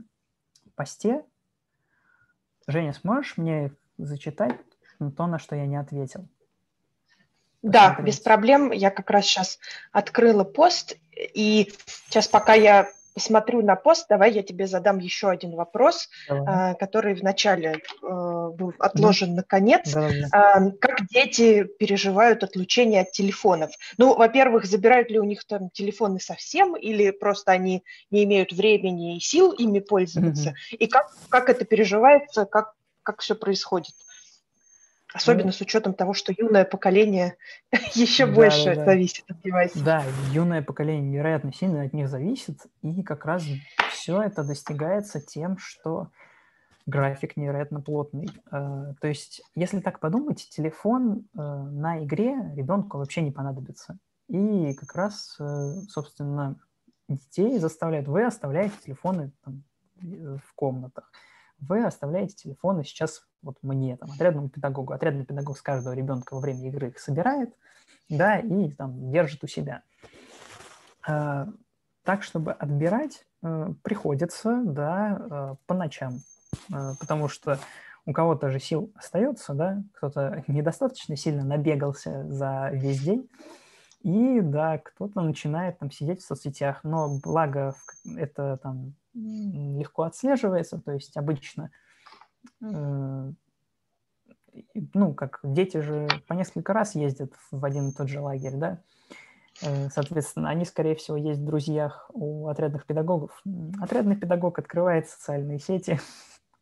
посте. 0.76 1.26
Женя, 2.68 2.94
сможешь 2.94 3.38
мне 3.38 3.74
зачитать 3.98 4.60
то, 5.18 5.28
на 5.28 5.40
что 5.40 5.56
я 5.56 5.66
не 5.66 5.76
ответил? 5.76 6.28
Да, 7.62 7.98
без 8.02 8.20
проблем. 8.20 8.72
Я 8.72 8.90
как 8.90 9.10
раз 9.10 9.26
сейчас 9.26 9.60
открыла 9.92 10.44
пост, 10.44 10.98
и 11.12 11.72
сейчас 12.08 12.28
пока 12.28 12.54
я 12.54 12.90
посмотрю 13.14 13.62
на 13.62 13.76
пост, 13.76 14.06
давай 14.10 14.32
я 14.32 14.44
тебе 14.44 14.68
задам 14.68 15.00
еще 15.00 15.30
один 15.30 15.56
вопрос, 15.56 16.10
давай. 16.28 16.76
который 16.76 17.14
вначале 17.14 17.74
э, 17.74 17.80
был 18.02 18.74
отложен 18.80 19.32
да. 19.32 19.36
наконец. 19.38 19.92
Давай. 19.92 20.24
Как 20.80 21.08
дети 21.10 21.64
переживают 21.64 22.44
отлучение 22.44 23.02
от 23.02 23.12
телефонов? 23.12 23.72
Ну, 23.98 24.16
во-первых, 24.16 24.66
забирают 24.66 25.10
ли 25.10 25.20
у 25.20 25.24
них 25.24 25.44
там 25.46 25.70
телефоны 25.72 26.20
совсем, 26.20 26.76
или 26.76 27.12
просто 27.12 27.52
они 27.52 27.84
не 28.12 28.24
имеют 28.24 28.54
времени 28.54 29.18
и 29.18 29.20
сил 29.20 29.52
ими 29.52 29.80
пользоваться? 29.80 30.50
Угу. 30.50 30.78
И 30.80 30.88
как, 30.88 31.12
как 31.30 31.50
это 31.50 31.66
переживается, 31.66 32.46
как, 32.46 32.74
как 33.04 33.20
все 33.22 33.36
происходит? 33.36 33.94
Особенно 35.14 35.48
ну, 35.48 35.52
с 35.52 35.62
учетом 35.62 35.94
того, 35.94 36.14
что 36.14 36.34
юное 36.36 36.64
поколение 36.64 37.36
еще 37.94 38.26
да, 38.26 38.34
больше 38.34 38.76
да, 38.76 38.86
зависит 38.86 39.26
от 39.30 39.42
девайсов. 39.42 39.84
Да, 39.84 40.04
юное 40.32 40.62
поколение 40.62 41.12
невероятно 41.12 41.54
сильно 41.54 41.84
от 41.84 41.94
них 41.94 42.08
зависит, 42.08 42.60
и 42.82 43.04
как 43.04 43.26
раз 43.26 43.46
все 43.92 44.22
это 44.22 44.44
достигается 44.44 45.20
тем, 45.20 45.58
что 45.58 46.08
график 46.86 47.36
невероятно 47.38 47.82
плотный. 47.82 48.30
Э, 48.52 48.94
то 49.00 49.08
есть, 49.08 49.42
если 49.56 49.80
так 49.80 50.00
подумать, 50.00 50.48
телефон 50.50 51.28
э, 51.34 51.40
на 51.42 52.04
игре 52.04 52.36
ребенку 52.56 52.98
вообще 52.98 53.22
не 53.22 53.32
понадобится. 53.32 53.98
И 54.28 54.74
как 54.76 54.96
раз, 54.96 55.36
э, 55.40 55.74
собственно, 55.90 56.58
детей 57.10 57.60
заставляют, 57.60 58.08
вы 58.08 58.24
оставляете 58.24 58.76
телефоны 58.84 59.32
там, 59.44 59.64
в 60.02 60.56
комнатах 60.56 61.12
вы 61.62 61.86
оставляете 61.86 62.36
телефоны 62.36 62.84
сейчас 62.84 63.26
вот 63.42 63.58
мне, 63.62 63.98
там, 63.98 64.12
отрядному 64.12 64.50
педагогу. 64.50 64.94
Отрядный 64.94 65.26
педагог 65.26 65.58
с 65.58 65.62
каждого 65.62 65.94
ребенка 65.94 66.34
во 66.34 66.40
время 66.40 66.68
игры 66.68 66.90
их 66.90 67.00
собирает, 67.00 67.54
да, 68.10 68.40
и 68.40 68.72
там 68.72 69.12
держит 69.12 69.44
у 69.44 69.48
себя. 69.48 69.84
А, 71.08 71.48
так, 72.04 72.24
чтобы 72.24 72.52
отбирать, 72.52 73.26
а, 73.42 73.74
приходится, 73.84 74.62
да, 74.64 75.18
а, 75.30 75.56
по 75.66 75.74
ночам, 75.74 76.20
а, 76.72 76.94
потому 77.00 77.28
что 77.28 77.60
у 78.06 78.14
кого-то 78.14 78.50
же 78.50 78.60
сил 78.60 78.92
остается, 78.96 79.54
да, 79.54 79.84
кто-то 79.94 80.44
недостаточно 80.48 81.16
сильно 81.16 81.44
набегался 81.44 82.28
за 82.28 82.70
весь 82.74 83.02
день, 83.02 83.30
и, 84.02 84.42
да, 84.42 84.80
кто-то 84.80 85.22
начинает 85.22 85.78
там 85.78 85.92
сидеть 85.92 86.22
в 86.22 86.26
соцсетях, 86.26 86.84
но 86.84 87.20
благо 87.20 87.76
это 88.18 88.58
там 88.58 88.96
легко 89.14 90.04
отслеживается, 90.04 90.80
то 90.80 90.92
есть 90.92 91.18
обычно, 91.18 91.72
э, 92.62 93.32
ну, 94.94 95.14
как 95.14 95.40
дети 95.44 95.78
же 95.78 96.08
по 96.28 96.34
несколько 96.34 96.74
раз 96.74 96.96
ездят 96.96 97.34
в 97.52 97.64
один 97.64 97.90
и 97.90 97.94
тот 97.94 98.10
же 98.10 98.20
лагерь, 98.20 98.56
да, 98.56 98.82
э, 99.62 99.90
соответственно, 99.90 100.50
они, 100.50 100.66
скорее 100.66 100.96
всего, 100.96 101.18
есть 101.18 101.40
в 101.40 101.46
друзьях 101.46 102.10
у 102.14 102.48
отрядных 102.48 102.86
педагогов. 102.86 103.42
Отрядный 103.82 104.16
педагог 104.16 104.60
открывает 104.60 105.08
социальные 105.10 105.60
сети 105.60 106.00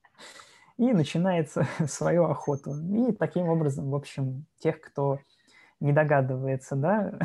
и 0.78 0.94
начинается 0.94 1.68
свою 1.88 2.26
охоту. 2.26 2.76
И 2.94 3.12
таким 3.14 3.48
образом, 3.50 3.90
в 3.90 3.96
общем, 3.96 4.46
тех, 4.60 4.82
кто 4.82 5.20
не 5.80 5.94
догадывается, 5.94 6.76
да, 6.76 7.20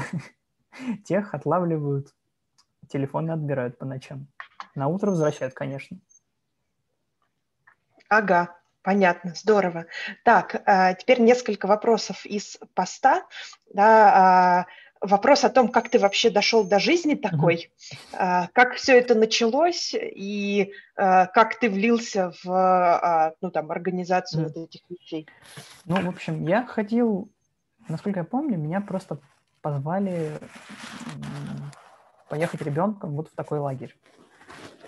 тех 1.04 1.34
отлавливают, 1.34 2.14
телефоны 2.88 3.32
отбирают 3.32 3.78
по 3.78 3.84
ночам. 3.84 4.28
На 4.74 4.88
утро 4.88 5.10
возвращают, 5.10 5.54
конечно. 5.54 5.98
Ага, 8.08 8.56
понятно, 8.82 9.34
здорово. 9.34 9.86
Так, 10.24 10.62
а, 10.66 10.94
теперь 10.94 11.20
несколько 11.20 11.66
вопросов 11.66 12.26
из 12.26 12.58
поста. 12.74 13.24
Да, 13.72 14.12
а, 14.14 14.66
вопрос 15.00 15.44
о 15.44 15.50
том, 15.50 15.68
как 15.68 15.88
ты 15.88 15.98
вообще 15.98 16.30
дошел 16.30 16.64
до 16.64 16.78
жизни 16.78 17.14
такой, 17.14 17.70
mm-hmm. 18.12 18.48
как 18.52 18.74
все 18.74 18.98
это 18.98 19.14
началось 19.14 19.94
и 19.94 20.72
как 20.96 21.58
ты 21.58 21.68
влился 21.68 22.32
в 22.42 23.34
ну, 23.42 23.50
там, 23.50 23.70
организацию 23.70 24.46
mm-hmm. 24.46 24.64
этих 24.64 24.80
вещей. 24.88 25.28
Ну, 25.84 26.00
в 26.00 26.08
общем, 26.08 26.46
я 26.46 26.64
ходил, 26.64 27.30
насколько 27.88 28.20
я 28.20 28.24
помню, 28.24 28.56
меня 28.56 28.80
просто 28.80 29.18
позвали 29.60 30.38
поехать 32.28 32.62
ребенком 32.62 33.14
вот 33.14 33.28
в 33.28 33.34
такой 33.34 33.58
лагерь. 33.58 33.94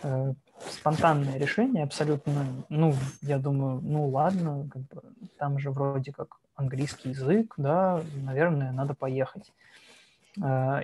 Э, 0.02 0.32
спонтанное 0.70 1.38
решение 1.38 1.84
абсолютно, 1.84 2.46
ну, 2.68 2.94
я 3.22 3.38
думаю, 3.38 3.80
ну 3.82 4.08
ладно, 4.08 4.68
как 4.72 4.82
бы, 4.82 5.02
там 5.38 5.58
же 5.58 5.70
вроде 5.70 6.12
как 6.12 6.38
английский 6.54 7.10
язык, 7.10 7.54
да, 7.56 8.02
наверное, 8.14 8.72
надо 8.72 8.94
поехать. 8.94 9.52
Э, 10.42 10.82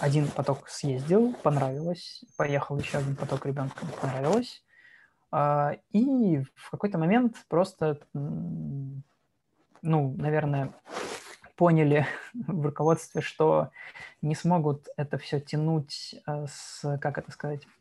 один 0.00 0.28
поток 0.28 0.68
съездил, 0.68 1.34
понравилось, 1.42 2.24
поехал 2.36 2.78
еще 2.78 2.98
один 2.98 3.16
поток 3.16 3.46
ребенка, 3.46 3.86
понравилось. 4.00 4.62
Э, 5.32 5.76
и 5.92 6.42
в 6.54 6.70
какой-то 6.70 6.98
момент 6.98 7.36
просто, 7.48 7.98
ну, 8.12 9.02
наверное, 9.82 10.72
поняли 11.56 12.06
в 12.34 12.64
руководстве, 12.66 13.22
что 13.22 13.70
не 14.22 14.34
смогут 14.34 14.88
это 14.96 15.18
все 15.18 15.40
тянуть 15.40 16.14
с, 16.26 16.98
как 16.98 17.18
это 17.18 17.32
сказать, 17.32 17.66
Э, 17.66 17.79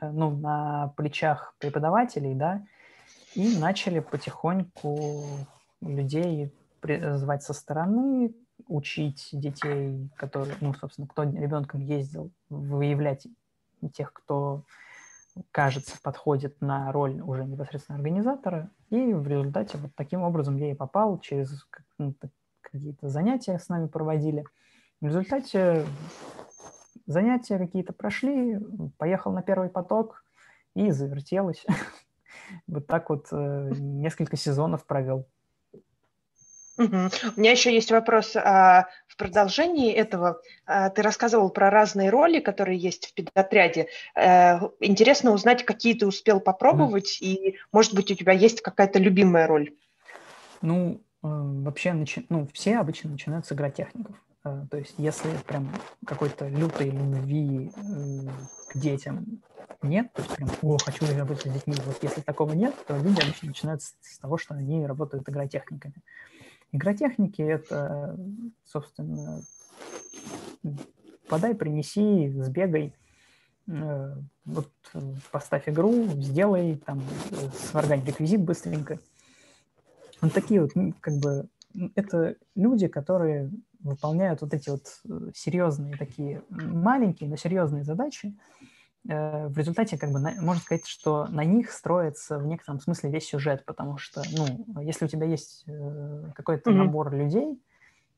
ну, 0.00 0.30
на 0.30 0.92
плечах 0.96 1.54
преподавателей, 1.58 2.34
да, 2.34 2.64
и 3.34 3.58
начали 3.58 4.00
потихоньку 4.00 5.24
людей 5.80 6.52
звать 6.82 7.42
со 7.42 7.52
стороны, 7.52 8.34
учить 8.66 9.28
детей, 9.32 10.10
которые, 10.16 10.56
ну, 10.60 10.74
собственно, 10.74 11.06
кто 11.06 11.24
ребенком 11.24 11.80
ездил, 11.80 12.30
выявлять 12.48 13.26
тех, 13.94 14.12
кто, 14.12 14.64
кажется, 15.50 15.98
подходит 16.02 16.60
на 16.60 16.92
роль 16.92 17.20
уже 17.20 17.44
непосредственно 17.44 17.96
организатора. 17.96 18.70
И 18.90 19.12
в 19.12 19.26
результате 19.26 19.78
вот 19.78 19.92
таким 19.94 20.22
образом 20.22 20.56
я 20.56 20.70
и 20.70 20.74
попал, 20.74 21.18
через 21.18 21.66
ну, 21.98 22.14
какие-то 22.60 23.08
занятия 23.08 23.58
с 23.58 23.68
нами 23.68 23.86
проводили. 23.86 24.44
В 25.00 25.06
результате 25.06 25.86
занятия 27.10 27.58
какие-то 27.58 27.92
прошли, 27.92 28.58
поехал 28.98 29.32
на 29.32 29.42
первый 29.42 29.68
поток 29.68 30.24
и 30.74 30.90
завертелось. 30.90 31.64
Вот 32.66 32.86
так 32.88 33.10
вот 33.10 33.28
э, 33.30 33.70
несколько 33.76 34.36
сезонов 34.36 34.84
провел. 34.84 35.28
У 36.80 36.82
меня 37.40 37.50
еще 37.50 37.72
есть 37.72 37.90
вопрос 37.90 38.34
а, 38.34 38.88
в 39.06 39.16
продолжении 39.16 39.92
этого. 39.92 40.40
А, 40.64 40.88
ты 40.90 41.02
рассказывал 41.02 41.50
про 41.50 41.70
разные 41.70 42.10
роли, 42.10 42.40
которые 42.40 42.78
есть 42.78 43.08
в 43.08 43.14
педотряде. 43.14 43.88
А, 44.14 44.70
интересно 44.80 45.32
узнать, 45.32 45.64
какие 45.64 45.94
ты 45.94 46.06
успел 46.06 46.40
попробовать, 46.40 47.20
mm. 47.20 47.26
и, 47.26 47.58
может 47.70 47.94
быть, 47.94 48.10
у 48.10 48.14
тебя 48.14 48.32
есть 48.32 48.62
какая-то 48.62 48.98
любимая 48.98 49.46
роль. 49.46 49.74
Ну, 50.62 51.02
э, 51.22 51.28
вообще, 51.28 51.92
начи... 51.92 52.24
ну, 52.30 52.48
все 52.54 52.78
обычно 52.78 53.10
начинают 53.10 53.46
с 53.46 53.52
игротехников. 53.52 54.16
Э, 54.44 54.64
то 54.70 54.78
есть 54.78 54.94
если 54.98 55.30
прям 55.46 55.70
какой-то 56.06 56.48
лютой 56.48 56.90
любви 56.90 57.70
к 58.70 58.78
детям 58.78 59.42
нет, 59.82 60.12
то 60.12 60.22
есть 60.22 60.34
прям, 60.36 60.50
о, 60.62 60.78
хочу 60.78 61.06
работать 61.16 61.50
с 61.50 61.54
детьми, 61.54 61.74
вот 61.84 61.98
если 62.02 62.20
такого 62.20 62.52
нет, 62.52 62.74
то 62.86 62.96
люди 62.96 63.20
обычно 63.20 63.48
начинают 63.48 63.82
с, 63.82 63.94
с 64.00 64.18
того, 64.18 64.36
что 64.36 64.54
они 64.54 64.86
работают 64.86 65.28
игротехниками. 65.28 65.94
Игротехники— 66.72 67.42
это, 67.42 68.16
собственно, 68.64 69.42
подай, 71.28 71.54
принеси, 71.54 72.30
сбегай, 72.30 72.94
э, 73.68 74.14
вот 74.44 74.70
поставь 75.30 75.68
игру, 75.68 76.04
сделай, 76.20 76.76
там, 76.76 77.02
сваргань 77.54 78.04
реквизит 78.04 78.42
быстренько. 78.42 78.98
Вот 80.20 80.32
такие 80.32 80.60
вот, 80.60 80.72
как 81.00 81.14
бы, 81.14 81.48
это 81.94 82.36
люди, 82.54 82.88
которые 82.88 83.50
выполняют 83.82 84.40
вот 84.40 84.54
эти 84.54 84.70
вот 84.70 85.00
э, 85.08 85.30
серьезные 85.34 85.96
такие 85.96 86.42
маленькие, 86.48 87.28
но 87.28 87.36
серьезные 87.36 87.84
задачи, 87.84 88.36
э, 89.08 89.48
в 89.48 89.56
результате, 89.56 89.98
как 89.98 90.10
бы, 90.10 90.20
можно 90.20 90.60
сказать, 90.60 90.86
что 90.86 91.26
на 91.28 91.44
них 91.44 91.70
строится 91.70 92.38
в 92.38 92.46
некотором 92.46 92.80
смысле 92.80 93.10
весь 93.10 93.26
сюжет, 93.26 93.64
потому 93.64 93.98
что, 93.98 94.22
ну, 94.32 94.80
если 94.80 95.06
у 95.06 95.08
тебя 95.08 95.26
есть 95.26 95.64
э, 95.66 96.30
какой-то 96.34 96.70
mm-hmm. 96.70 96.74
набор 96.74 97.12
людей, 97.12 97.62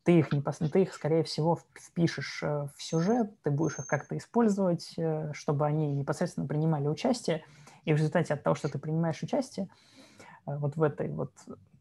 ты 0.05 0.19
их, 0.19 0.33
не, 0.33 0.43
ты 0.43 0.83
их, 0.83 0.93
скорее 0.93 1.23
всего, 1.23 1.61
впишешь 1.79 2.43
в 2.43 2.75
сюжет, 2.77 3.31
ты 3.43 3.53
будешь 3.53 3.79
их 3.79 3.87
как-то 3.87 4.17
использовать, 4.17 4.97
чтобы 5.33 5.65
они 5.65 5.93
непосредственно 5.93 6.49
принимали 6.49 6.89
участие, 6.89 7.45
И 7.85 7.93
в 7.93 7.99
результате 7.99 8.35
от 8.35 8.43
того, 8.43 8.57
что 8.57 8.69
ты 8.69 8.81
принимаешь 8.81 9.23
участие, 9.23 9.69
вот 10.45 10.75
в 10.75 10.83
этой 10.83 11.09
вот 11.09 11.31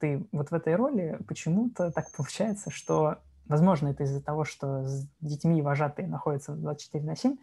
ты 0.02 0.28
вот 0.32 0.50
в 0.50 0.54
этой 0.54 0.76
роли 0.76 1.18
почему-то 1.28 1.92
так 1.92 2.12
получается, 2.12 2.72
что, 2.72 3.20
возможно, 3.52 3.90
это 3.90 4.04
из-за 4.04 4.22
того, 4.22 4.46
что 4.46 4.84
с 4.84 5.08
детьми 5.20 5.62
вожатые 5.62 6.08
находятся 6.08 6.54
24 6.54 7.04
на 7.04 7.16
7, 7.16 7.38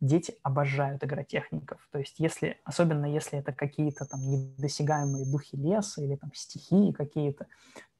дети 0.00 0.34
обожают 0.42 1.04
игротехников. 1.04 1.86
То 1.92 1.98
есть 1.98 2.18
если, 2.18 2.58
особенно 2.64 3.06
если 3.06 3.38
это 3.38 3.52
какие-то 3.52 4.06
там 4.06 4.20
недосягаемые 4.20 5.30
духи 5.30 5.56
леса 5.56 6.02
или 6.02 6.16
там 6.16 6.32
стихии 6.34 6.90
какие-то, 6.90 7.46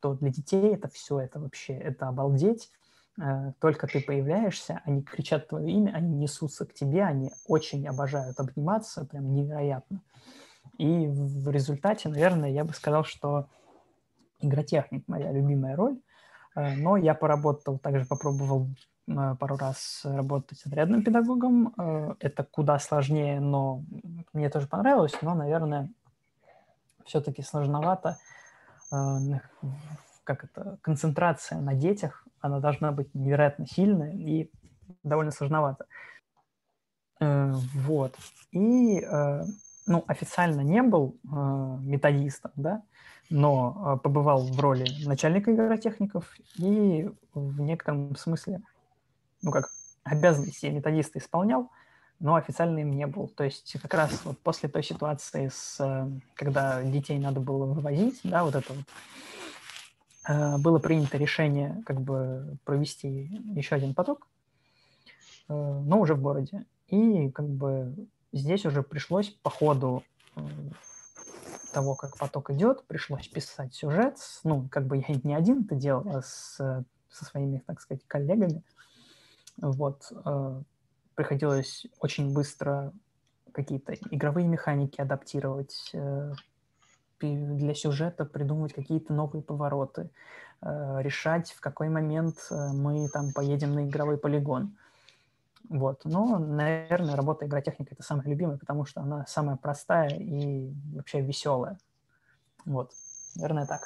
то 0.01 0.15
для 0.15 0.31
детей 0.31 0.75
это 0.75 0.89
все, 0.89 1.21
это 1.21 1.39
вообще, 1.39 1.75
это 1.75 2.09
обалдеть. 2.09 2.73
Э, 3.21 3.53
только 3.61 3.87
ты 3.87 4.01
появляешься, 4.01 4.81
они 4.85 5.03
кричат 5.03 5.49
твое 5.49 5.71
имя, 5.71 5.93
они 5.93 6.17
несутся 6.17 6.65
к 6.65 6.73
тебе, 6.73 7.05
они 7.05 7.31
очень 7.47 7.87
обожают 7.87 8.41
обниматься, 8.41 9.05
прям 9.05 9.33
невероятно. 9.33 10.01
И 10.79 11.07
в 11.07 11.51
результате, 11.51 12.09
наверное, 12.09 12.51
я 12.51 12.65
бы 12.65 12.73
сказал, 12.73 13.05
что 13.05 13.47
игротехник 14.41 15.07
моя 15.07 15.31
любимая 15.31 15.77
роль, 15.77 15.99
но 16.55 16.97
я 16.97 17.15
поработал, 17.15 17.79
также 17.79 18.05
попробовал 18.05 18.69
э, 19.09 19.37
пару 19.39 19.57
раз 19.57 20.03
работать 20.05 20.63
отрядным 20.65 21.03
педагогом. 21.03 21.75
Это 22.21 22.45
куда 22.45 22.79
сложнее, 22.79 23.41
но 23.41 23.83
мне 24.33 24.51
тоже 24.51 24.67
понравилось, 24.67 25.15
но, 25.23 25.35
наверное, 25.35 25.91
все-таки 27.05 27.43
сложновато 27.43 28.19
как 30.25 30.45
это, 30.45 30.79
концентрация 30.83 31.61
на 31.61 31.75
детях, 31.75 32.27
она 32.41 32.61
должна 32.61 32.93
быть 32.93 33.15
невероятно 33.15 33.67
сильная 33.67 34.13
и 34.13 34.51
довольно 35.03 35.31
сложновато. 35.31 35.87
Э, 37.21 37.53
вот. 37.75 38.17
И, 38.51 39.01
э, 39.01 39.45
ну, 39.87 40.05
официально 40.07 40.61
не 40.61 40.83
был 40.83 41.17
э, 41.25 41.29
методистом, 41.83 42.53
да, 42.57 42.83
но 43.33 43.99
побывал 44.03 44.47
в 44.47 44.61
роли 44.61 44.87
начальника 45.05 45.53
игротехников 45.53 46.35
и 46.59 47.11
в 47.35 47.61
некотором 47.61 48.15
смысле, 48.17 48.61
ну, 49.43 49.51
как 49.51 49.69
обязанности 50.05 50.67
методиста 50.67 51.19
исполнял, 51.19 51.71
но 52.21 52.37
официально 52.37 52.79
им 52.79 52.93
не 52.93 53.07
был. 53.07 53.29
То 53.29 53.45
есть 53.45 53.77
как 53.83 53.95
раз 53.95 54.21
вот 54.25 54.39
после 54.39 54.69
той 54.69 54.83
ситуации, 54.85 55.51
с, 55.53 56.09
когда 56.35 56.83
детей 56.83 57.19
надо 57.19 57.41
было 57.41 57.67
вывозить, 57.67 58.21
да, 58.23 58.45
вот 58.45 58.55
это 58.55 58.73
вот 58.73 58.85
Э, 60.29 60.57
было 60.59 60.79
принято 60.79 61.19
решение 61.19 61.83
как 61.85 62.01
бы 62.01 62.57
провести 62.65 63.31
еще 63.55 63.75
один 63.75 63.95
поток, 63.95 64.29
э, 65.49 65.53
но 65.53 66.01
уже 66.01 66.15
в 66.15 66.23
городе. 66.23 66.65
И 66.89 67.31
как 67.31 67.49
бы 67.49 67.95
здесь 68.33 68.65
уже 68.65 68.83
пришлось 68.83 69.31
по 69.31 69.51
ходу 69.51 70.05
э, 70.37 70.41
того, 71.73 71.95
как 71.95 72.17
поток 72.17 72.51
идет, 72.51 72.85
пришлось 72.87 73.29
писать 73.29 73.75
сюжет. 73.75 74.19
Ну, 74.45 74.69
как 74.71 74.87
бы 74.87 74.99
я 74.99 75.21
не 75.25 75.35
один 75.35 75.65
это 75.65 75.75
делал, 75.75 76.09
а 76.09 76.23
с, 76.23 76.57
со 77.11 77.25
своими, 77.25 77.63
так 77.67 77.81
сказать, 77.81 78.05
коллегами. 78.07 78.63
Вот. 79.57 80.13
Приходилось 81.15 81.87
очень 82.01 82.33
быстро 82.33 82.93
какие-то 83.53 83.95
игровые 84.11 84.49
механики 84.49 85.01
адаптировать, 85.01 85.93
для 87.31 87.75
сюжета 87.75 88.25
придумывать 88.25 88.73
какие-то 88.73 89.13
новые 89.13 89.43
повороты, 89.43 90.11
э, 90.61 90.99
решать, 91.01 91.53
в 91.53 91.61
какой 91.61 91.89
момент 91.89 92.37
э, 92.51 92.73
мы 92.73 93.09
там 93.09 93.33
поедем 93.33 93.75
на 93.75 93.87
игровой 93.87 94.19
полигон. 94.19 94.77
Вот. 95.69 96.05
Но, 96.05 96.39
наверное, 96.39 97.17
работа 97.17 97.47
игротехника– 97.47 97.95
это 97.95 98.03
самая 98.03 98.27
любимая, 98.27 98.59
потому 98.59 98.85
что 98.85 99.01
она 99.01 99.25
самая 99.27 99.57
простая 99.57 100.11
и 100.11 100.73
вообще 100.95 101.21
веселая. 101.21 101.79
Вот. 102.65 102.93
Наверное, 103.37 103.67
так. 103.67 103.83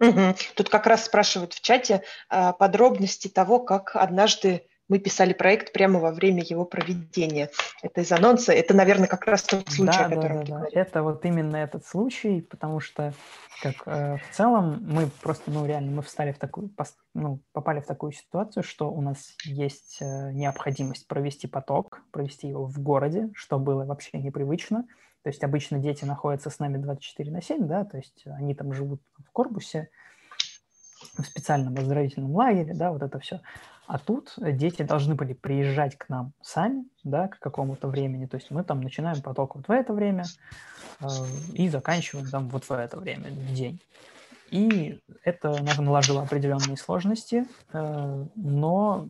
Угу. 0.00 0.34
Тут 0.54 0.68
как 0.68 0.86
раз 0.86 1.04
спрашивают 1.04 1.54
в 1.54 1.60
чате 1.60 2.02
а, 2.28 2.52
подробности 2.52 3.28
того, 3.28 3.58
как 3.58 3.96
однажды 3.96 4.66
мы 4.88 4.98
писали 4.98 5.32
проект 5.32 5.72
прямо 5.72 6.00
во 6.00 6.12
время 6.12 6.42
его 6.42 6.64
проведения. 6.64 7.50
Это 7.82 8.00
из 8.00 8.10
анонса. 8.10 8.52
Это, 8.52 8.74
наверное, 8.74 9.06
как 9.06 9.26
раз 9.26 9.42
тот 9.42 9.68
случай, 9.68 9.98
да, 9.98 10.06
о 10.06 10.10
котором 10.10 10.44
да, 10.44 10.58
да, 10.58 10.60
да. 10.60 10.66
Это 10.72 11.02
вот 11.02 11.24
именно 11.24 11.56
этот 11.56 11.86
случай, 11.86 12.40
потому 12.40 12.80
что 12.80 13.12
как 13.62 13.74
э, 13.86 14.16
в 14.16 14.34
целом 14.34 14.82
мы 14.88 15.10
просто, 15.22 15.50
ну 15.50 15.66
реально, 15.66 15.90
мы 15.90 16.02
встали 16.02 16.32
в 16.32 16.38
такую, 16.38 16.70
ну, 17.14 17.40
попали 17.52 17.80
в 17.80 17.86
такую 17.86 18.12
ситуацию, 18.12 18.62
что 18.62 18.90
у 18.90 19.00
нас 19.00 19.34
есть 19.44 19.98
э, 20.00 20.32
необходимость 20.32 21.06
провести 21.06 21.46
поток, 21.46 22.02
провести 22.10 22.48
его 22.48 22.66
в 22.66 22.78
городе, 22.78 23.30
что 23.34 23.58
было 23.58 23.84
вообще 23.84 24.18
непривычно. 24.18 24.84
То 25.22 25.30
есть 25.30 25.42
обычно 25.42 25.78
дети 25.78 26.04
находятся 26.04 26.48
с 26.48 26.60
нами 26.60 26.78
24 26.78 27.30
на 27.30 27.42
7, 27.42 27.66
да, 27.66 27.84
то 27.84 27.96
есть 27.96 28.22
они 28.26 28.54
там 28.54 28.72
живут 28.72 29.02
в 29.18 29.30
корпусе, 29.32 29.90
в 31.16 31.24
специальном 31.24 31.76
оздоровительном 31.76 32.34
лагере, 32.34 32.74
да, 32.74 32.90
вот 32.90 33.02
это 33.02 33.18
все. 33.18 33.40
А 33.86 33.98
тут 33.98 34.34
дети 34.36 34.82
должны 34.82 35.14
были 35.14 35.32
приезжать 35.32 35.96
к 35.96 36.10
нам 36.10 36.32
сами, 36.42 36.84
да, 37.04 37.28
к 37.28 37.38
какому-то 37.38 37.88
времени. 37.88 38.26
То 38.26 38.36
есть 38.36 38.50
мы 38.50 38.62
там 38.62 38.82
начинаем 38.82 39.22
поток 39.22 39.56
вот 39.56 39.66
в 39.66 39.70
это 39.70 39.94
время 39.94 40.24
э, 41.00 41.06
и 41.54 41.70
заканчиваем 41.70 42.28
там 42.28 42.48
вот 42.50 42.64
в 42.64 42.70
это 42.70 42.98
время, 42.98 43.30
в 43.30 43.54
день. 43.54 43.80
И 44.50 45.00
это 45.24 45.56
наложило 45.80 46.22
определенные 46.22 46.76
сложности, 46.76 47.46
э, 47.72 48.26
но 48.34 49.08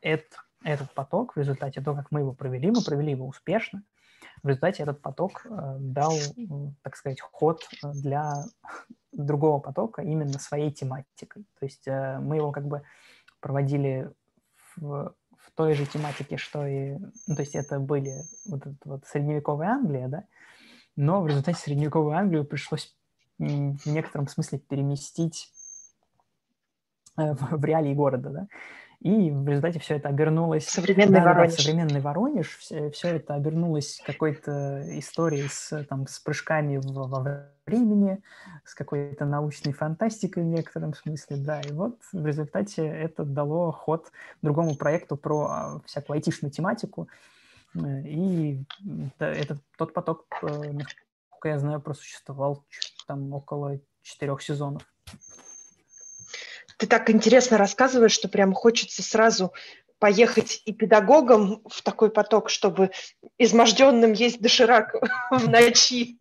это, 0.00 0.36
этот 0.64 0.92
поток 0.92 1.36
в 1.36 1.38
результате 1.38 1.80
того, 1.80 1.96
как 1.96 2.10
мы 2.10 2.20
его 2.20 2.32
провели, 2.32 2.72
мы 2.72 2.82
провели 2.82 3.12
его 3.12 3.28
успешно, 3.28 3.84
в 4.44 4.48
результате 4.48 4.82
этот 4.82 5.00
поток 5.00 5.46
э, 5.46 5.76
дал, 5.80 6.12
так 6.82 6.96
сказать, 6.96 7.20
ход 7.20 7.66
для 7.82 8.44
другого 9.12 9.58
потока 9.58 10.02
именно 10.02 10.38
своей 10.38 10.70
тематикой. 10.70 11.46
То 11.58 11.64
есть 11.64 11.88
э, 11.88 12.18
мы 12.20 12.36
его 12.36 12.52
как 12.52 12.68
бы 12.68 12.82
проводили 13.40 14.12
в, 14.76 15.14
в 15.38 15.50
той 15.54 15.72
же 15.72 15.86
тематике, 15.86 16.36
что 16.36 16.66
и... 16.66 16.98
Ну, 17.26 17.34
то 17.34 17.40
есть 17.40 17.54
это 17.54 17.80
были 17.80 18.22
вот, 18.46 18.66
это 18.66 18.76
вот 18.84 19.06
средневековая 19.06 19.70
Англия, 19.70 20.08
да, 20.08 20.24
но 20.94 21.22
в 21.22 21.26
результате 21.26 21.58
средневековую 21.58 22.14
Англию 22.14 22.44
пришлось 22.44 22.94
в 23.38 23.86
некотором 23.86 24.28
смысле 24.28 24.58
переместить 24.58 25.50
э, 27.16 27.32
в 27.32 27.64
реалии 27.64 27.94
города, 27.94 28.28
да. 28.28 28.46
И 29.04 29.30
в 29.30 29.46
результате 29.46 29.78
все 29.80 29.96
это 29.96 30.08
обернулось... 30.08 30.66
Современный 30.66 31.20
да, 31.20 31.24
Воронеж. 31.24 31.56
Да, 31.56 31.62
современный 31.62 32.00
Воронеж. 32.00 32.56
Все, 32.56 32.90
все 32.90 33.08
это 33.08 33.34
обернулось 33.34 34.00
какой-то 34.02 34.82
историей 34.98 35.46
с, 35.46 35.84
там, 35.90 36.06
с 36.06 36.18
прыжками 36.20 36.80
во, 36.82 37.06
во 37.06 37.50
времени, 37.66 38.22
с 38.64 38.72
какой-то 38.72 39.26
научной 39.26 39.74
фантастикой 39.74 40.44
в 40.44 40.46
некотором 40.46 40.94
смысле, 40.94 41.36
да. 41.36 41.60
И 41.60 41.72
вот 41.72 41.98
в 42.14 42.24
результате 42.24 42.86
это 42.86 43.24
дало 43.24 43.72
ход 43.72 44.10
другому 44.40 44.74
проекту 44.74 45.18
про 45.18 45.46
а, 45.50 45.80
всякую 45.84 46.14
айтишную 46.14 46.50
тематику. 46.50 47.06
И 47.74 48.64
да, 49.18 49.28
этот, 49.28 49.58
тот 49.76 49.92
поток, 49.92 50.24
э, 50.40 50.46
насколько 50.46 51.48
я 51.48 51.58
знаю, 51.58 51.82
просуществовал 51.82 52.64
там 53.06 53.34
около 53.34 53.78
четырех 54.00 54.40
сезонов. 54.40 54.82
Ты 56.78 56.86
так 56.86 57.10
интересно 57.10 57.58
рассказываешь, 57.58 58.12
что 58.12 58.28
прям 58.28 58.52
хочется 58.52 59.02
сразу 59.02 59.52
поехать 59.98 60.60
и 60.64 60.72
педагогом 60.72 61.62
в 61.68 61.82
такой 61.82 62.10
поток, 62.10 62.50
чтобы 62.50 62.90
изможденным 63.38 64.12
есть 64.12 64.40
доширак 64.40 64.94
в 65.30 65.48
ночи, 65.48 66.18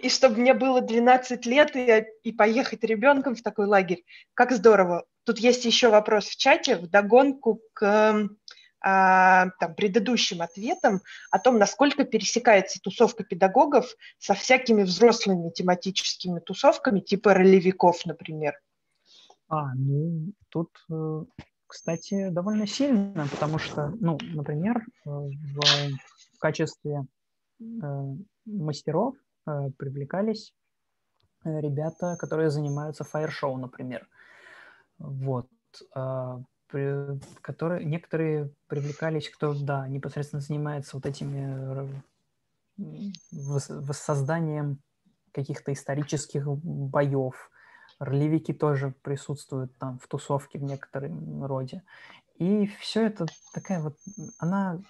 и 0.00 0.08
чтобы 0.08 0.40
мне 0.40 0.54
было 0.54 0.80
12 0.80 1.46
лет 1.46 1.74
и, 1.76 2.04
и 2.22 2.32
поехать 2.32 2.84
ребенком 2.84 3.34
в 3.34 3.42
такой 3.42 3.66
лагерь. 3.66 4.04
Как 4.34 4.52
здорово. 4.52 5.04
Тут 5.24 5.38
есть 5.38 5.64
еще 5.64 5.88
вопрос 5.88 6.26
в 6.26 6.36
чате, 6.36 6.76
в 6.76 6.88
догонку 6.88 7.62
к 7.72 8.28
а, 8.80 9.48
там, 9.58 9.74
предыдущим 9.74 10.42
ответам 10.42 11.00
о 11.30 11.38
том, 11.38 11.58
насколько 11.58 12.04
пересекается 12.04 12.78
тусовка 12.80 13.24
педагогов 13.24 13.96
со 14.18 14.34
всякими 14.34 14.82
взрослыми 14.82 15.50
тематическими 15.50 16.40
тусовками, 16.40 17.00
типа 17.00 17.34
ролевиков, 17.34 18.04
например. 18.04 18.54
А, 19.48 19.74
ну, 19.74 20.32
тут, 20.48 20.70
э, 20.90 21.24
кстати, 21.66 22.30
довольно 22.30 22.66
сильно, 22.66 23.26
потому 23.30 23.58
что, 23.58 23.92
ну, 24.00 24.18
например, 24.34 24.78
э, 24.78 25.10
в, 25.10 26.38
качестве 26.38 27.06
э, 27.60 27.64
мастеров 28.44 29.14
привлекались 29.78 30.52
ребята, 31.44 32.16
которые 32.18 32.50
занимаются 32.50 33.04
фаер-шоу, 33.04 33.56
например. 33.56 34.08
Вот. 34.98 35.48
При, 36.68 37.20
которые, 37.42 37.84
некоторые 37.84 38.50
привлекались, 38.66 39.30
кто, 39.30 39.54
да, 39.54 39.86
непосредственно 39.86 40.42
занимается 40.42 40.96
вот 40.96 41.06
этими 41.06 42.02
воссозданием 43.30 44.80
каких-то 45.32 45.72
исторических 45.72 46.48
боев, 46.48 47.50
ролевики 47.98 48.52
тоже 48.52 48.94
присутствуют 49.02 49.76
там 49.78 49.98
в 49.98 50.06
тусовке 50.08 50.58
в 50.58 50.62
некотором 50.62 51.44
роде. 51.44 51.82
И 52.38 52.66
все 52.80 53.06
это 53.06 53.26
такая 53.54 53.80
вот, 53.80 53.96
она 54.38 54.80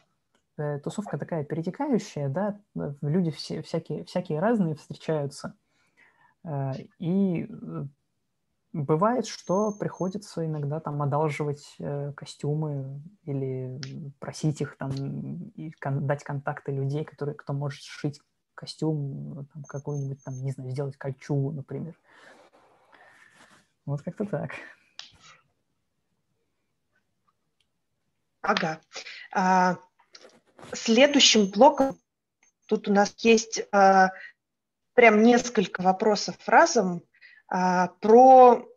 э, 0.56 0.80
тусовка 0.80 1.16
такая 1.16 1.44
перетекающая, 1.44 2.28
да, 2.28 2.60
люди 3.00 3.30
все, 3.30 3.62
всякие, 3.62 4.04
всякие 4.04 4.40
разные 4.40 4.74
встречаются. 4.74 5.54
Э, 6.44 6.72
и 6.98 7.48
бывает, 8.72 9.26
что 9.26 9.72
приходится 9.72 10.44
иногда 10.44 10.80
там 10.80 11.00
одалживать 11.00 11.78
костюмы 12.14 13.00
или 13.22 13.80
просить 14.18 14.60
их 14.60 14.76
там 14.76 14.90
и 15.54 15.72
дать 15.80 16.24
контакты 16.24 16.72
людей, 16.72 17.04
которые, 17.04 17.34
кто 17.36 17.52
может 17.52 17.80
сшить 17.80 18.20
костюм, 18.56 19.46
там, 19.52 19.62
какой-нибудь 19.64 20.22
там, 20.24 20.34
не 20.42 20.50
знаю, 20.50 20.70
сделать 20.72 20.96
кольчугу, 20.96 21.52
например. 21.52 21.94
Вот 23.86 24.02
как-то 24.02 24.24
так. 24.24 24.50
Ага. 28.42 28.80
А, 29.32 29.78
следующим 30.72 31.50
блоком 31.50 31.98
тут 32.66 32.88
у 32.88 32.92
нас 32.92 33.14
есть 33.18 33.62
а, 33.72 34.10
прям 34.94 35.22
несколько 35.22 35.82
вопросов 35.82 36.36
разом 36.46 37.02
а, 37.48 37.88
про, 38.00 38.68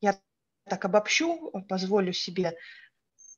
я 0.00 0.18
так 0.64 0.84
обобщу, 0.84 1.50
позволю 1.68 2.12
себе, 2.12 2.56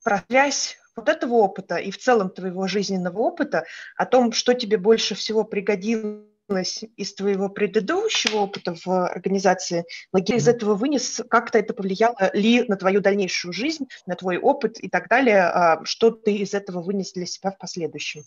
про 0.03 0.25
связь 0.29 0.79
вот 0.97 1.09
этого 1.09 1.35
опыта 1.35 1.77
и 1.77 1.93
в 1.93 1.99
целом 1.99 2.31
твоего 2.31 2.67
жизненного 2.67 3.19
опыта, 3.19 3.65
о 3.97 4.07
том, 4.07 4.33
что 4.33 4.55
тебе 4.55 4.77
больше 4.77 5.15
всего 5.15 5.45
пригодилось 5.45 6.32
из 6.61 7.15
твоего 7.15 7.49
предыдущего 7.49 8.39
опыта 8.39 8.75
в 8.75 9.07
организации? 9.07 9.85
Лагеря, 10.13 10.39
из 10.39 10.49
этого 10.49 10.75
вынес, 10.75 11.21
как-то 11.29 11.59
это 11.59 11.75
повлияло 11.75 12.31
ли 12.35 12.65
на 12.69 12.77
твою 12.77 13.01
дальнейшую 13.01 13.53
жизнь, 13.53 13.87
на 14.07 14.15
твой 14.15 14.39
опыт 14.39 14.79
и 14.79 14.89
так 14.89 15.09
далее, 15.09 15.43
а, 15.43 15.85
что 15.85 16.11
ты 16.11 16.37
из 16.37 16.55
этого 16.55 16.83
вынес 16.83 17.13
для 17.13 17.27
себя 17.27 17.51
в 17.51 17.59
последующем? 17.59 18.23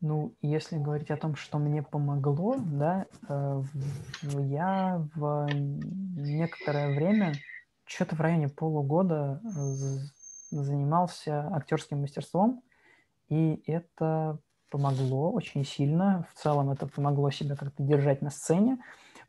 Ну, 0.00 0.34
если 0.40 0.78
говорить 0.78 1.10
о 1.10 1.16
том, 1.18 1.36
что 1.36 1.58
мне 1.58 1.82
помогло, 1.82 2.56
да, 2.58 3.04
э, 3.28 3.62
я 4.22 5.06
в 5.14 5.48
некоторое 6.16 6.94
время, 6.94 7.34
что-то 7.84 8.16
в 8.16 8.20
районе 8.20 8.48
полугода 8.48 9.42
занимался 10.50 11.48
актерским 11.54 12.00
мастерством, 12.00 12.62
и 13.28 13.62
это 13.66 14.38
помогло 14.70 15.30
очень 15.32 15.64
сильно. 15.64 16.26
В 16.32 16.40
целом 16.40 16.70
это 16.70 16.86
помогло 16.86 17.30
себя 17.30 17.56
как-то 17.56 17.82
держать 17.82 18.22
на 18.22 18.30
сцене, 18.30 18.78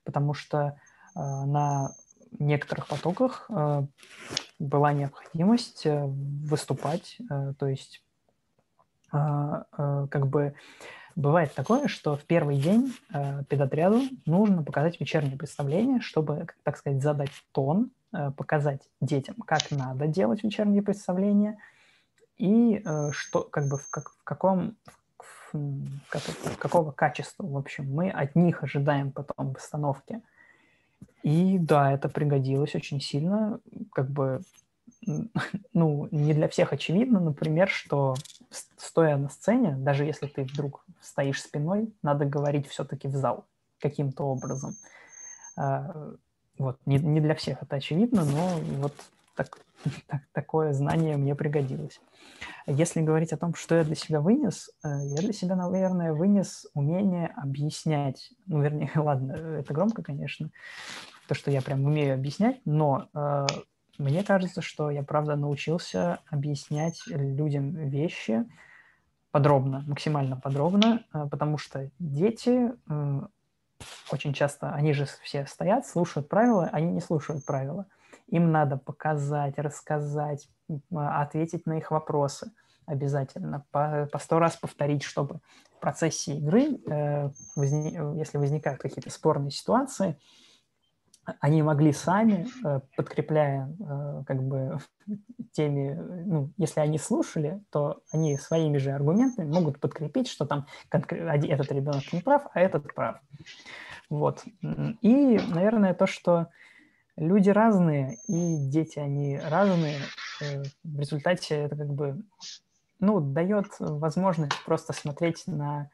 потому 0.04 0.34
что 0.34 0.78
э, 1.16 1.20
на 1.20 1.92
некоторых 2.40 2.88
потоках 2.88 3.46
э, 3.50 3.84
была 4.60 4.94
необходимость 4.94 5.86
э, 5.86 6.06
выступать, 6.06 7.18
э, 7.30 7.54
то 7.58 7.68
есть 7.68 8.04
э, 9.12 9.18
э, 9.78 10.08
как 10.10 10.28
бы 10.28 10.56
бывает 11.16 11.54
такое, 11.54 11.88
что 11.88 12.16
в 12.16 12.24
первый 12.24 12.58
день 12.58 12.94
э, 13.14 13.44
педотряду 13.50 14.02
нужно 14.26 14.64
показать 14.64 15.00
вечернее 15.00 15.38
представление, 15.38 16.00
чтобы, 16.00 16.48
так 16.64 16.78
сказать, 16.78 17.02
задать 17.02 17.32
тон, 17.52 17.92
э, 18.14 18.32
показать 18.32 18.82
детям, 19.02 19.36
как 19.46 19.70
надо 19.72 20.08
делать 20.08 20.44
вечернее 20.44 20.82
представление 20.82 21.58
и 22.38 22.82
э, 22.84 23.12
что, 23.12 23.44
как 23.44 23.68
бы 23.68 23.78
в, 23.78 23.90
как, 23.90 24.10
в 24.10 24.24
каком, 24.24 24.76
как, 26.10 26.22
какого 26.58 26.92
качества, 26.92 27.46
в 27.46 27.58
общем, 27.58 27.92
мы 27.92 28.10
от 28.10 28.36
них 28.36 28.64
ожидаем 28.64 29.12
потом 29.12 29.54
постановки. 29.54 30.22
И 31.24 31.58
да, 31.60 31.92
это 31.92 32.10
пригодилось 32.10 32.76
очень 32.76 33.00
сильно, 33.00 33.60
как 33.92 34.10
бы, 34.10 34.42
ну, 35.74 36.08
не 36.12 36.34
для 36.34 36.48
всех 36.48 36.74
очевидно, 36.74 37.20
например, 37.20 37.70
что 37.70 38.16
стоя 38.78 39.18
на 39.18 39.30
сцене, 39.30 39.76
даже 39.78 40.06
если 40.06 40.28
ты 40.28 40.44
вдруг 40.44 40.84
стоишь 41.02 41.42
спиной, 41.42 41.94
надо 42.02 42.26
говорить 42.26 42.68
все-таки 42.68 43.08
в 43.08 43.16
зал 43.16 43.46
каким-то 43.80 44.24
образом. 44.24 44.76
А, 45.58 46.14
вот, 46.58 46.78
не, 46.86 46.98
не 46.98 47.22
для 47.22 47.36
всех 47.36 47.64
это 47.64 47.78
очевидно, 47.78 48.24
но 48.26 48.50
вот 48.80 48.94
так, 49.44 49.60
так, 50.08 50.22
такое 50.32 50.74
знание 50.74 51.18
мне 51.18 51.36
пригодилось. 51.36 52.00
Если 52.68 53.02
говорить 53.02 53.34
о 53.34 53.38
том, 53.38 53.56
что 53.56 53.76
я 53.76 53.84
для 53.84 53.96
себя 53.96 54.22
вынес, 54.22 54.70
э, 54.84 54.88
я 54.88 55.18
для 55.18 55.34
себя, 55.34 55.56
наверное, 55.56 56.14
вынес 56.14 56.68
умение 56.74 57.34
объяснять. 57.36 58.32
Ну, 58.46 58.62
вернее, 58.62 58.92
ладно, 58.96 59.34
это 59.34 59.74
громко, 59.74 60.04
конечно, 60.04 60.50
то, 61.28 61.36
что 61.36 61.52
я 61.52 61.62
прям 61.62 61.86
умею 61.86 62.14
объяснять, 62.14 62.62
но 62.66 63.10
э, 63.14 63.48
мне 63.98 64.24
кажется, 64.24 64.62
что 64.62 64.90
я, 64.90 65.04
правда, 65.04 65.36
научился 65.36 66.20
объяснять 66.30 67.02
людям 67.08 67.74
вещи 67.74 68.46
подробно, 69.32 69.84
максимально 69.88 70.38
подробно, 70.38 71.04
э, 71.14 71.28
потому 71.30 71.58
что 71.58 71.90
дети 72.00 72.72
э, 72.90 73.22
очень 74.12 74.34
часто, 74.34 74.74
они 74.74 74.94
же 74.94 75.06
все 75.22 75.46
стоят, 75.46 75.88
слушают 75.88 76.28
правила, 76.30 76.70
они 76.72 76.92
не 76.92 77.02
слушают 77.02 77.46
правила. 77.46 77.86
Им 78.32 78.52
надо 78.52 78.78
показать, 78.78 79.60
рассказать, 79.60 80.50
ответить 80.92 81.66
на 81.66 81.78
их 81.78 81.92
вопросы 81.92 82.52
обязательно, 82.86 83.66
по, 83.72 84.10
сто 84.20 84.40
раз 84.40 84.56
повторить, 84.58 85.04
чтобы 85.04 85.40
в 85.76 85.80
процессе 85.80 86.36
игры, 86.36 86.80
э, 86.90 87.30
если 87.56 88.38
возникают 88.38 88.82
какие-то 88.82 89.10
спорные 89.10 89.52
ситуации, 89.52 90.18
они 91.40 91.62
могли 91.62 91.94
сами, 91.94 92.48
э, 92.66 92.82
подкрепляя 92.98 93.70
э, 93.80 94.24
как 94.26 94.44
бы 94.44 94.80
теми, 95.52 95.94
ну, 96.26 96.52
если 96.58 96.80
они 96.80 96.98
слушали, 96.98 97.62
то 97.70 98.02
они 98.12 98.38
своими 98.38 98.78
же 98.78 98.92
аргументами 98.92 99.52
могут 99.52 99.80
подкрепить, 99.80 100.28
что 100.28 100.46
там 100.46 100.66
этот 100.90 101.72
ребенок 101.72 102.12
не 102.12 102.22
прав, 102.22 102.48
а 102.54 102.60
этот 102.60 102.94
прав. 102.94 103.20
Вот. 104.10 104.44
И, 105.02 105.40
наверное, 105.48 105.94
то, 105.94 106.08
что 106.08 106.48
люди 107.18 107.50
разные, 107.50 108.18
и 108.28 108.58
дети, 108.58 109.00
они 109.00 109.38
разные. 109.38 110.00
Э, 110.42 110.64
в 110.84 111.00
результате 111.00 111.56
это 111.56 111.76
как 111.76 111.94
бы, 111.94 112.24
ну, 113.00 113.20
дает 113.20 113.68
возможность 113.80 114.64
просто 114.66 114.94
смотреть 114.94 115.44
на 115.48 115.90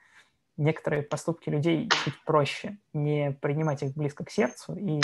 некоторые 0.58 1.04
поступки 1.04 1.50
людей 1.50 1.90
чуть 2.04 2.24
проще, 2.24 2.78
не 2.94 3.32
принимать 3.32 3.84
их 3.84 3.94
близко 3.94 4.26
к 4.26 4.32
сердцу 4.32 4.76
и 4.76 5.00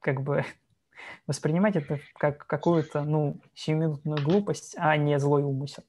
как 0.00 0.22
бы 0.22 0.44
воспринимать 1.26 1.76
это 1.76 2.00
как 2.14 2.46
какую-то, 2.46 3.02
ну, 3.02 3.40
сиюминутную 3.54 4.22
глупость, 4.22 4.74
а 4.78 4.96
не 4.96 5.18
злой 5.18 5.42
умысел. 5.42 5.84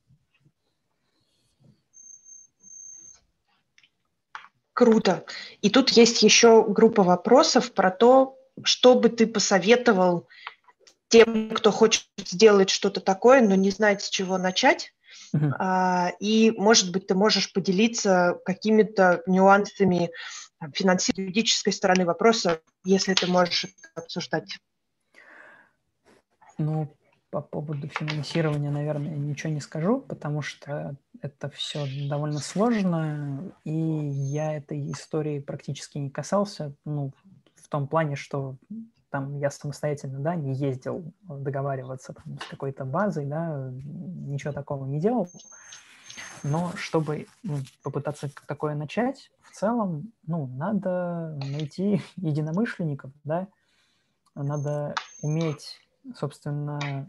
Круто. 4.74 5.26
И 5.62 5.70
тут 5.70 5.90
есть 5.90 6.24
еще 6.24 6.64
группа 6.66 7.04
вопросов 7.04 7.74
про 7.74 7.91
то, 7.91 8.39
что 8.64 8.95
бы 8.95 9.10
ты 9.10 9.27
посоветовал 9.27 10.27
тем, 11.07 11.52
кто 11.52 11.72
хочет 11.72 12.06
сделать 12.18 12.69
что-то 12.69 13.02
такое, 13.02 13.41
но 13.41 13.56
не 13.56 13.72
знает, 13.72 14.02
с 14.02 14.10
чего 14.10 14.38
начать? 14.38 14.94
Uh-huh. 15.36 15.52
А, 15.60 16.11
и, 16.19 16.52
может 16.52 16.91
быть, 16.91 17.07
ты 17.07 17.15
можешь 17.15 17.52
поделиться 17.52 18.40
какими-то 18.45 19.23
нюансами 19.27 20.11
финансовой, 20.73 21.26
юридической 21.26 21.72
стороны 21.72 22.06
вопроса, 22.06 22.61
если 22.84 23.14
ты 23.14 23.27
можешь 23.27 23.68
обсуждать. 23.95 24.57
Ну, 26.57 26.94
по 27.30 27.41
поводу 27.41 27.88
финансирования, 27.88 28.72
наверное, 28.72 29.15
ничего 29.15 29.53
не 29.53 29.61
скажу, 29.61 30.02
потому 30.02 30.41
что 30.41 30.95
это 31.22 31.49
все 31.49 31.86
довольно 32.07 32.40
сложно, 32.40 33.53
и 33.64 33.72
я 33.72 34.57
этой 34.57 34.91
истории 34.91 35.40
практически 35.40 35.99
не 35.99 36.10
касался. 36.10 36.73
Ну, 36.86 37.14
в 37.70 37.72
том 37.72 37.88
плане, 37.88 38.16
что 38.16 38.56
там 39.12 39.38
я 39.38 39.52
самостоятельно, 39.52 40.18
да, 40.18 40.34
не 40.34 40.56
ездил 40.56 41.14
договариваться 41.22 42.14
там, 42.14 42.40
с 42.40 42.46
какой-то 42.48 42.84
базой, 42.84 43.28
да, 43.28 43.70
ничего 43.72 44.54
такого 44.54 44.88
не 44.88 45.00
делал. 45.00 45.30
Но 46.41 46.72
чтобы 46.76 47.28
ну, 47.44 47.58
попытаться 47.84 48.32
такое 48.48 48.74
начать, 48.74 49.30
в 49.44 49.52
целом, 49.52 50.12
ну, 50.26 50.48
надо 50.48 51.38
найти 51.46 52.02
единомышленников, 52.16 53.12
да, 53.24 53.48
надо 54.34 54.96
уметь, 55.22 55.80
собственно, 56.16 57.08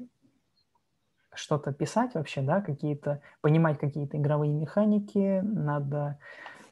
что-то 1.32 1.72
писать 1.72 2.12
вообще, 2.12 2.42
да, 2.42 2.60
какие-то, 2.60 3.22
понимать 3.40 3.78
какие-то 3.78 4.18
игровые 4.18 4.52
механики, 4.52 5.40
надо 5.42 6.18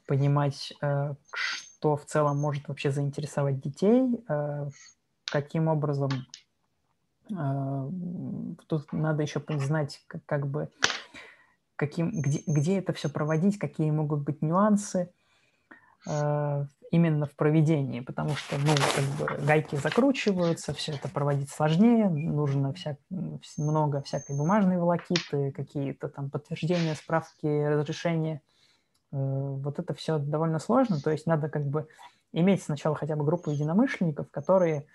понимать, 0.05 0.73
э, 0.79 1.15
что 1.79 1.95
в 1.95 2.05
целом 2.05 2.37
может 2.37 2.67
вообще 2.67 2.91
заинтересовать 2.91 3.61
детей, 3.61 4.21
э, 4.27 4.69
каким 5.25 5.69
образом 5.69 6.09
э, 7.31 7.89
тут 8.67 8.91
надо 8.91 9.23
еще 9.23 9.41
знать, 9.59 10.03
как, 10.07 10.25
как 10.25 10.47
бы 10.47 10.69
каким, 11.77 12.11
где, 12.21 12.43
где 12.45 12.79
это 12.79 12.91
все 12.91 13.07
проводить, 13.07 13.57
какие 13.57 13.89
могут 13.91 14.21
быть 14.21 14.41
нюансы. 14.41 15.09
Э, 16.05 16.65
именно 16.91 17.27
в 17.27 17.35
проведении, 17.35 17.99
потому 17.99 18.35
что, 18.35 18.57
ну, 18.57 18.73
как 18.95 19.05
бы 19.37 19.45
гайки 19.45 19.75
закручиваются, 19.75 20.73
все 20.73 20.93
это 20.93 21.07
проводить 21.07 21.51
сложнее, 21.51 22.09
нужно 22.09 22.73
вся, 22.73 22.97
много 23.57 24.01
всякой 24.01 24.35
бумажной 24.35 24.77
волокиты, 24.77 25.51
какие-то 25.51 26.09
там 26.09 26.31
подтверждения, 26.31 26.95
справки, 26.95 27.45
разрешения. 27.45 28.41
Э, 29.11 29.15
вот 29.17 29.79
это 29.79 29.93
все 29.93 30.19
довольно 30.19 30.59
сложно, 30.59 30.99
то 30.99 31.11
есть 31.11 31.25
надо 31.25 31.49
как 31.49 31.65
бы 31.65 31.87
иметь 32.31 32.63
сначала 32.63 32.95
хотя 32.95 33.15
бы 33.15 33.25
группу 33.25 33.49
единомышленников, 33.49 34.29
которые 34.29 34.85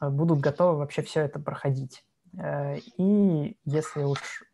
э, 0.00 0.08
будут 0.08 0.40
готовы 0.40 0.78
вообще 0.78 1.02
все 1.02 1.22
это 1.22 1.38
проходить. 1.38 2.04
Э, 2.38 2.76
и 2.98 3.56
если 3.64 4.02
уж 4.02 4.44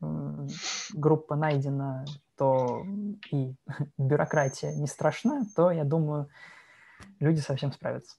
группа 0.94 1.34
найдена, 1.34 2.04
то 2.36 2.84
и 3.30 3.54
бюрократия 3.98 4.72
не 4.72 4.86
страшна, 4.86 5.46
то, 5.56 5.70
я 5.70 5.84
думаю, 5.84 6.28
люди 7.18 7.40
совсем 7.40 7.72
справятся. 7.72 8.16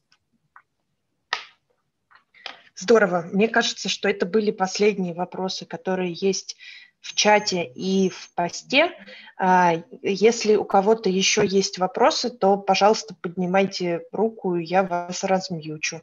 Здорово. 2.76 3.28
Мне 3.32 3.48
кажется, 3.48 3.88
что 3.88 4.10
это 4.10 4.26
были 4.26 4.52
последние 4.52 5.14
вопросы, 5.14 5.66
которые 5.66 6.12
есть 6.12 6.58
в 7.04 7.14
чате 7.16 7.66
и 7.66 8.10
в 8.10 8.34
посте. 8.34 8.92
А, 9.38 9.74
если 10.02 10.56
у 10.56 10.64
кого-то 10.64 11.10
еще 11.10 11.46
есть 11.46 11.78
вопросы, 11.78 12.30
то, 12.30 12.58
пожалуйста, 12.58 13.14
поднимайте 13.22 14.04
руку, 14.14 14.56
и 14.56 14.64
я 14.64 14.84
вас 14.84 15.26
размьючу. 15.26 16.02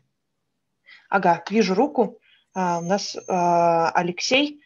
Ага, 1.09 1.43
вижу 1.49 1.75
руку. 1.75 2.21
А, 2.53 2.81
у 2.81 2.83
нас 2.83 3.17
а, 3.27 3.91
Алексей. 3.93 4.63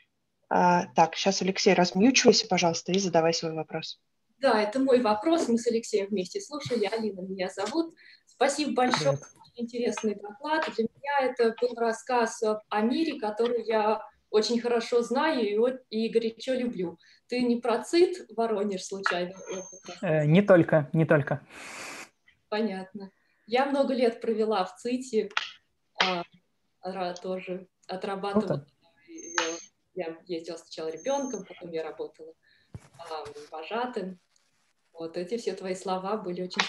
Так, 0.49 1.17
сейчас, 1.17 1.41
Алексей, 1.43 1.73
размьючивайся, 1.75 2.47
пожалуйста, 2.47 2.93
и 2.93 2.99
задавай 2.99 3.33
свой 3.33 3.55
вопрос. 3.55 3.99
Да, 4.39 4.61
это 4.61 4.79
мой 4.79 5.01
вопрос. 5.01 5.49
Мы 5.49 5.59
с 5.59 5.67
Алексеем 5.67 6.09
вместе 6.09 6.41
слушали. 6.41 6.85
Алина 6.85 7.23
меня 7.23 7.49
зовут. 7.49 7.95
Спасибо 8.27 8.73
большое. 8.73 9.17
Привет. 9.17 9.25
Интересный 9.57 10.15
доклад. 10.15 10.69
Для 10.77 10.85
меня 10.85 11.33
это 11.33 11.55
был 11.61 11.75
рассказ 11.77 12.43
о 12.69 12.81
мире, 12.83 13.19
который 13.19 13.65
я 13.65 14.01
очень 14.35 14.61
хорошо 14.61 15.01
знаю 15.03 15.41
и, 15.91 16.07
и 16.07 16.09
горячо 16.09 16.55
люблю. 16.55 16.99
Ты 17.29 17.43
не 17.43 17.61
про 17.61 17.85
ЦИТ 17.85 18.31
Воронеж 18.37 18.83
случайно? 18.83 19.33
Э, 20.03 20.27
не 20.27 20.43
только, 20.43 20.91
не 20.93 21.07
только. 21.07 21.41
Понятно. 22.49 23.13
Я 23.47 23.67
много 23.67 23.95
лет 23.95 24.21
провела 24.21 24.65
в 24.65 24.75
ЦИТе, 24.77 25.31
а, 26.03 26.25
тоже 27.15 27.69
отрабатывала. 27.87 28.67
Я, 29.95 30.07
я 30.09 30.17
ездила 30.27 30.57
сначала 30.57 30.89
ребенком, 30.89 31.45
потом 31.45 31.71
я 31.71 31.85
работала 31.85 32.35
а, 32.99 33.25
вожатым. 33.53 34.19
Вот 34.93 35.17
эти 35.17 35.37
все 35.37 35.55
твои 35.55 35.77
слова 35.77 36.17
были 36.17 36.43
очень 36.43 36.63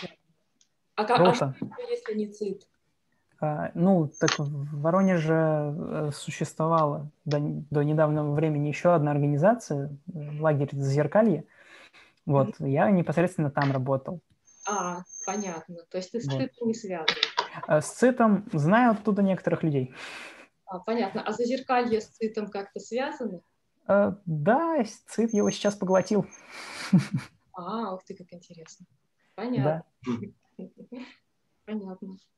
А, 0.95 1.05
как, 1.05 1.19
а 1.19 1.33
что, 1.33 1.55
если 1.89 2.13
не 2.13 2.31
ЦИТ? 2.31 2.67
А, 3.45 3.71
ну, 3.75 4.07
так 4.07 4.39
в 4.39 4.81
Воронеже 4.81 5.71
э, 5.77 6.09
существовала 6.11 7.11
до, 7.25 7.37
до 7.69 7.83
недавнего 7.83 8.31
времени 8.31 8.69
еще 8.69 8.95
одна 8.95 9.11
организация, 9.11 9.95
э, 10.07 10.39
лагерь 10.39 10.69
Зазеркалье. 10.71 11.45
Вот, 12.25 12.59
mm-hmm. 12.59 12.69
я 12.69 12.89
непосредственно 12.89 13.51
там 13.51 13.71
работал. 13.71 14.19
А, 14.67 15.03
понятно. 15.27 15.77
То 15.91 15.97
есть 15.97 16.11
ты 16.11 16.21
с 16.21 16.25
вот. 16.25 16.41
ЦИТом 16.41 16.67
не 16.67 16.73
связан? 16.73 17.15
А, 17.67 17.81
с 17.81 17.91
ЦИТом 17.91 18.49
знаю 18.51 18.93
оттуда 18.93 19.21
некоторых 19.21 19.61
людей. 19.61 19.93
А, 20.65 20.79
понятно. 20.79 21.21
А 21.21 21.31
Зазеркалье 21.31 22.01
с 22.01 22.07
ЦИТом 22.07 22.47
как-то 22.47 22.79
связаны? 22.79 23.41
А, 23.85 24.17
да, 24.25 24.83
ЦИТ 25.07 25.33
его 25.33 25.51
сейчас 25.51 25.75
поглотил. 25.75 26.25
А, 27.53 27.93
ух 27.93 28.03
ты, 28.05 28.15
как 28.15 28.33
интересно. 28.33 28.87
Понятно. 29.35 29.83
Да. 30.07 30.65
Понятно. 31.65 32.17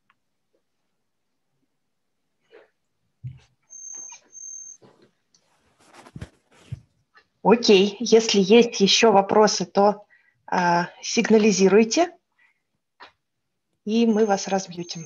Окей, 7.50 7.96
если 8.02 8.42
есть 8.42 8.82
еще 8.82 9.10
вопросы, 9.10 9.66
то 9.66 10.06
а, 10.48 10.90
сигнализируйте, 11.02 12.12
и 13.86 14.06
мы 14.06 14.26
вас 14.26 14.50
разбьютим. 14.50 15.06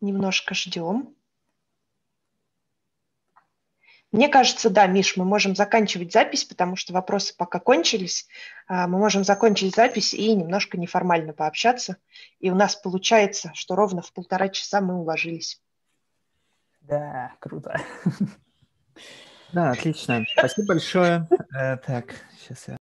Немножко 0.00 0.54
ждем. 0.54 1.15
Мне 4.16 4.30
кажется, 4.30 4.70
да, 4.70 4.86
Миш, 4.86 5.18
мы 5.18 5.26
можем 5.26 5.54
заканчивать 5.54 6.10
запись, 6.10 6.44
потому 6.44 6.74
что 6.74 6.94
вопросы 6.94 7.36
пока 7.36 7.60
кончились. 7.60 8.26
А, 8.66 8.88
мы 8.88 8.96
можем 8.96 9.24
закончить 9.24 9.74
запись 9.74 10.14
и 10.14 10.34
немножко 10.34 10.78
неформально 10.78 11.34
пообщаться. 11.34 11.98
И 12.40 12.50
у 12.50 12.54
нас 12.54 12.76
получается, 12.76 13.50
что 13.52 13.76
ровно 13.76 14.00
в 14.00 14.10
полтора 14.14 14.48
часа 14.48 14.80
мы 14.80 14.94
уложились. 14.94 15.60
Да, 16.80 17.34
круто. 17.40 17.78
Да, 19.52 19.72
отлично. 19.72 20.24
Спасибо 20.38 20.68
большое. 20.68 21.28
Э, 21.54 21.76
так, 21.76 22.14
сейчас 22.40 22.68
я 22.68 22.74